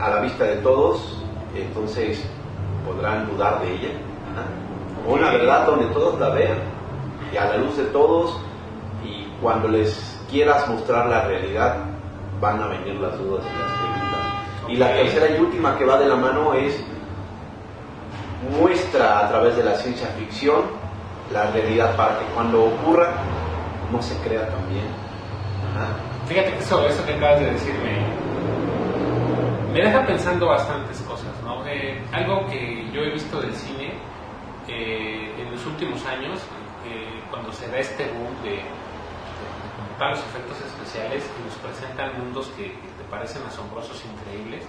a 0.00 0.10
la 0.10 0.20
vista 0.20 0.44
de 0.44 0.56
todos, 0.56 1.18
entonces 1.54 2.24
podrán 2.86 3.30
dudar 3.30 3.60
de 3.60 3.74
ella. 3.74 3.90
Una 5.06 5.30
verdad 5.30 5.66
donde 5.66 5.86
todos 5.86 6.18
la 6.20 6.30
vean 6.30 6.58
y 7.32 7.36
a 7.36 7.46
la 7.46 7.56
luz 7.56 7.76
de 7.76 7.84
todos 7.84 8.38
y 9.04 9.26
cuando 9.40 9.68
les 9.68 10.20
quieras 10.30 10.68
mostrar 10.68 11.06
la 11.06 11.24
realidad, 11.24 11.76
van 12.40 12.60
a 12.62 12.66
venir 12.68 12.94
las 12.96 13.18
dudas 13.18 13.44
y 13.44 13.58
las 13.58 13.72
preguntas. 13.72 14.68
Y 14.68 14.76
la 14.76 14.92
tercera 14.94 15.36
y 15.36 15.40
última 15.40 15.76
que 15.76 15.84
va 15.84 15.98
de 15.98 16.06
la 16.06 16.16
mano 16.16 16.54
es 16.54 16.82
muestra 18.58 19.20
a 19.20 19.28
través 19.28 19.56
de 19.56 19.64
la 19.64 19.74
ciencia 19.76 20.08
ficción 20.18 20.62
la 21.32 21.50
realidad 21.50 21.96
para 21.96 22.18
que 22.18 22.24
cuando 22.34 22.64
ocurra 22.64 23.08
no 23.90 24.02
se 24.02 24.16
crea 24.18 24.48
también. 24.48 24.84
Fíjate 26.26 26.52
que 26.52 26.58
eso, 26.58 26.86
eso 26.86 27.04
que 27.04 27.14
acabas 27.14 27.40
de 27.40 27.52
decirme 27.52 28.21
me 29.72 29.80
deja 29.80 30.06
pensando 30.06 30.46
bastantes 30.46 31.00
cosas. 31.00 31.32
¿no? 31.42 31.66
Eh, 31.66 32.00
algo 32.12 32.46
que 32.46 32.90
yo 32.92 33.02
he 33.02 33.10
visto 33.10 33.40
del 33.40 33.54
cine 33.54 33.94
eh, 34.68 35.34
en 35.38 35.50
los 35.50 35.64
últimos 35.66 36.04
años, 36.04 36.38
eh, 36.86 37.22
cuando 37.30 37.52
se 37.52 37.68
da 37.68 37.78
este 37.78 38.04
boom 38.12 38.42
de, 38.42 38.50
de, 38.50 40.10
los 40.10 40.18
efectos 40.18 40.56
especiales 40.66 41.24
y 41.38 41.44
nos 41.44 41.54
presentan 41.58 42.18
mundos 42.18 42.48
que, 42.56 42.64
que 42.64 42.88
te 42.98 43.04
parecen 43.08 43.42
asombrosos, 43.46 44.02
increíbles, 44.04 44.64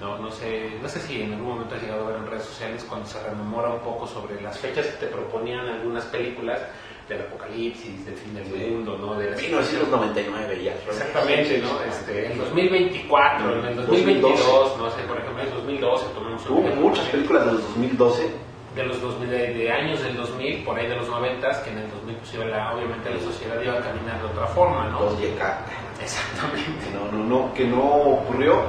no, 0.00 0.18
no, 0.18 0.30
sé, 0.30 0.78
no 0.82 0.88
sé 0.88 1.00
si 1.00 1.22
en 1.22 1.32
algún 1.32 1.48
momento 1.54 1.74
has 1.74 1.82
llegado 1.82 2.04
a 2.04 2.10
ver 2.10 2.16
en 2.18 2.26
redes 2.26 2.44
sociales 2.44 2.84
cuando 2.86 3.06
se 3.06 3.22
rememora 3.22 3.70
un 3.70 3.80
poco 3.80 4.06
sobre 4.06 4.40
las 4.42 4.58
fechas 4.58 4.86
que 4.86 5.06
te 5.06 5.06
proponían 5.06 5.66
algunas 5.66 6.04
películas 6.04 6.60
del 7.08 7.20
apocalipsis, 7.20 8.04
del 8.04 8.14
fin 8.16 8.34
del 8.34 8.46
mundo, 8.46 8.98
¿no? 8.98 9.14
De 9.14 9.30
1999 9.30 10.62
ya. 10.62 10.74
Exactamente, 10.74 11.58
¿no? 11.58 11.80
Este, 11.82 12.32
el 12.32 12.38
2024, 12.38 13.58
en 13.58 13.64
el 13.66 13.76
2022, 13.76 14.78
no 14.78 14.90
sé, 14.90 15.02
por 15.02 15.18
ejemplo, 15.18 15.42
en 15.42 15.48
el 15.48 15.54
2012 15.54 16.06
tomamos 16.14 16.50
Hubo 16.50 16.62
muchas 16.76 17.04
películas 17.06 17.46
de 17.46 17.52
los 17.52 17.62
2012 17.62 18.46
de 18.76 18.84
los 18.84 19.00
2000, 19.00 19.30
de, 19.30 19.72
años 19.72 20.02
del 20.02 20.16
2000, 20.18 20.62
por 20.62 20.78
ahí 20.78 20.86
de 20.86 20.96
los 20.96 21.08
90, 21.08 21.62
que 21.64 21.70
en 21.70 21.78
el 21.78 21.90
2000 21.90 22.16
pues, 22.16 22.50
la, 22.50 22.74
obviamente 22.74 23.08
la 23.08 23.20
sociedad 23.20 23.62
iba 23.62 23.78
a 23.78 23.80
caminar 23.80 24.20
de 24.20 24.26
otra 24.26 24.46
forma, 24.48 24.88
¿no? 24.88 25.12
2YK. 25.12 25.56
Exactamente. 26.02 26.90
No, 26.92 27.10
no, 27.10 27.24
no, 27.24 27.54
que 27.54 27.64
no 27.64 27.80
ocurrió 27.80 28.64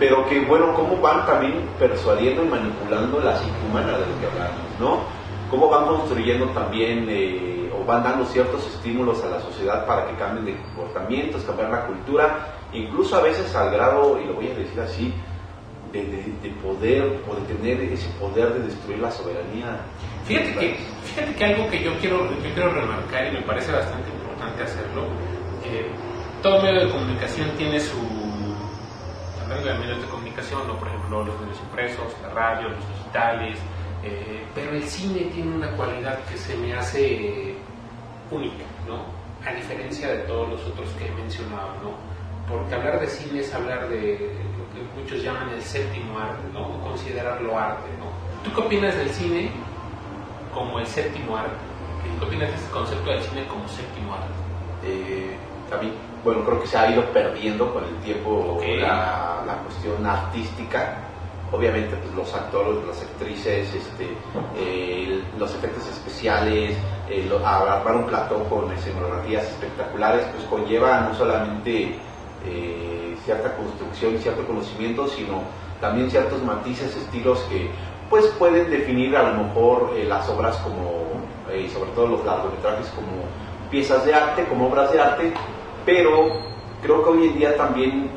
pero 0.00 0.26
que 0.26 0.40
bueno, 0.40 0.74
cómo 0.74 0.96
van 0.96 1.26
también 1.26 1.68
persuadiendo 1.78 2.42
y 2.42 2.48
manipulando 2.48 3.20
la 3.20 3.36
psique 3.36 3.52
humana 3.68 3.98
de 3.98 4.06
lo 4.06 4.18
que 4.18 4.26
hablamos, 4.26 4.80
¿no? 4.80 5.00
Cómo 5.50 5.68
van 5.68 5.86
construyendo 5.86 6.46
también 6.46 7.06
eh, 7.10 7.59
o 7.80 7.84
van 7.84 8.02
dando 8.02 8.24
ciertos 8.26 8.66
estímulos 8.66 9.22
a 9.24 9.28
la 9.28 9.40
sociedad 9.40 9.86
para 9.86 10.06
que 10.06 10.14
cambien 10.16 10.44
de 10.44 10.56
comportamientos, 10.56 11.42
cambiar 11.44 11.70
la 11.70 11.86
cultura, 11.86 12.54
incluso 12.72 13.16
a 13.16 13.22
veces 13.22 13.54
al 13.54 13.72
grado, 13.72 14.20
y 14.20 14.26
lo 14.26 14.34
voy 14.34 14.48
a 14.48 14.54
decir 14.54 14.80
así, 14.80 15.14
de, 15.92 16.04
de, 16.04 16.50
poder 16.62 17.20
o 17.28 17.34
de 17.34 17.54
tener 17.54 17.80
ese 17.92 18.08
poder 18.20 18.52
de 18.52 18.60
destruir 18.66 19.00
la 19.00 19.10
soberanía. 19.10 19.80
Fíjate 20.24 20.54
que, 20.54 20.76
fíjate 21.02 21.34
que 21.34 21.44
algo 21.44 21.68
que 21.68 21.82
yo 21.82 21.92
quiero, 21.98 22.30
yo 22.30 22.54
quiero 22.54 22.72
remarcar 22.72 23.26
y 23.26 23.32
me 23.32 23.42
parece 23.42 23.72
bastante 23.72 24.08
importante 24.10 24.62
hacerlo, 24.62 25.06
eh, 25.64 25.90
todo 26.42 26.62
medio 26.62 26.86
de 26.86 26.92
comunicación 26.92 27.50
tiene 27.56 27.80
su 27.80 27.96
de 29.58 29.74
medios 29.74 30.00
de 30.00 30.06
comunicación, 30.06 30.66
¿no? 30.68 30.78
por 30.78 30.88
ejemplo 30.88 31.24
los 31.24 31.40
medios 31.40 31.58
impresos, 31.58 32.14
la 32.22 32.28
radio, 32.30 32.68
los 32.68 32.88
digitales, 32.88 33.58
eh, 34.02 34.44
pero 34.54 34.70
el 34.70 34.84
cine 34.84 35.22
tiene 35.34 35.54
una 35.56 35.72
cualidad 35.72 36.20
que 36.24 36.38
se 36.38 36.56
me 36.56 36.72
hace 36.72 37.56
única, 38.30 38.64
¿no? 38.86 39.20
a 39.48 39.54
diferencia 39.54 40.08
de 40.08 40.18
todos 40.18 40.48
los 40.48 40.60
otros 40.66 40.88
que 40.98 41.06
he 41.06 41.10
mencionado, 41.12 41.72
¿no? 41.82 41.94
porque 42.48 42.74
hablar 42.74 43.00
de 43.00 43.06
cine 43.06 43.40
es 43.40 43.54
hablar 43.54 43.88
de 43.88 44.34
lo 44.58 44.74
que 44.74 45.00
muchos 45.00 45.22
llaman 45.22 45.48
el 45.50 45.62
séptimo 45.62 46.18
arte, 46.18 46.42
¿no? 46.52 46.80
considerarlo 46.82 47.58
arte. 47.58 47.88
¿no? 47.98 48.06
¿Tú 48.44 48.54
qué 48.54 48.66
opinas 48.66 48.96
del 48.96 49.10
cine 49.10 49.50
como 50.52 50.78
el 50.78 50.86
séptimo 50.86 51.36
arte? 51.36 51.56
¿Qué 52.18 52.24
opinas 52.24 52.50
de 52.50 52.56
este 52.56 52.70
concepto 52.70 53.10
del 53.10 53.22
cine 53.22 53.46
como 53.46 53.68
séptimo 53.68 54.14
arte? 54.14 54.34
Eh, 54.84 55.36
bueno, 56.24 56.44
creo 56.44 56.60
que 56.60 56.66
se 56.66 56.76
ha 56.76 56.90
ido 56.90 57.04
perdiendo 57.12 57.72
con 57.72 57.84
el 57.84 57.94
tiempo 57.96 58.60
la, 58.60 59.42
la, 59.46 59.54
cuestión 59.62 60.04
artística. 60.04 60.96
Obviamente, 61.52 61.96
pues, 61.96 62.14
los 62.14 62.32
actores, 62.34 62.76
las 62.86 63.02
actrices, 63.02 63.74
este, 63.74 64.16
eh, 64.56 65.22
los 65.38 65.52
efectos 65.54 65.86
especiales, 65.88 66.76
eh, 67.08 67.28
un 67.28 68.06
plató 68.06 68.44
con 68.44 68.70
escenografías 68.72 69.44
espectaculares, 69.44 70.24
pues 70.32 70.44
conlleva 70.44 71.00
no 71.00 71.14
solamente 71.14 71.96
eh, 72.46 73.16
cierta 73.24 73.56
construcción 73.56 74.16
cierto 74.18 74.46
conocimiento, 74.46 75.08
sino 75.08 75.42
también 75.80 76.08
ciertos 76.10 76.40
matices, 76.42 76.96
estilos 76.96 77.40
que 77.50 77.70
pues 78.08 78.26
pueden 78.38 78.70
definir 78.70 79.16
a 79.16 79.30
lo 79.30 79.44
mejor 79.44 79.92
eh, 79.96 80.04
las 80.04 80.28
obras 80.28 80.56
como, 80.58 81.04
y 81.54 81.68
sobre 81.68 81.90
todo 81.92 82.06
los 82.08 82.24
largometrajes 82.24 82.88
como 82.88 83.24
piezas 83.70 84.04
de 84.04 84.14
arte, 84.14 84.44
como 84.46 84.68
obras 84.68 84.92
de 84.92 85.00
arte, 85.00 85.32
pero 85.84 86.28
creo 86.82 87.02
que 87.02 87.10
hoy 87.10 87.26
en 87.28 87.38
día 87.38 87.56
también 87.56 88.10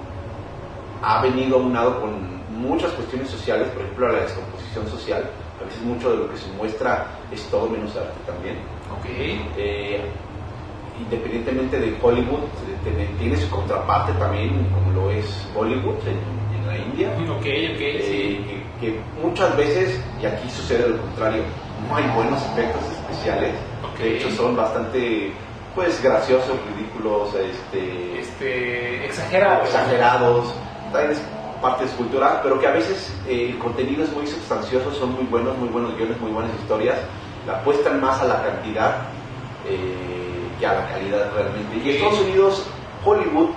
ha 1.01 1.21
venido 1.21 1.57
aunado 1.57 2.01
con 2.01 2.32
muchas 2.63 2.91
cuestiones 2.93 3.29
sociales, 3.29 3.67
por 3.69 3.81
ejemplo 3.81 4.11
la 4.11 4.19
descomposición 4.21 4.87
social, 4.87 5.29
a 5.61 5.65
veces 5.65 5.81
mucho 5.83 6.11
de 6.11 6.17
lo 6.17 6.31
que 6.31 6.37
se 6.37 6.47
muestra 6.53 7.07
es 7.31 7.43
todo 7.49 7.69
menos 7.69 7.95
arte 7.95 8.19
también. 8.25 8.57
Okay. 8.99 9.45
Eh, 9.57 10.01
independientemente 10.99 11.79
de 11.79 11.97
Hollywood, 12.01 12.41
tiene 13.19 13.37
su 13.37 13.49
contraparte 13.49 14.13
también, 14.13 14.67
como 14.73 14.91
lo 14.93 15.11
es 15.11 15.25
Bollywood 15.53 15.97
en, 16.07 16.43
la 16.67 16.77
India. 16.77 17.11
Okay, 17.39 17.73
okay, 17.73 17.97
eh, 17.99 18.63
que, 18.79 18.99
muchas 19.21 19.55
veces, 19.57 19.99
y 20.21 20.25
aquí 20.25 20.49
sucede 20.49 20.87
lo 20.87 20.97
contrario, 20.97 21.43
no 21.89 21.95
hay 21.95 22.05
buenos 22.15 22.41
efectos 22.53 22.81
especiales, 22.83 23.53
de 23.99 24.17
hecho 24.17 24.29
son 24.31 24.55
bastante 24.55 25.31
pues 25.75 26.01
graciosos, 26.01 26.55
ridículos, 26.75 27.33
este, 27.35 28.19
este 28.19 29.05
exagerados. 29.05 29.67
Exagerados, 29.67 30.53
traen 30.91 31.11
parte 31.63 31.85
escultural, 31.85 32.41
pero 32.43 32.59
que 32.59 32.67
a 32.67 32.71
veces 32.71 33.09
eh, 33.25 33.51
el 33.51 33.57
contenido 33.57 34.03
es 34.03 34.11
muy 34.11 34.27
sustancioso, 34.27 34.91
son 34.91 35.13
muy 35.13 35.23
buenos, 35.23 35.57
muy 35.57 35.69
buenos 35.69 35.95
guiones, 35.95 36.19
muy 36.19 36.31
buenas 36.31 36.51
historias, 36.59 36.97
la 37.47 37.53
apuestan 37.53 38.01
más 38.01 38.21
a 38.21 38.25
la 38.25 38.43
cantidad 38.43 38.97
eh, 39.65 40.49
que 40.59 40.67
a 40.67 40.73
la 40.73 40.89
calidad 40.89 41.31
realmente. 41.33 41.77
Y 41.77 41.91
Estados 41.91 42.19
Unidos, 42.19 42.67
Hollywood, 43.05 43.51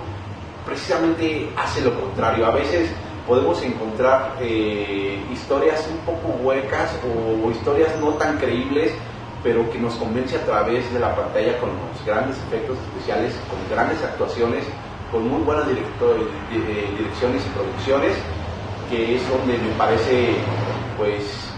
precisamente 0.65 1.49
hace 1.57 1.81
lo 1.81 1.99
contrario. 1.99 2.45
A 2.45 2.51
veces 2.51 2.89
podemos 3.27 3.61
encontrar 3.61 4.37
eh, 4.39 5.21
historias 5.31 5.85
un 5.91 5.97
poco 5.99 6.29
huecas 6.41 6.97
o 7.03 7.51
historias 7.51 7.91
no 7.99 8.11
tan 8.13 8.37
creíbles 8.37 8.93
pero 9.43 9.69
que 9.69 9.79
nos 9.79 9.93
convence 9.95 10.35
a 10.35 10.43
través 10.45 10.91
de 10.91 10.99
la 10.99 11.15
pantalla 11.15 11.57
con 11.59 11.69
los 11.69 12.05
grandes 12.05 12.35
efectos 12.47 12.77
especiales, 12.89 13.33
con 13.49 13.59
grandes 13.69 14.03
actuaciones, 14.03 14.65
con 15.11 15.27
muy 15.27 15.41
buenas 15.43 15.67
direcciones 15.67 17.45
y 17.45 17.49
producciones, 17.49 18.17
que 18.89 19.15
es 19.15 19.29
donde 19.29 19.57
me 19.57 19.73
parece, 19.77 20.35
pues, 20.97 21.51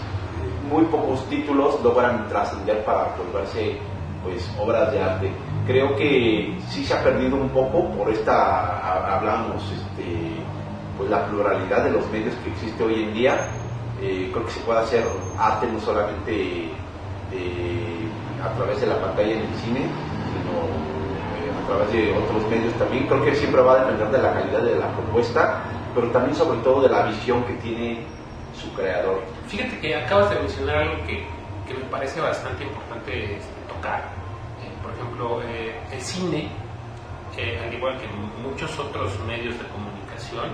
muy 0.70 0.84
pocos 0.86 1.26
títulos 1.30 1.82
logran 1.84 2.28
trascender 2.28 2.84
para 2.86 3.16
volverse, 3.16 3.78
pues, 4.24 4.50
obras 4.60 4.92
de 4.92 5.02
arte. 5.02 5.32
Creo 5.66 5.96
que 5.96 6.58
sí 6.70 6.84
se 6.86 6.94
ha 6.94 7.04
perdido 7.04 7.38
un 7.38 7.50
poco 7.50 7.90
por 7.92 8.10
esta, 8.10 9.16
hablamos, 9.16 9.64
este, 9.64 10.32
pues, 10.98 11.10
la 11.10 11.26
pluralidad 11.28 11.84
de 11.84 11.92
los 11.92 12.10
medios 12.12 12.36
que 12.44 12.52
existe 12.52 12.84
hoy 12.84 13.04
en 13.04 13.14
día. 13.14 13.48
Eh, 14.02 14.30
creo 14.32 14.46
que 14.46 14.52
se 14.52 14.60
puede 14.62 14.80
hacer 14.80 15.04
arte 15.38 15.68
no 15.68 15.80
solamente 15.80 16.72
a 18.44 18.56
través 18.56 18.80
de 18.82 18.88
la 18.88 19.00
pantalla 19.00 19.34
en 19.34 19.40
el 19.40 19.56
cine, 19.56 19.82
sino 19.82 20.54
eh, 20.64 20.89
través 21.70 21.92
de 21.94 22.18
otros 22.18 22.50
medios 22.50 22.74
también. 22.74 23.08
Creo 23.08 23.24
que 23.24 23.36
siempre 23.36 23.62
va 23.62 23.74
a 23.74 23.86
depender 23.86 24.10
de 24.10 24.18
la 24.22 24.34
calidad 24.34 24.62
de 24.62 24.76
la 24.76 24.92
propuesta, 24.92 25.64
pero 25.94 26.08
también 26.10 26.36
sobre 26.36 26.60
todo 26.60 26.82
de 26.82 26.90
la 26.90 27.04
visión 27.04 27.44
que 27.44 27.54
tiene 27.54 28.04
su 28.60 28.74
creador. 28.74 29.22
Fíjate 29.48 29.80
que 29.80 29.96
acabas 29.96 30.32
de 30.32 30.40
mencionar 30.40 30.78
algo 30.78 31.06
que, 31.06 31.24
que 31.68 31.74
me 31.76 31.86
parece 31.92 32.20
bastante 32.20 32.64
importante 32.64 33.38
este, 33.38 33.74
tocar. 33.74 34.10
Eh, 34.62 34.72
por 34.82 34.92
ejemplo, 34.94 35.42
eh, 35.44 35.80
el 35.92 36.02
cine, 36.02 36.50
al 37.40 37.74
igual 37.74 37.98
que 37.98 38.08
muchos 38.44 38.78
otros 38.78 39.18
medios 39.26 39.58
de 39.58 39.66
comunicación, 39.68 40.50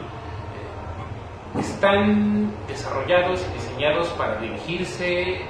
están 1.59 2.51
desarrollados 2.67 3.41
y 3.41 3.53
diseñados 3.53 4.09
para 4.09 4.37
dirigirse 4.37 5.41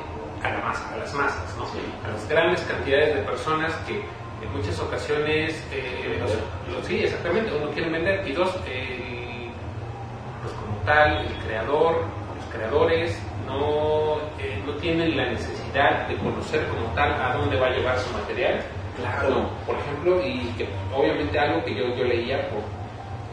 a 0.43 0.49
la 0.49 0.59
masa, 0.61 0.93
a 0.93 0.97
las 0.97 1.13
masas, 1.13 1.55
¿no? 1.57 1.65
a 2.07 2.11
las 2.13 2.29
grandes 2.29 2.61
cantidades 2.61 3.15
de 3.15 3.21
personas 3.23 3.73
que 3.87 4.05
muchas 4.55 4.79
ocasiones, 4.79 5.63
eh, 5.71 6.19
sí, 6.83 7.03
exactamente, 7.03 7.51
uno 7.55 7.69
quiere 7.71 7.89
vender, 7.89 8.27
y 8.27 8.31
dos, 8.33 8.51
pues 10.41 10.53
como 10.53 10.77
tal, 10.85 11.25
el 11.25 11.33
creador, 11.45 12.05
los 12.35 12.45
creadores 12.53 13.19
no, 13.45 14.17
eh, 14.39 14.61
no 14.65 14.73
tienen 14.75 15.15
la 15.15 15.29
necesidad 15.29 16.07
de 16.07 16.17
conocer 16.17 16.65
como 16.67 16.93
tal 16.95 17.13
a 17.13 17.37
dónde 17.37 17.59
va 17.59 17.67
a 17.67 17.71
llevar 17.71 17.97
su 17.99 18.11
material. 18.13 18.61
Claro. 18.97 19.49
Por 19.65 19.75
ejemplo, 19.75 20.25
y 20.25 20.53
que 20.57 20.67
obviamente 20.93 21.37
algo 21.37 21.63
que 21.65 21.75
yo, 21.75 21.95
yo 21.95 22.05
leía 22.05 22.49
por, 22.49 22.61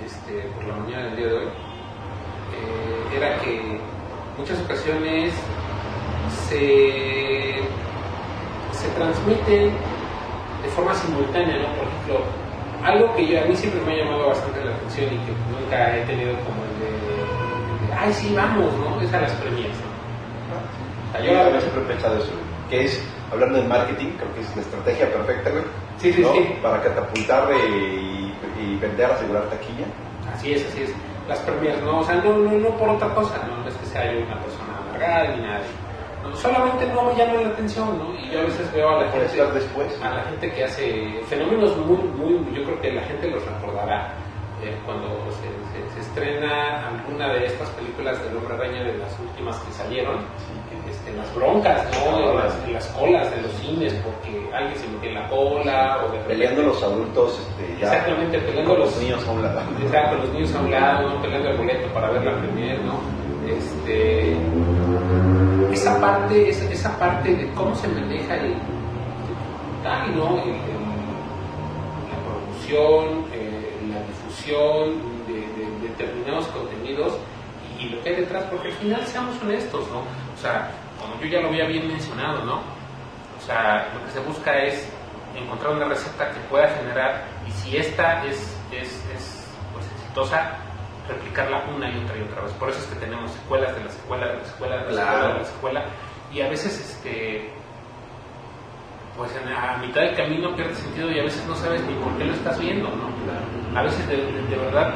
este, 0.05 0.41
por 0.55 0.65
la 0.65 0.77
mañana 0.77 1.05
del 1.07 1.17
día 1.17 1.27
de 1.27 1.33
hoy, 1.35 1.45
eh, 1.45 3.17
era 3.17 3.39
que 3.39 3.81
muchas 4.37 4.61
ocasiones 4.63 5.33
se, 6.49 7.55
transmiten 8.97 9.73
de 10.63 10.69
forma 10.71 10.95
simultánea, 10.95 11.57
¿no? 11.59 11.69
Por 11.75 11.89
ejemplo, 11.89 12.25
algo 12.85 13.15
que 13.15 13.27
yo, 13.27 13.41
a 13.41 13.45
mí 13.45 13.57
siempre 13.57 13.81
me 13.83 13.93
ha 13.93 14.05
llamado 14.05 14.29
bastante 14.29 14.65
la 14.65 14.75
atención 14.75 15.07
y 15.07 15.19
que 15.19 15.33
nunca 15.51 15.97
he 15.97 16.03
tenido 16.03 16.33
como 16.45 16.63
el 16.65 16.75
de, 16.81 16.91
el 16.91 17.89
de, 17.89 17.95
ay, 17.95 18.13
sí, 18.13 18.35
vamos, 18.35 18.73
¿no? 18.79 19.01
Es 19.01 19.13
a 19.13 19.21
las 19.21 19.33
premias, 19.33 19.77
Yo 21.25 21.33
también 21.33 21.61
siempre 21.61 21.83
he 21.83 21.87
pensado 21.87 22.17
eso, 22.19 22.33
que 22.69 22.85
es, 22.85 23.05
hablando 23.31 23.59
de 23.59 23.69
marketing, 23.69 24.09
creo 24.19 24.35
que 24.35 24.41
es 24.41 24.57
la 24.57 24.63
estrategia 24.63 25.13
perfecta, 25.13 25.51
güey. 25.51 25.65
Sí, 25.99 26.13
sí, 26.13 26.23
¿no? 26.23 26.33
sí. 26.33 26.55
Para 26.63 26.83
catapultar 26.83 27.49
y, 27.53 28.33
y 28.61 28.77
vender, 28.81 29.11
asegurar 29.11 29.45
taquilla. 29.45 29.87
Así 30.33 30.53
es, 30.53 30.67
así 30.67 30.83
es. 30.85 30.93
Las 31.29 31.39
premias, 31.41 31.81
no, 31.83 32.01
o 32.01 32.05
sea, 32.05 32.17
no, 32.17 32.37
no, 32.37 32.51
no 32.51 32.69
por 32.77 32.89
otra 32.89 33.15
cosa, 33.15 33.39
no, 33.47 33.63
no 33.63 33.69
es 33.69 33.75
que 33.77 33.87
sea 33.87 34.13
yo 34.13 34.19
una 34.27 34.41
persona 34.43 34.79
amargada 34.89 35.37
ni 35.37 35.43
nada. 35.43 35.61
Solamente 36.35 36.87
no 36.95 37.03
me 37.05 37.15
llama 37.17 37.41
la 37.43 37.49
atención, 37.49 37.99
¿no? 37.99 38.15
Y 38.19 38.31
yo 38.31 38.41
a 38.41 38.45
veces 38.45 38.73
veo 38.73 38.89
a 38.89 39.03
la 39.03 39.11
gente, 39.11 39.43
después. 39.55 40.01
a 40.03 40.11
la 40.11 40.23
gente 40.25 40.51
que 40.53 40.65
hace 40.65 41.21
fenómenos 41.29 41.77
muy, 41.79 41.99
muy, 41.99 42.55
yo 42.55 42.65
creo 42.65 42.81
que 42.81 42.93
la 42.93 43.03
gente 43.03 43.29
los 43.31 43.45
recordará 43.45 44.15
eh, 44.63 44.77
cuando 44.87 45.09
se, 45.33 45.49
se- 45.73 45.95
se 45.95 46.01
estrena 46.01 46.87
alguna 46.89 47.33
de 47.35 47.47
estas 47.47 47.69
películas 47.71 48.23
del 48.25 48.37
Hombre 48.37 48.55
Araña 48.55 48.85
de 48.85 48.97
las 48.99 49.19
últimas 49.19 49.57
que 49.59 49.73
salieron, 49.73 50.19
este, 50.89 51.13
las 51.15 51.35
broncas, 51.35 51.85
¿no? 52.07 52.31
En 52.31 52.37
las, 52.37 52.65
en 52.67 52.73
las 52.75 52.87
colas 52.89 53.31
de 53.35 53.43
los 53.43 53.51
cines, 53.55 53.93
porque 54.05 54.49
alguien 54.55 54.77
se 54.77 54.87
metió 54.89 55.09
en 55.11 55.15
la 55.17 55.29
cola 55.29 55.97
o 55.99 56.03
de 56.13 56.19
repente- 56.19 56.29
Peleando 56.29 56.63
los 56.63 56.83
adultos, 56.83 57.41
este, 57.41 57.77
ya. 57.81 57.87
Exactamente, 57.93 58.39
peleando 58.39 58.71
con 58.71 58.81
los- 58.81 58.91
los 58.95 59.03
niños 59.03 59.27
a 59.27 59.31
un 59.33 59.43
lado. 59.43 59.61
Exacto, 59.83 60.17
los 60.19 60.29
niños 60.33 60.55
a 60.55 60.61
un 60.61 60.71
lado, 60.71 61.09
¿no? 61.09 61.23
peleando 61.23 61.49
el 61.51 61.57
boleto 61.59 61.89
para 61.93 62.11
ver 62.11 62.25
la 62.25 62.37
premier, 62.39 62.81
¿no? 62.85 63.01
Este, 63.49 64.12
esa, 66.07 66.99
parte 66.99 67.33
de 67.33 67.49
cómo 67.53 67.75
se 67.77 67.87
maneja 67.89 68.35
el, 68.37 68.55
¿no? 70.17 70.43
El- 70.43 70.49
el- 70.51 70.93
la 72.09 72.17
producción, 72.27 73.25
eh, 73.33 73.79
la 73.89 74.01
difusión 74.09 74.95
de, 75.29 75.35
de 75.35 75.89
determinados 75.89 76.47
contenidos 76.49 77.15
y, 77.79 77.85
y 77.85 77.89
lo 77.91 78.03
que 78.03 78.09
hay 78.11 78.17
detrás, 78.17 78.43
porque 78.51 78.69
al 78.69 78.75
final 78.75 79.07
seamos 79.07 79.41
honestos, 79.43 79.87
¿no? 79.93 79.99
O 80.01 80.41
sea, 80.41 80.71
como 81.01 81.21
yo 81.23 81.29
ya 81.29 81.41
lo 81.41 81.49
había 81.49 81.67
bien 81.67 81.87
mencionado, 81.87 82.45
¿no? 82.45 82.57
O 82.57 83.47
sea, 83.47 83.89
lo 83.95 84.05
que 84.05 84.11
se 84.13 84.21
busca 84.21 84.57
es 84.59 84.89
encontrar 85.37 85.73
una 85.75 85.87
receta 85.87 86.31
que 86.33 86.41
pueda 86.51 86.69
generar, 86.69 87.25
y 87.47 87.51
si 87.53 87.77
esta 87.77 88.25
es, 88.25 88.39
es, 88.73 88.89
es 89.15 89.47
pues, 89.73 89.87
exitosa, 90.01 90.57
replicarla 91.09 91.65
una 91.75 91.91
y 91.91 91.99
otra 92.05 92.17
y 92.17 92.23
otra 92.23 92.43
vez. 92.43 92.53
Por 92.55 92.71
eso 92.71 92.79
es 92.81 92.87
que 92.87 92.97
tenemos 92.97 93.31
secuelas 93.33 93.75
de 93.75 93.85
la 93.85 93.91
secuela, 93.91 94.27
de 94.29 94.37
la 94.39 94.45
secuela, 94.45 94.77
de 94.77 94.83
la 94.85 94.91
Claro. 94.91 95.11
secuela, 95.13 95.33
de 95.35 95.39
la 95.41 95.45
secuela, 95.47 95.85
y 96.33 96.41
a 96.41 96.49
veces, 96.49 96.81
este, 96.81 97.51
pues 99.17 99.31
en- 99.37 99.53
a 99.53 99.77
mitad 99.79 100.01
del 100.01 100.17
camino 100.17 100.55
pierde 100.57 100.75
sentido 100.75 101.11
y 101.11 101.19
a 101.21 101.25
veces 101.25 101.45
no 101.47 101.55
sabes 101.55 101.83
ni 101.83 101.95
por 101.95 102.13
qué 102.17 102.25
lo 102.25 102.33
estás 102.35 102.59
viendo, 102.59 102.89
¿no? 102.89 103.13
A 103.79 103.83
veces, 103.83 104.07
de, 104.09 104.57
verdad, 104.57 104.95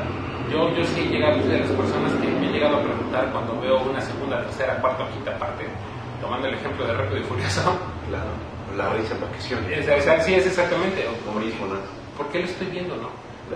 yo, 0.51 0.71
yo 0.75 0.85
sí 0.85 1.01
he 1.01 1.09
llegado, 1.09 1.37
de 1.43 1.59
las 1.59 1.69
personas 1.71 2.13
que 2.21 2.29
me 2.29 2.49
he 2.49 2.53
llegado 2.53 2.77
a 2.77 2.83
preguntar 2.83 3.31
cuando 3.33 3.61
veo 3.61 3.81
una 3.83 4.01
segunda, 4.01 4.41
tercera, 4.43 4.77
cuarta 4.81 5.05
o 5.05 5.09
quinta 5.11 5.37
parte, 5.39 5.67
tomando 6.21 6.49
el 6.49 6.55
ejemplo 6.55 6.87
de 6.87 6.95
Rápido 6.95 7.19
y 7.21 7.25
Furioso, 7.25 7.79
Claro. 8.09 8.31
La 8.77 8.91
risa 8.93 9.15
en 9.15 9.21
vacaciones. 9.23 9.79
es- 9.89 10.07
es- 10.07 10.25
sí, 10.25 10.35
es 10.35 10.47
exactamente. 10.47 11.07
¿Por 12.17 12.29
qué 12.29 12.39
lo 12.41 12.45
estoy 12.45 12.67
viendo, 12.69 12.97
no? 12.97 13.09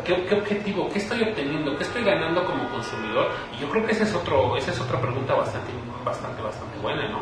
¿Qué, 0.05 0.35
objetivo? 0.35 0.89
¿Qué 0.93 1.01
estoy 1.01 1.23
obteniendo? 1.23 1.77
¿Qué 1.77 1.83
estoy 1.83 2.05
ganando 2.05 2.45
como 2.45 2.69
consumidor? 2.69 3.33
Y 3.57 3.61
yo 3.61 3.69
creo 3.69 3.85
que 3.85 3.93
esa 3.93 4.05
es, 4.05 4.15
otro, 4.15 4.57
esa 4.57 4.71
es 4.71 4.81
otra 4.81 5.01
pregunta 5.01 5.35
bastante, 5.35 5.73
bastante, 6.05 6.41
bastante 6.41 6.79
buena, 6.79 7.09
¿no? 7.09 7.21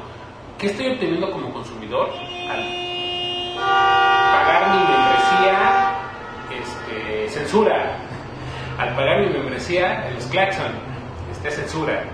¿Qué 0.59 0.67
estoy 0.67 0.89
obteniendo 0.89 1.31
como 1.31 1.51
consumidor 1.51 2.11
al 2.51 3.57
pagar 3.57 4.69
mi 4.69 4.81
membresía 4.93 5.95
este, 6.61 7.29
censura? 7.31 7.97
Al 8.79 8.95
pagar 8.95 9.21
mi 9.21 9.33
membresía 9.33 10.11
los 10.15 10.27
Claxon, 10.27 10.73
este, 11.33 11.51
censura. 11.51 12.05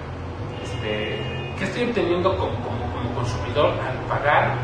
Este, 0.63 1.53
¿Qué 1.59 1.65
estoy 1.65 1.85
obteniendo 1.85 2.37
como, 2.37 2.55
como, 2.63 2.93
como 2.93 3.15
consumidor 3.15 3.73
al 3.81 3.97
pagar 4.07 4.57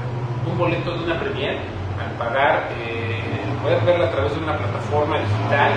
un 0.46 0.57
boleto 0.57 0.96
de 0.96 1.05
una 1.05 1.18
premier? 1.18 1.59
Al 1.98 2.12
pagar, 2.16 2.68
eh, 2.79 3.39
poder 3.62 3.81
verla 3.85 4.07
a 4.07 4.11
través 4.11 4.33
de 4.35 4.38
una 4.42 4.57
plataforma 4.57 5.18
digital. 5.18 5.73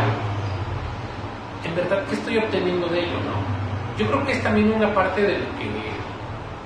En 1.65 1.75
verdad, 1.75 2.03
¿qué 2.09 2.15
estoy 2.15 2.37
obteniendo 2.37 2.87
de 2.87 2.99
ello? 2.99 3.17
No? 3.23 3.97
Yo 3.97 4.07
creo 4.07 4.25
que 4.25 4.31
es 4.33 4.43
también 4.43 4.71
una 4.73 4.93
parte 4.93 5.21
de 5.21 5.39
lo 5.39 5.45
que, 5.57 5.69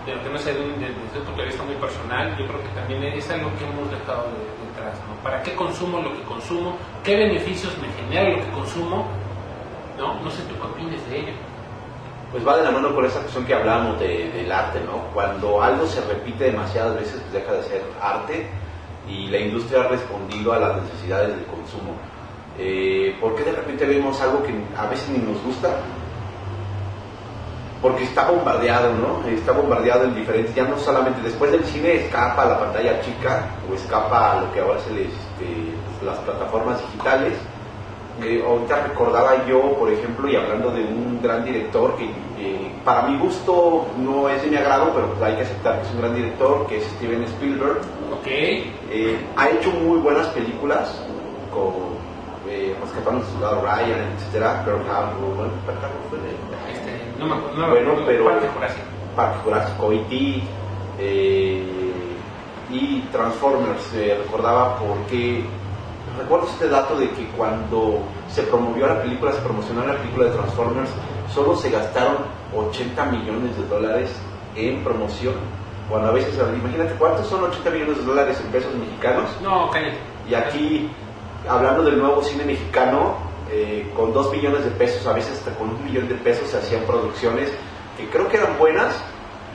de 0.10 0.16
lo 0.16 0.24
que 0.24 0.30
no 0.30 0.38
sé, 0.38 0.54
desde 0.54 1.20
un 1.20 1.26
punto 1.26 1.42
de 1.42 1.48
vista 1.48 1.64
muy 1.64 1.76
personal, 1.76 2.30
yo 2.38 2.48
creo 2.48 2.62
que 2.62 2.70
también 2.70 3.04
es 3.04 3.30
algo 3.30 3.50
que 3.60 3.66
hemos 3.66 3.92
dejado 3.92 4.24
de- 4.32 4.68
detrás. 4.68 4.98
¿Para 5.24 5.44
qué 5.44 5.54
consumo 5.56 6.00
lo 6.00 6.14
que 6.14 6.22
consumo? 6.24 6.78
¿Qué 7.04 7.16
beneficios 7.16 7.74
me 7.80 7.88
genera 7.94 8.30
lo 8.38 8.44
que 8.44 8.52
consumo? 8.52 9.06
¿No? 9.98 10.14
No 10.22 10.32
sé 10.32 10.42
tú 10.44 10.56
qué 10.56 10.62
opinas 10.68 11.10
de 11.10 11.20
ello. 11.20 11.34
Pues 12.32 12.46
va 12.46 12.58
de 12.58 12.64
la 12.64 12.72
mano 12.72 12.94
con 12.94 13.06
esa 13.06 13.20
cuestión 13.22 13.46
que 13.46 13.54
hablábamos 13.54 14.00
de- 14.00 14.30
del 14.32 14.52
arte, 14.52 14.80
¿no? 14.86 14.98
Cuando 15.14 15.62
algo 15.62 15.86
se 15.88 16.02
repite 16.02 16.46
demasiadas 16.46 16.96
veces, 16.96 17.22
pues 17.22 17.34
deja 17.34 17.52
de 17.54 17.64
ser 17.64 17.84
arte 18.02 18.50
y 19.10 19.28
la 19.28 19.40
industria 19.40 19.82
ha 19.82 19.88
respondido 19.88 20.54
a 20.54 20.60
las 20.60 20.82
necesidades 20.84 21.30
del 21.30 21.46
consumo. 21.46 21.94
Eh, 22.60 23.16
¿Por 23.22 23.36
qué 23.36 23.44
de 23.44 23.52
repente 23.52 23.86
vemos 23.86 24.20
algo 24.22 24.44
que 24.44 24.54
a 24.78 24.88
veces 24.88 25.10
ni 25.10 25.20
nos 25.20 25.42
gusta? 25.44 25.70
Porque 27.82 28.04
está 28.04 28.30
bombardeado, 28.30 28.92
¿no? 28.94 29.28
Está 29.28 29.52
bombardeado 29.52 30.06
en 30.06 30.16
diferentes, 30.16 30.56
ya 30.56 30.64
no 30.64 30.78
solamente 30.80 31.22
después 31.22 31.52
del 31.52 31.64
cine 31.66 32.06
escapa 32.06 32.42
a 32.44 32.50
la 32.50 32.60
pantalla 32.60 33.00
chica 33.02 33.46
o 33.70 33.76
escapa 33.76 34.32
a 34.32 34.42
lo 34.42 34.52
que 34.52 34.60
ahora 34.60 34.80
se 34.80 34.92
les, 34.92 35.08
este, 35.08 35.74
pues, 35.86 36.04
las 36.04 36.18
plataformas 36.20 36.82
digitales. 36.82 37.34
Eh, 38.24 38.44
ahorita 38.44 38.88
recordaba 38.88 39.46
yo, 39.46 39.78
por 39.78 39.92
ejemplo, 39.92 40.28
y 40.28 40.36
hablando 40.36 40.72
de 40.72 40.82
un 40.82 41.20
gran 41.22 41.46
director 41.46 41.96
que 41.98 42.06
eh, 42.40 42.72
para 42.84 43.04
mi 43.04 43.20
gusto 43.20 43.86
no 44.00 44.28
es 44.28 44.42
de 44.42 44.50
mi 44.50 44.56
agrado, 44.56 44.92
pero 44.92 45.24
hay 45.24 45.36
que 45.36 45.44
aceptar 45.44 45.80
que 45.80 45.88
es 45.88 45.94
un 45.94 46.02
gran 46.02 46.16
director, 46.16 46.66
que 46.66 46.78
es 46.78 46.84
Steven 46.96 47.24
Spielberg. 47.26 47.82
¿Ok? 48.14 48.28
Eh, 48.28 49.18
ha 49.36 49.50
hecho 49.50 49.72
muy 49.72 50.00
buenas 50.00 50.28
películas, 50.28 51.02
con 51.54 51.98
eh, 52.50 52.76
Rescatando 52.82 53.22
al 53.26 53.32
Soldado 53.32 53.62
Ryan, 53.62 54.14
etcétera, 54.16 54.64
Pearl 54.64 54.82
Harbor, 54.90 55.36
bueno, 55.36 55.52
Pearl 55.66 55.78
Harbor 55.80 56.02
fue 56.10 56.20
de- 56.20 56.74
Este, 56.74 57.20
no 57.20 57.26
me 57.28 57.36
acuerdo. 57.36 57.58
No 57.58 57.70
Bueno, 57.70 57.94
pero- 58.06 58.26
Parque 58.26 58.48
Jurásico. 58.48 58.82
Parque 59.16 59.38
Jurásico, 59.44 59.92
E.T. 59.92 60.44
eh, 61.00 61.64
y 62.72 63.02
Transformers. 63.12 63.94
eh, 63.96 64.20
recordaba 64.24 64.78
porque 64.78 65.44
recuerdo 66.18 66.48
este 66.48 66.68
dato 66.70 66.98
de 66.98 67.10
que 67.12 67.26
cuando 67.38 68.00
se 68.30 68.44
promovió 68.44 68.88
la 68.88 69.02
película, 69.02 69.32
se 69.34 69.42
promocionó 69.42 69.86
la 69.86 69.98
película 69.98 70.26
de 70.26 70.32
Transformers, 70.32 70.90
solo 71.34 71.56
se 71.56 71.70
gastaron 71.70 72.18
80 72.56 73.06
millones 73.06 73.58
de 73.58 73.68
dólares 73.68 74.12
en 74.56 74.84
promoción. 74.84 75.36
Cuando 75.90 76.10
a 76.10 76.12
veces, 76.12 76.36
imagínate 76.36 76.94
cuántos 76.96 77.28
son 77.28 77.44
80 77.46 77.70
millones 77.70 77.98
de 77.98 78.04
dólares 78.04 78.42
en 78.44 78.52
pesos 78.52 78.74
mexicanos. 78.76 79.30
No, 79.42 79.70
cállate. 79.72 79.98
Y 80.30 80.34
aquí, 80.34 80.90
hablando 81.48 81.84
del 81.84 82.00
nuevo 82.00 82.22
cine 82.22 82.44
mexicano, 82.44 83.16
eh, 83.50 83.90
con 83.96 84.14
dos 84.14 84.32
millones 84.32 84.66
de 84.66 84.72
pesos, 84.72 85.06
a 85.08 85.14
veces 85.14 85.38
hasta 85.38 85.52
con 85.58 85.70
un 85.70 85.86
millón 85.86 86.08
de 86.10 86.16
pesos 86.16 86.50
se 86.50 86.58
hacían 86.58 86.84
producciones 86.84 87.52
que 87.98 88.08
creo 88.10 88.28
que 88.28 88.38
eran 88.38 88.58
buenas. 88.58 89.02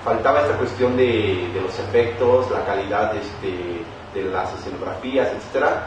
Faltaba 0.04 0.40
esta 0.40 0.56
cuestión 0.56 0.96
de, 0.96 1.48
de 1.54 1.60
los 1.60 1.78
efectos, 1.78 2.50
la 2.50 2.64
calidad 2.64 3.14
este, 3.14 3.84
de 4.14 4.28
las 4.30 4.52
escenografías, 4.54 5.28
etcétera. 5.32 5.86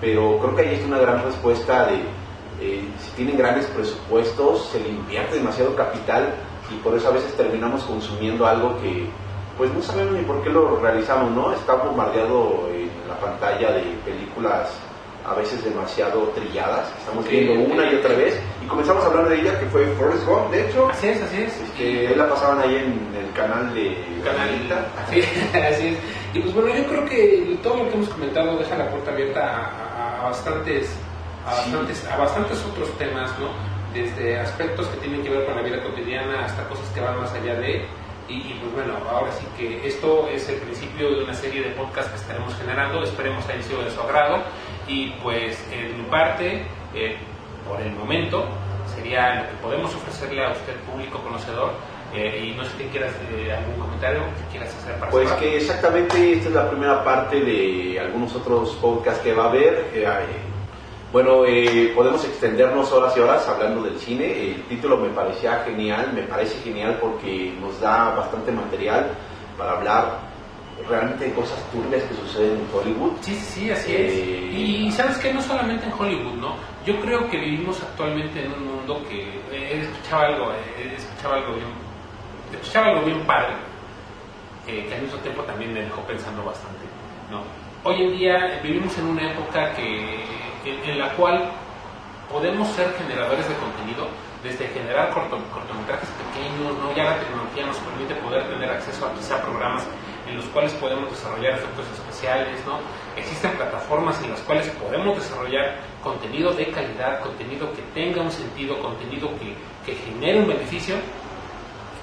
Pero 0.00 0.38
creo 0.38 0.56
que 0.56 0.62
ahí 0.62 0.74
es 0.74 0.84
una 0.84 0.98
gran 0.98 1.22
respuesta 1.22 1.86
de 1.86 2.02
eh, 2.60 2.88
si 2.98 3.10
tienen 3.16 3.36
grandes 3.36 3.66
presupuestos, 3.66 4.68
se 4.70 4.80
le 4.80 4.88
invierte 4.90 5.36
demasiado 5.36 5.74
capital 5.74 6.34
y 6.70 6.76
por 6.76 6.94
eso 6.94 7.08
a 7.08 7.12
veces 7.12 7.34
terminamos 7.36 7.82
consumiendo 7.82 8.46
algo 8.46 8.80
que 8.80 9.08
pues 9.56 9.72
no 9.72 9.82
sabemos 9.82 10.14
ni 10.14 10.22
por 10.22 10.42
qué 10.42 10.50
lo 10.50 10.78
realizamos, 10.80 11.30
¿no? 11.32 11.52
Está 11.52 11.74
bombardeado 11.74 12.68
en 12.72 12.90
la 13.08 13.16
pantalla 13.18 13.70
de 13.72 13.82
películas 14.04 14.70
a 15.26 15.32
veces 15.34 15.64
demasiado 15.64 16.20
trilladas, 16.34 16.86
estamos 16.98 17.26
viendo 17.26 17.54
una 17.72 17.90
y 17.90 17.94
otra 17.94 18.14
vez 18.14 18.38
y 18.62 18.66
comenzamos 18.66 19.02
a 19.04 19.06
hablar 19.06 19.28
de 19.30 19.40
ella 19.40 19.58
que 19.58 19.64
fue 19.66 19.86
Forrest 19.98 20.26
Gump, 20.26 20.50
de 20.50 20.68
hecho, 20.68 20.86
Así 20.90 21.08
es, 21.08 21.22
así 21.22 21.42
es. 21.44 21.52
que 21.78 22.06
él 22.12 22.18
la 22.18 22.28
pasaban 22.28 22.60
ahí 22.60 22.74
en 22.76 23.16
el 23.24 23.32
canal 23.32 23.72
de 23.72 23.96
canal. 24.22 24.50
Sí, 25.10 25.22
así 25.56 25.86
es. 25.88 25.98
Y 26.34 26.40
pues 26.40 26.52
bueno, 26.54 26.76
yo 26.76 26.84
creo 26.86 27.04
que 27.06 27.58
todo 27.62 27.76
lo 27.78 27.88
que 27.88 27.94
hemos 27.94 28.08
comentado 28.10 28.58
deja 28.58 28.76
la 28.76 28.90
puerta 28.90 29.12
abierta 29.12 29.40
a, 29.40 29.60
a- 29.64 30.20
a 30.20 30.24
bastantes, 30.24 30.94
a 31.46 31.52
Sí. 31.54 31.70
bastantes, 31.70 32.06
a 32.06 32.16
bastantes 32.18 32.64
otros 32.70 32.90
temas, 32.98 33.30
¿no? 33.38 33.48
Desde 33.94 34.38
aspectos 34.40 34.86
que 34.88 34.96
tienen 34.98 35.22
que 35.22 35.30
ver 35.30 35.46
con 35.46 35.56
la 35.56 35.62
vida 35.62 35.82
cotidiana 35.82 36.44
hasta 36.44 36.68
cosas 36.68 36.86
que 36.94 37.00
van 37.00 37.18
más 37.18 37.32
allá 37.32 37.54
de. 37.54 37.86
Y, 38.28 38.34
y, 38.34 38.58
pues 38.60 38.72
bueno, 38.86 38.94
ahora 39.10 39.30
sí 39.32 39.46
que 39.56 39.86
esto 39.86 40.28
es 40.28 40.48
el 40.48 40.56
principio 40.56 41.10
de 41.10 41.24
una 41.24 41.34
serie 41.34 41.62
de 41.62 41.70
podcasts 41.70 42.10
que 42.10 42.16
estaremos 42.18 42.54
generando. 42.54 43.02
Esperemos 43.02 43.44
que 43.44 43.52
haya 43.52 43.62
sido 43.62 43.82
de 43.82 43.90
su 43.90 44.00
agrado. 44.00 44.42
Y 44.88 45.10
pues 45.22 45.62
en 45.72 45.96
mi 45.98 46.04
parte, 46.08 46.66
eh, 46.94 47.16
por 47.68 47.80
el 47.80 47.92
momento, 47.92 48.46
sería 48.94 49.42
lo 49.42 49.50
que 49.50 49.56
podemos 49.62 49.94
ofrecerle 49.94 50.44
a 50.44 50.52
usted, 50.52 50.74
público 50.90 51.18
conocedor. 51.22 51.72
Eh, 52.14 52.52
y 52.52 52.56
no 52.56 52.64
sé 52.64 52.70
si 52.78 52.84
quieras 52.84 53.12
eh, 53.32 53.52
algún 53.52 53.74
comentario 53.74 54.20
que 54.20 54.52
quieras 54.52 54.72
hacer 54.76 54.94
para 55.00 55.10
Pues 55.10 55.30
que 55.32 55.56
exactamente 55.56 56.34
esta 56.34 56.48
es 56.48 56.54
la 56.54 56.70
primera 56.70 57.02
parte 57.02 57.40
de 57.40 57.98
algunos 57.98 58.32
otros 58.36 58.70
podcasts 58.80 59.20
que 59.20 59.34
va 59.34 59.46
a 59.46 59.48
haber. 59.48 59.90
Eh, 59.92 60.06
Bueno, 61.14 61.44
eh, 61.46 61.92
podemos 61.94 62.24
extendernos 62.24 62.90
horas 62.90 63.16
y 63.16 63.20
horas 63.20 63.46
hablando 63.46 63.82
del 63.82 63.96
cine. 64.00 64.46
El 64.48 64.62
título 64.64 64.96
me 64.96 65.10
parecía 65.10 65.62
genial, 65.64 66.12
me 66.12 66.22
parece 66.24 66.60
genial 66.64 66.98
porque 67.00 67.54
nos 67.60 67.80
da 67.80 68.16
bastante 68.16 68.50
material 68.50 69.10
para 69.56 69.74
hablar 69.74 70.18
realmente 70.88 71.26
de 71.26 71.32
cosas 71.32 71.56
turbias 71.70 72.02
que 72.02 72.16
suceden 72.16 72.58
en 72.58 72.66
Hollywood. 72.74 73.12
Sí, 73.20 73.32
sí, 73.36 73.60
sí, 73.60 73.70
así 73.70 73.92
es. 73.94 74.12
Eh, 74.12 74.50
Y 74.56 74.90
sabes 74.90 75.16
que 75.18 75.32
no 75.32 75.40
solamente 75.40 75.86
en 75.86 75.92
Hollywood, 75.96 76.34
¿no? 76.34 76.56
Yo 76.84 77.00
creo 77.00 77.30
que 77.30 77.38
vivimos 77.38 77.80
actualmente 77.80 78.44
en 78.44 78.52
un 78.52 78.74
mundo 78.74 79.00
que 79.08 79.20
eh, 79.52 79.82
escuchaba 79.82 80.26
algo, 80.26 80.50
eh, 80.50 80.96
escuchaba 80.96 81.36
algo 81.36 81.54
bien, 81.54 81.68
escuchaba 82.54 82.86
algo 82.88 83.06
bien 83.06 83.20
padre, 83.20 83.54
eh, 84.66 84.84
que 84.88 84.94
al 84.96 85.02
mismo 85.02 85.18
tiempo 85.18 85.44
también 85.44 85.74
me 85.74 85.82
dejó 85.82 86.00
pensando 86.00 86.42
bastante, 86.42 86.86
¿no? 87.30 87.42
Hoy 87.84 88.02
en 88.02 88.18
día 88.18 88.60
vivimos 88.64 88.98
en 88.98 89.06
una 89.06 89.30
época 89.30 89.74
que, 89.74 90.24
en, 90.64 90.82
en 90.90 90.98
la 90.98 91.12
cual 91.14 91.50
podemos 92.30 92.68
ser 92.72 92.92
generadores 92.98 93.48
de 93.48 93.54
contenido, 93.56 94.08
desde 94.42 94.68
generar 94.68 95.10
corto- 95.10 95.38
cortometrajes 95.52 96.08
pequeños, 96.20 96.76
¿no? 96.78 96.94
ya 96.94 97.04
la 97.04 97.18
tecnología 97.20 97.66
nos 97.66 97.76
permite 97.78 98.14
poder 98.16 98.44
tener 98.48 98.70
acceso 98.70 99.06
a 99.06 99.14
quizá 99.14 99.40
programas 99.42 99.84
en 100.28 100.36
los 100.36 100.44
cuales 100.46 100.72
podemos 100.74 101.10
desarrollar 101.10 101.52
efectos 101.52 101.84
especiales, 101.92 102.58
¿no? 102.66 102.78
Existen 103.14 103.50
plataformas 103.52 104.20
en 104.24 104.30
las 104.30 104.40
cuales 104.40 104.66
podemos 104.70 105.16
desarrollar 105.16 105.76
contenido 106.02 106.50
de 106.54 106.68
calidad, 106.70 107.20
contenido 107.20 107.70
que 107.74 107.82
tenga 107.92 108.22
un 108.22 108.30
sentido, 108.30 108.80
contenido 108.80 109.28
que, 109.38 109.54
que 109.84 109.94
genere 110.00 110.38
un 110.40 110.48
beneficio. 110.48 110.94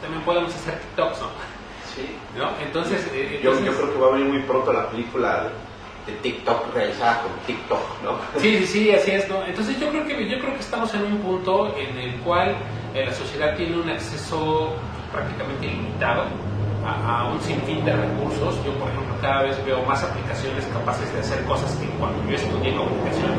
También 0.01 0.23
podemos 0.23 0.53
hacer 0.53 0.79
TikToks, 0.79 1.19
¿no? 1.21 1.27
Sí. 1.95 2.15
¿No? 2.37 2.49
Entonces, 2.63 3.07
eh, 3.13 3.39
Yo, 3.43 3.51
entonces- 3.53 3.65
yo 3.65 3.81
creo 3.81 3.93
que 3.93 3.99
va 3.99 4.07
a 4.07 4.11
venir 4.11 4.27
muy 4.27 4.41
pronto 4.43 4.71
la 4.71 4.87
película 4.89 5.49
de 6.05 6.13
TikTok 6.13 6.73
realizada 6.73 7.21
con 7.21 7.31
TikTok, 7.45 8.03
¿no? 8.03 8.39
Sí, 8.39 8.57
sí, 8.59 8.65
sí, 8.65 8.91
así 8.91 9.11
es, 9.11 9.29
¿no? 9.29 9.43
Entonces 9.45 9.79
yo 9.79 9.89
creo 9.89 10.05
que 10.05 10.29
yo 10.29 10.39
creo 10.39 10.53
que 10.53 10.59
estamos 10.59 10.93
en 10.93 11.03
un 11.03 11.17
punto 11.19 11.75
en 11.77 11.97
el 11.97 12.15
cual 12.21 12.55
eh, 12.93 13.05
la 13.05 13.13
sociedad 13.13 13.55
tiene 13.55 13.77
un 13.77 13.89
acceso 13.89 14.73
prácticamente 15.11 15.67
ilimitado 15.67 16.25
a, 16.85 17.29
un 17.31 17.39
sinfín 17.41 17.85
de 17.85 17.93
recursos. 17.93 18.55
Yo, 18.65 18.73
por 18.73 18.89
ejemplo, 18.89 19.15
cada 19.21 19.43
vez 19.43 19.63
veo 19.65 19.83
más 19.83 20.03
aplicaciones 20.03 20.65
capaces 20.73 21.11
de 21.13 21.19
hacer 21.19 21.43
cosas 21.45 21.75
que 21.75 21.87
cuando 21.99 22.17
yo 22.29 22.35
estudié 22.35 22.75
comunicación 22.75 23.31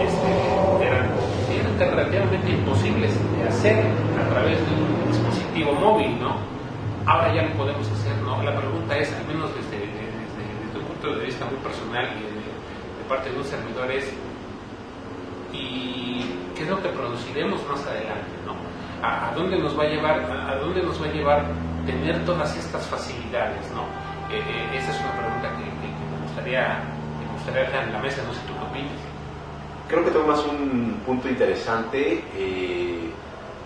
este, 0.00 0.86
eran, 0.86 1.10
eran 1.52 1.90
relativamente 1.90 2.50
imposibles 2.50 3.12
de 3.36 3.48
hacer 3.48 3.84
a 4.18 4.30
través 4.30 4.58
de 4.58 4.72
un 4.74 5.12
dispositivo 5.12 5.72
móvil, 5.72 6.18
¿no? 6.18 6.36
Ahora 7.06 7.34
ya 7.34 7.42
lo 7.42 7.54
podemos 7.54 7.86
hacer, 7.90 8.16
¿no? 8.22 8.42
La 8.42 8.56
pregunta 8.56 8.96
es, 8.96 9.12
al 9.12 9.26
menos 9.26 9.50
desde, 9.54 9.69
de 11.08 11.24
vista 11.26 11.44
muy 11.46 11.56
personal 11.56 12.04
y 12.18 12.22
de, 12.22 12.40
parte 13.08 13.30
de 13.30 13.36
un 13.38 13.44
servidor, 13.44 13.90
es 13.90 14.12
¿y 15.52 16.24
qué 16.54 16.62
es 16.62 16.68
lo 16.68 16.80
que 16.82 16.88
produciremos 16.90 17.60
más 17.68 17.84
adelante, 17.86 18.30
¿no? 18.46 18.54
¿A, 19.06 19.32
dónde 19.34 19.58
nos 19.58 19.76
va 19.78 19.84
a 19.84 19.88
llevar, 19.88 20.20
a, 20.30 20.56
dónde 20.56 20.82
nos 20.82 21.00
va 21.02 21.06
a 21.06 21.12
llevar 21.12 21.44
tener 21.86 22.24
todas 22.24 22.54
estas 22.56 22.86
facilidades, 22.86 23.68
¿no? 23.74 23.82
Eh, 24.32 24.38
eh, 24.46 24.78
esa 24.78 24.92
es 24.92 25.00
una 25.00 25.12
pregunta 25.12 25.48
que, 25.56 25.64
que- 25.64 25.90
que 25.90 26.04
me 26.14 26.22
gustaría 26.22 26.82
que 27.18 27.26
me 27.26 27.32
en 27.82 27.92
la 27.92 27.98
mesa, 27.98 28.22
no 28.26 28.32
sé 28.32 28.40
tú 28.46 28.52
qué 28.54 28.64
opinas. 28.70 28.92
Creo 29.88 30.04
que 30.04 30.10
tomas 30.12 30.44
un 30.46 31.00
punto 31.04 31.28
interesante, 31.28 32.22
eh, 32.36 33.10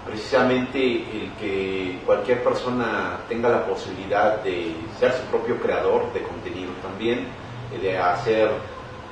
precisamente 0.05 0.79
el 0.79 1.33
que 1.41 1.99
cualquier 2.05 2.43
persona 2.45 3.19
tenga 3.29 3.49
la 3.49 3.67
posibilidad 3.67 4.43
de 4.43 4.75
ser 4.99 5.13
su 5.13 5.23
propio 5.25 5.59
creador 5.59 6.13
de 6.13 6.23
contenido 6.23 6.73
también, 6.83 7.27
eh, 7.73 7.79
de 7.81 7.99
hacer 7.99 8.51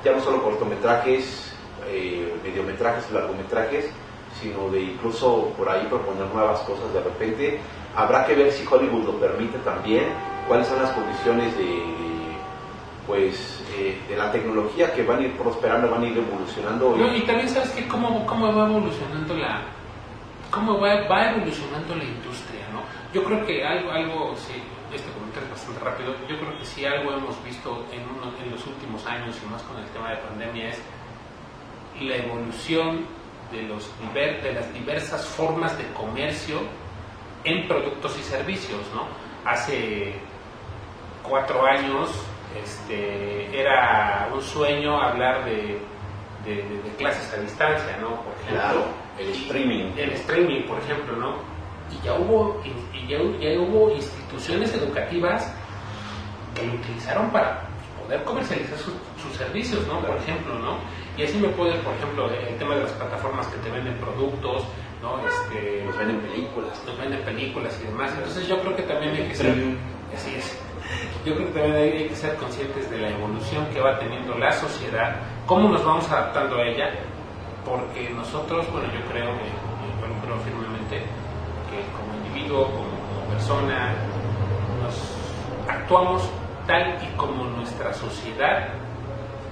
ya 0.03 0.11
no 0.11 0.19
solo 0.21 0.43
cortometrajes, 0.43 1.53
eh, 1.87 2.33
mediometrajes, 2.43 3.09
largometrajes, 3.11 3.89
sino 4.41 4.69
de 4.69 4.81
incluso 4.81 5.53
por 5.57 5.69
ahí 5.69 5.85
proponer 5.87 6.25
nuevas 6.33 6.59
cosas 6.61 6.93
de 6.93 7.01
repente. 7.01 7.59
Habrá 7.95 8.25
que 8.25 8.35
ver 8.35 8.51
si 8.51 8.65
Hollywood 8.65 9.05
lo 9.05 9.19
permite 9.19 9.57
también, 9.59 10.05
cuáles 10.47 10.67
son 10.67 10.81
las 10.81 10.91
condiciones 10.91 11.55
de, 11.57 11.63
de, 11.63 12.13
pues, 13.07 13.63
eh, 13.77 13.97
de 14.09 14.17
la 14.17 14.31
tecnología 14.31 14.93
que 14.93 15.03
van 15.03 15.19
a 15.19 15.23
ir 15.23 15.37
prosperando, 15.37 15.89
van 15.89 16.03
a 16.03 16.07
ir 16.07 16.17
evolucionando. 16.17 16.95
No, 16.97 17.15
y 17.15 17.21
también 17.21 17.49
sabes 17.49 17.69
que 17.71 17.87
cómo, 17.87 18.25
cómo 18.25 18.53
va 18.53 18.67
evolucionando 18.67 19.35
la 19.35 19.61
cómo 20.53 20.79
va, 20.79 21.31
evolucionando 21.31 21.95
la 21.95 22.03
industria, 22.03 22.61
¿no? 22.71 22.83
Yo 23.13 23.23
creo 23.23 23.45
que 23.45 23.65
algo, 23.65 23.91
algo 23.91 24.35
sí, 24.35 24.53
este 24.93 25.11
comentario 25.11 25.45
es 25.45 25.51
bastante 25.51 25.79
rápido, 25.79 26.13
yo 26.27 26.37
creo 26.39 26.57
que 26.59 26.65
sí 26.65 26.85
algo 26.85 27.11
hemos 27.13 27.43
visto 27.43 27.85
en, 27.91 28.01
uno- 28.03 28.31
en 28.43 28.51
los 28.51 28.65
últimos 28.67 29.05
años 29.07 29.35
y 29.43 29.49
más 29.51 29.61
con 29.63 29.77
el 29.81 29.87
tema 29.89 30.11
de 30.11 30.17
pandemia 30.17 30.69
es 30.69 30.81
la 32.01 32.15
evolución 32.17 33.05
de, 33.51 33.63
los 33.63 33.89
de 34.13 34.53
las 34.53 34.73
diversas 34.73 35.25
formas 35.27 35.77
de 35.77 35.85
comercio 35.93 36.59
en 37.43 37.67
productos 37.67 38.17
y 38.19 38.23
servicios, 38.23 38.81
¿no? 38.95 39.07
Hace 39.49 40.13
cuatro 41.23 41.65
años 41.65 42.09
este, 42.63 43.59
era 43.59 44.29
un 44.33 44.41
sueño 44.41 45.01
hablar 45.01 45.45
de 45.45 45.79
clases 46.97 47.33
a 47.33 47.37
distancia, 47.41 47.97
¿no? 48.01 48.21
Por 48.21 48.33
ejemplo, 48.33 48.61
Claro, 48.61 48.85
el 49.19 49.29
streaming. 49.29 49.91
el 49.97 50.11
streaming, 50.13 50.61
por 50.63 50.79
ejemplo, 50.79 51.15
¿no? 51.17 51.35
Y 51.91 52.03
ya 52.05 52.13
hubo, 52.15 52.61
y- 52.65 53.07
ya, 53.07 53.17
ya 53.17 53.59
hubo 53.59 53.91
instituciones 53.91 54.73
educativas 54.73 55.53
que 56.55 56.65
lo 56.65 56.73
utilizaron 56.73 57.29
para 57.31 57.61
poder 58.01 58.23
comercializar 58.23 58.77
sus, 58.77 58.93
sus 59.21 59.33
servicios, 59.37 59.85
¿no? 59.87 59.99
Por 59.99 60.15
ejemplo, 60.17 60.57
¿no? 60.59 60.77
Y 61.17 61.23
así 61.23 61.37
me 61.37 61.49
puede, 61.49 61.73
por 61.79 61.93
ejemplo, 61.95 62.29
el 62.31 62.55
tema 62.57 62.75
de 62.75 62.81
las 62.83 62.91
plataformas 62.93 63.47
que 63.47 63.57
te 63.57 63.69
venden 63.69 63.95
productos, 63.97 64.63
¿no? 65.01 65.19
Este, 65.27 65.83
Nos 65.85 65.97
venden 65.97 66.19
películas. 66.21 66.83
nos 66.85 66.97
venden 66.97 67.21
películas 67.23 67.79
y 67.83 67.87
demás. 67.87 68.11
Entonces 68.17 68.47
yo 68.47 68.59
creo 68.61 68.75
que 68.75 68.83
también 68.83 69.13
hay 69.15 69.27
que 69.27 69.35
ser, 69.35 69.53
así 70.15 70.35
es, 70.35 70.59
yo 71.25 71.35
creo 71.35 71.47
que 71.47 71.59
también 71.59 71.75
hay 71.75 72.07
que 72.07 72.15
ser 72.15 72.35
conscientes 72.35 72.89
de 72.89 72.97
la 72.97 73.09
evolución 73.09 73.65
que 73.73 73.79
va 73.79 73.99
teniendo 73.99 74.35
la 74.37 74.51
sociedad, 74.53 75.15
cómo 75.45 75.69
nos 75.69 75.83
vamos 75.85 76.09
adaptando 76.09 76.57
a 76.57 76.63
ella, 76.67 76.89
porque 77.65 78.09
nosotros, 78.09 78.69
bueno, 78.71 78.87
yo 78.93 79.01
creo, 79.11 79.31
que, 79.37 79.47
yo 80.01 80.07
lo 80.07 80.21
creo 80.21 80.37
firmemente, 80.39 80.99
que 81.69 81.79
como 81.95 82.13
individuo, 82.25 82.65
como, 82.65 82.93
persona, 83.29 83.95
nos 84.81 85.17
actuamos 85.67 86.29
tal 86.67 86.97
y 87.01 87.15
como 87.17 87.45
nuestra 87.45 87.93
sociedad 87.93 88.69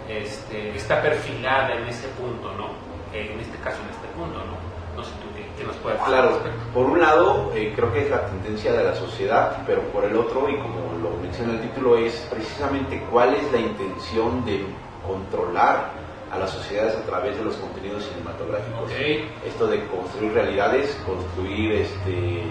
este, 0.07 0.75
está 0.75 1.01
perfilada 1.01 1.73
en 1.75 1.87
ese 1.87 2.07
punto, 2.09 2.53
¿no? 2.53 2.67
Eh, 3.13 3.31
en 3.33 3.39
este 3.39 3.57
caso, 3.59 3.77
en 3.83 3.89
este 3.89 4.07
punto, 4.15 4.37
¿no? 4.37 4.71
No 4.95 5.03
sé 5.03 5.11
tú 5.21 5.27
qué, 5.35 5.47
qué 5.57 5.63
nos 5.63 5.75
puedes 5.77 5.99
decir 5.99 6.13
Claro, 6.13 6.39
por 6.73 6.85
un 6.85 6.99
lado 6.99 7.51
eh, 7.55 7.73
creo 7.75 7.91
que 7.93 8.03
es 8.03 8.09
la 8.09 8.25
tendencia 8.27 8.73
de 8.73 8.83
la 8.83 8.93
sociedad, 8.93 9.63
pero 9.65 9.81
por 9.83 10.03
el 10.03 10.15
otro, 10.15 10.49
y 10.49 10.57
como 10.57 10.97
lo 11.01 11.17
menciona 11.21 11.53
el 11.53 11.61
título, 11.61 11.97
es 11.97 12.27
precisamente 12.29 13.01
cuál 13.09 13.33
es 13.33 13.51
la 13.51 13.59
intención 13.59 14.45
de 14.45 14.65
controlar 15.07 16.00
a 16.31 16.37
las 16.37 16.49
sociedades 16.51 16.95
a 16.95 17.01
través 17.05 17.37
de 17.37 17.43
los 17.43 17.55
contenidos 17.57 18.05
cinematográficos. 18.05 18.83
Ok. 18.83 19.45
Esto 19.45 19.67
de 19.67 19.85
construir 19.87 20.33
realidades, 20.33 20.97
construir 21.05 21.73
este, 21.73 22.43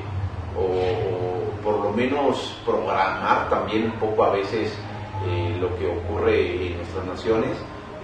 o, 0.56 0.62
o 0.62 1.62
por 1.62 1.78
lo 1.84 1.90
menos 1.92 2.58
programar 2.64 3.48
también 3.48 3.84
un 3.86 3.92
poco 3.98 4.24
a 4.24 4.30
veces 4.30 4.72
eh, 5.26 5.56
lo 5.60 5.74
que 5.78 5.86
ocurre 5.86 6.66
en 6.68 6.76
nuestras 6.76 7.04
naciones, 7.06 7.56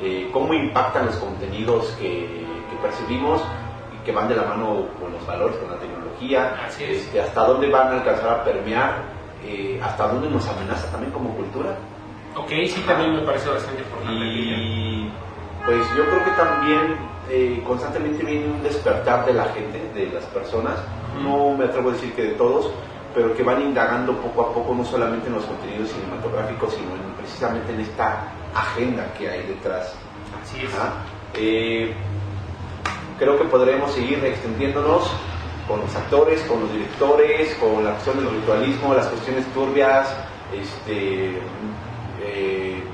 eh, 0.02 0.28
cómo 0.32 0.52
impactan 0.54 1.06
los 1.06 1.16
contenidos 1.16 1.86
que, 1.98 2.44
que 2.70 2.76
percibimos 2.82 3.42
y 3.94 4.04
que 4.04 4.12
van 4.12 4.28
de 4.28 4.36
la 4.36 4.42
mano 4.44 4.86
con 5.00 5.12
los 5.12 5.26
valores, 5.26 5.56
con 5.56 5.70
la 5.70 5.78
tecnología, 5.78 6.54
Así 6.66 6.84
es. 6.84 6.98
este, 7.04 7.20
hasta 7.20 7.44
dónde 7.46 7.70
van 7.70 7.88
a 7.88 7.92
alcanzar 7.98 8.28
a 8.30 8.44
permear, 8.44 9.02
eh, 9.44 9.80
hasta 9.82 10.08
dónde 10.08 10.28
nos 10.30 10.46
amenaza 10.48 10.90
también 10.90 11.12
como 11.12 11.34
cultura. 11.34 11.76
Ok, 12.36 12.50
sí, 12.66 12.84
también 12.86 13.14
me 13.14 13.22
parece 13.22 13.48
bastante 13.48 13.80
importante. 13.80 14.12
Y 14.14 14.75
pues 15.66 15.78
yo 15.96 16.04
creo 16.06 16.24
que 16.24 16.30
también 16.32 16.96
eh, 17.28 17.62
constantemente 17.66 18.24
viene 18.24 18.46
un 18.46 18.62
despertar 18.62 19.26
de 19.26 19.34
la 19.34 19.44
gente, 19.46 19.78
de 19.94 20.06
las 20.12 20.24
personas, 20.26 20.76
no 21.22 21.54
me 21.56 21.64
atrevo 21.64 21.90
a 21.90 21.92
decir 21.92 22.12
que 22.14 22.22
de 22.22 22.30
todos, 22.34 22.70
pero 23.14 23.34
que 23.34 23.42
van 23.42 23.62
indagando 23.62 24.12
poco 24.18 24.42
a 24.42 24.52
poco 24.54 24.74
no 24.74 24.84
solamente 24.84 25.26
en 25.28 25.34
los 25.34 25.44
contenidos 25.44 25.88
cinematográficos, 25.90 26.72
sino 26.74 26.94
en- 26.94 27.14
precisamente 27.16 27.72
en 27.72 27.80
esta 27.80 28.28
agenda 28.54 29.12
que 29.18 29.28
hay 29.28 29.42
detrás. 29.46 29.94
Así 30.42 30.60
es. 30.60 30.70
Eh, 31.34 31.92
creo 33.18 33.38
que 33.38 33.44
podremos 33.44 33.90
seguir 33.92 34.24
extendiéndonos 34.24 35.10
con 35.66 35.80
los 35.80 35.96
actores, 35.96 36.40
con 36.42 36.60
los 36.60 36.72
directores, 36.72 37.54
con 37.56 37.82
la 37.82 37.92
cuestión 37.92 38.18
del 38.24 38.30
ritualismo, 38.30 38.94
las 38.94 39.06
cuestiones 39.06 39.44
turbias, 39.52 40.14
este, 40.54 41.40
eh, 42.22 42.84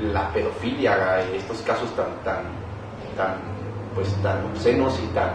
la 0.00 0.32
pedofilia, 0.32 1.20
estos 1.34 1.58
casos 1.62 1.94
tan, 1.96 2.06
tan, 2.24 2.44
tan, 3.16 3.36
pues, 3.94 4.12
tan 4.22 4.44
obscenos 4.46 4.98
y 5.02 5.06
tan, 5.14 5.32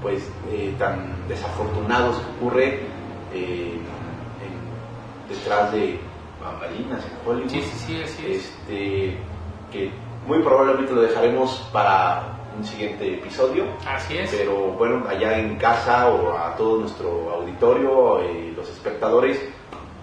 pues, 0.00 0.30
eh, 0.50 0.74
tan 0.78 1.26
desafortunados 1.28 2.16
que 2.18 2.30
ocurre 2.38 2.80
eh, 3.32 3.78
en- 4.40 5.28
detrás 5.34 5.72
de 5.72 5.98
bambalinas 6.42 7.04
en 7.04 7.28
Hollywood 7.30 7.50
Sí, 7.50 7.62
sí, 7.62 7.78
sí, 7.86 8.02
así 8.02 8.26
es. 8.26 8.36
este, 8.44 9.16
que 9.70 9.90
muy 10.26 10.42
probablemente 10.42 10.92
lo 10.92 11.02
dejaremos 11.02 11.68
para 11.72 12.38
un 12.56 12.64
siguiente 12.64 13.14
episodio. 13.14 13.64
Así 13.88 14.18
es. 14.18 14.30
Pero 14.34 14.72
bueno, 14.72 15.04
allá 15.08 15.38
en 15.38 15.56
casa 15.56 16.08
o 16.08 16.36
a 16.36 16.54
todo 16.56 16.80
nuestro 16.80 17.30
auditorio, 17.30 18.20
eh, 18.20 18.52
los 18.54 18.68
espectadores, 18.68 19.40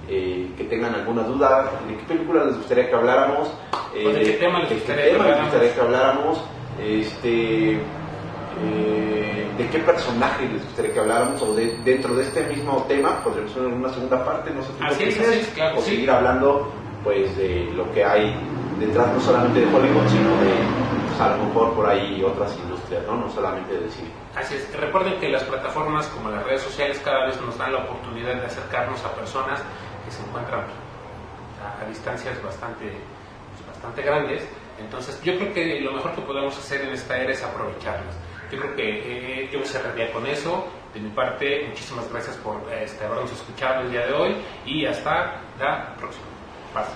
eh, 0.09 0.49
que 0.57 0.63
tengan 0.65 0.95
alguna 0.95 1.23
duda, 1.23 1.71
de 1.87 1.95
qué 1.95 2.03
película 2.03 2.43
les 2.45 2.57
gustaría 2.57 2.89
que 2.89 2.95
habláramos, 2.95 3.49
eh, 3.95 4.05
¿O 4.07 4.09
de 4.11 4.21
qué 4.23 4.31
tema 4.33 4.59
les 4.59 4.69
de 4.69 4.75
gustaría 4.75 5.03
que 5.05 5.09
tema 5.11 5.23
les 5.25 5.33
habláramos? 5.33 5.51
gustaría 5.51 5.75
que 5.75 5.81
habláramos, 5.81 6.41
este, 6.81 7.71
eh, 8.61 9.47
de 9.57 9.67
qué 9.67 9.79
personaje 9.79 10.47
les 10.51 10.63
gustaría 10.63 10.93
que 10.93 10.99
habláramos, 10.99 11.41
o 11.41 11.53
de- 11.53 11.77
dentro 11.83 12.15
de 12.15 12.23
este 12.23 12.43
mismo 12.47 12.85
tema, 12.87 13.23
podríamos 13.23 13.51
hacer 13.51 13.63
una 13.65 13.89
segunda 13.89 14.23
parte, 14.25 14.51
no 14.51 14.61
sé 14.63 14.69
Así 14.81 15.03
es, 15.03 15.19
así 15.19 15.39
es, 15.39 15.47
claro, 15.49 15.77
o 15.77 15.81
sí. 15.81 15.91
seguir 15.91 16.11
hablando 16.11 16.71
pues 17.03 17.35
de 17.37 17.69
lo 17.75 17.89
que 17.93 18.03
hay 18.03 18.35
detrás 18.79 19.07
no 19.13 19.21
solamente 19.21 19.59
de 19.61 19.65
Hollywood, 19.67 20.07
sino 20.09 20.29
de 20.41 20.51
pues, 21.07 21.21
a 21.21 21.35
lo 21.37 21.43
mejor 21.45 21.73
por 21.73 21.85
ahí 21.89 22.21
otras 22.23 22.55
industrias, 22.57 23.03
¿no? 23.07 23.15
No 23.15 23.29
solamente 23.29 23.73
del 23.73 23.89
cine. 23.89 24.09
Así 24.35 24.55
es, 24.55 24.67
recuerden 24.77 25.17
que 25.19 25.29
las 25.29 25.43
plataformas 25.43 26.07
como 26.07 26.29
las 26.29 26.43
redes 26.43 26.61
sociales 26.61 26.99
cada 27.03 27.25
vez 27.27 27.39
nos 27.41 27.57
dan 27.57 27.71
la 27.73 27.79
oportunidad 27.79 28.35
de 28.35 28.45
acercarnos 28.45 29.03
a 29.05 29.13
personas 29.13 29.61
que 30.05 30.11
se 30.11 30.21
encuentran 30.23 30.65
a, 31.61 31.85
distancias 31.87 32.41
bastante, 32.43 32.85
pues, 32.85 33.67
bastante 33.67 34.01
grandes. 34.01 34.47
Entonces 34.79 35.21
yo 35.23 35.37
creo 35.37 35.53
que 35.53 35.81
lo 35.81 35.91
mejor 35.93 36.15
que 36.15 36.21
podemos 36.21 36.57
hacer 36.57 36.81
en 36.81 36.93
esta 36.93 37.17
era 37.17 37.31
es 37.31 37.43
aprovecharlas. 37.43 38.15
Yo 38.51 38.59
creo 38.59 38.75
que 38.75 39.43
eh, 39.43 39.49
yo 39.51 39.63
cerraría 39.63 40.11
con 40.11 40.25
eso. 40.25 40.67
De 40.93 40.99
mi 40.99 41.09
parte, 41.09 41.65
muchísimas 41.67 42.09
gracias 42.11 42.35
por 42.37 42.61
este, 42.73 43.05
habernos 43.05 43.31
escuchado 43.31 43.81
el 43.81 43.91
día 43.91 44.07
de 44.07 44.13
hoy 44.13 44.35
y 44.65 44.85
hasta 44.85 45.39
la 45.59 45.95
próxima. 45.97 46.25
Paz. 46.73 46.87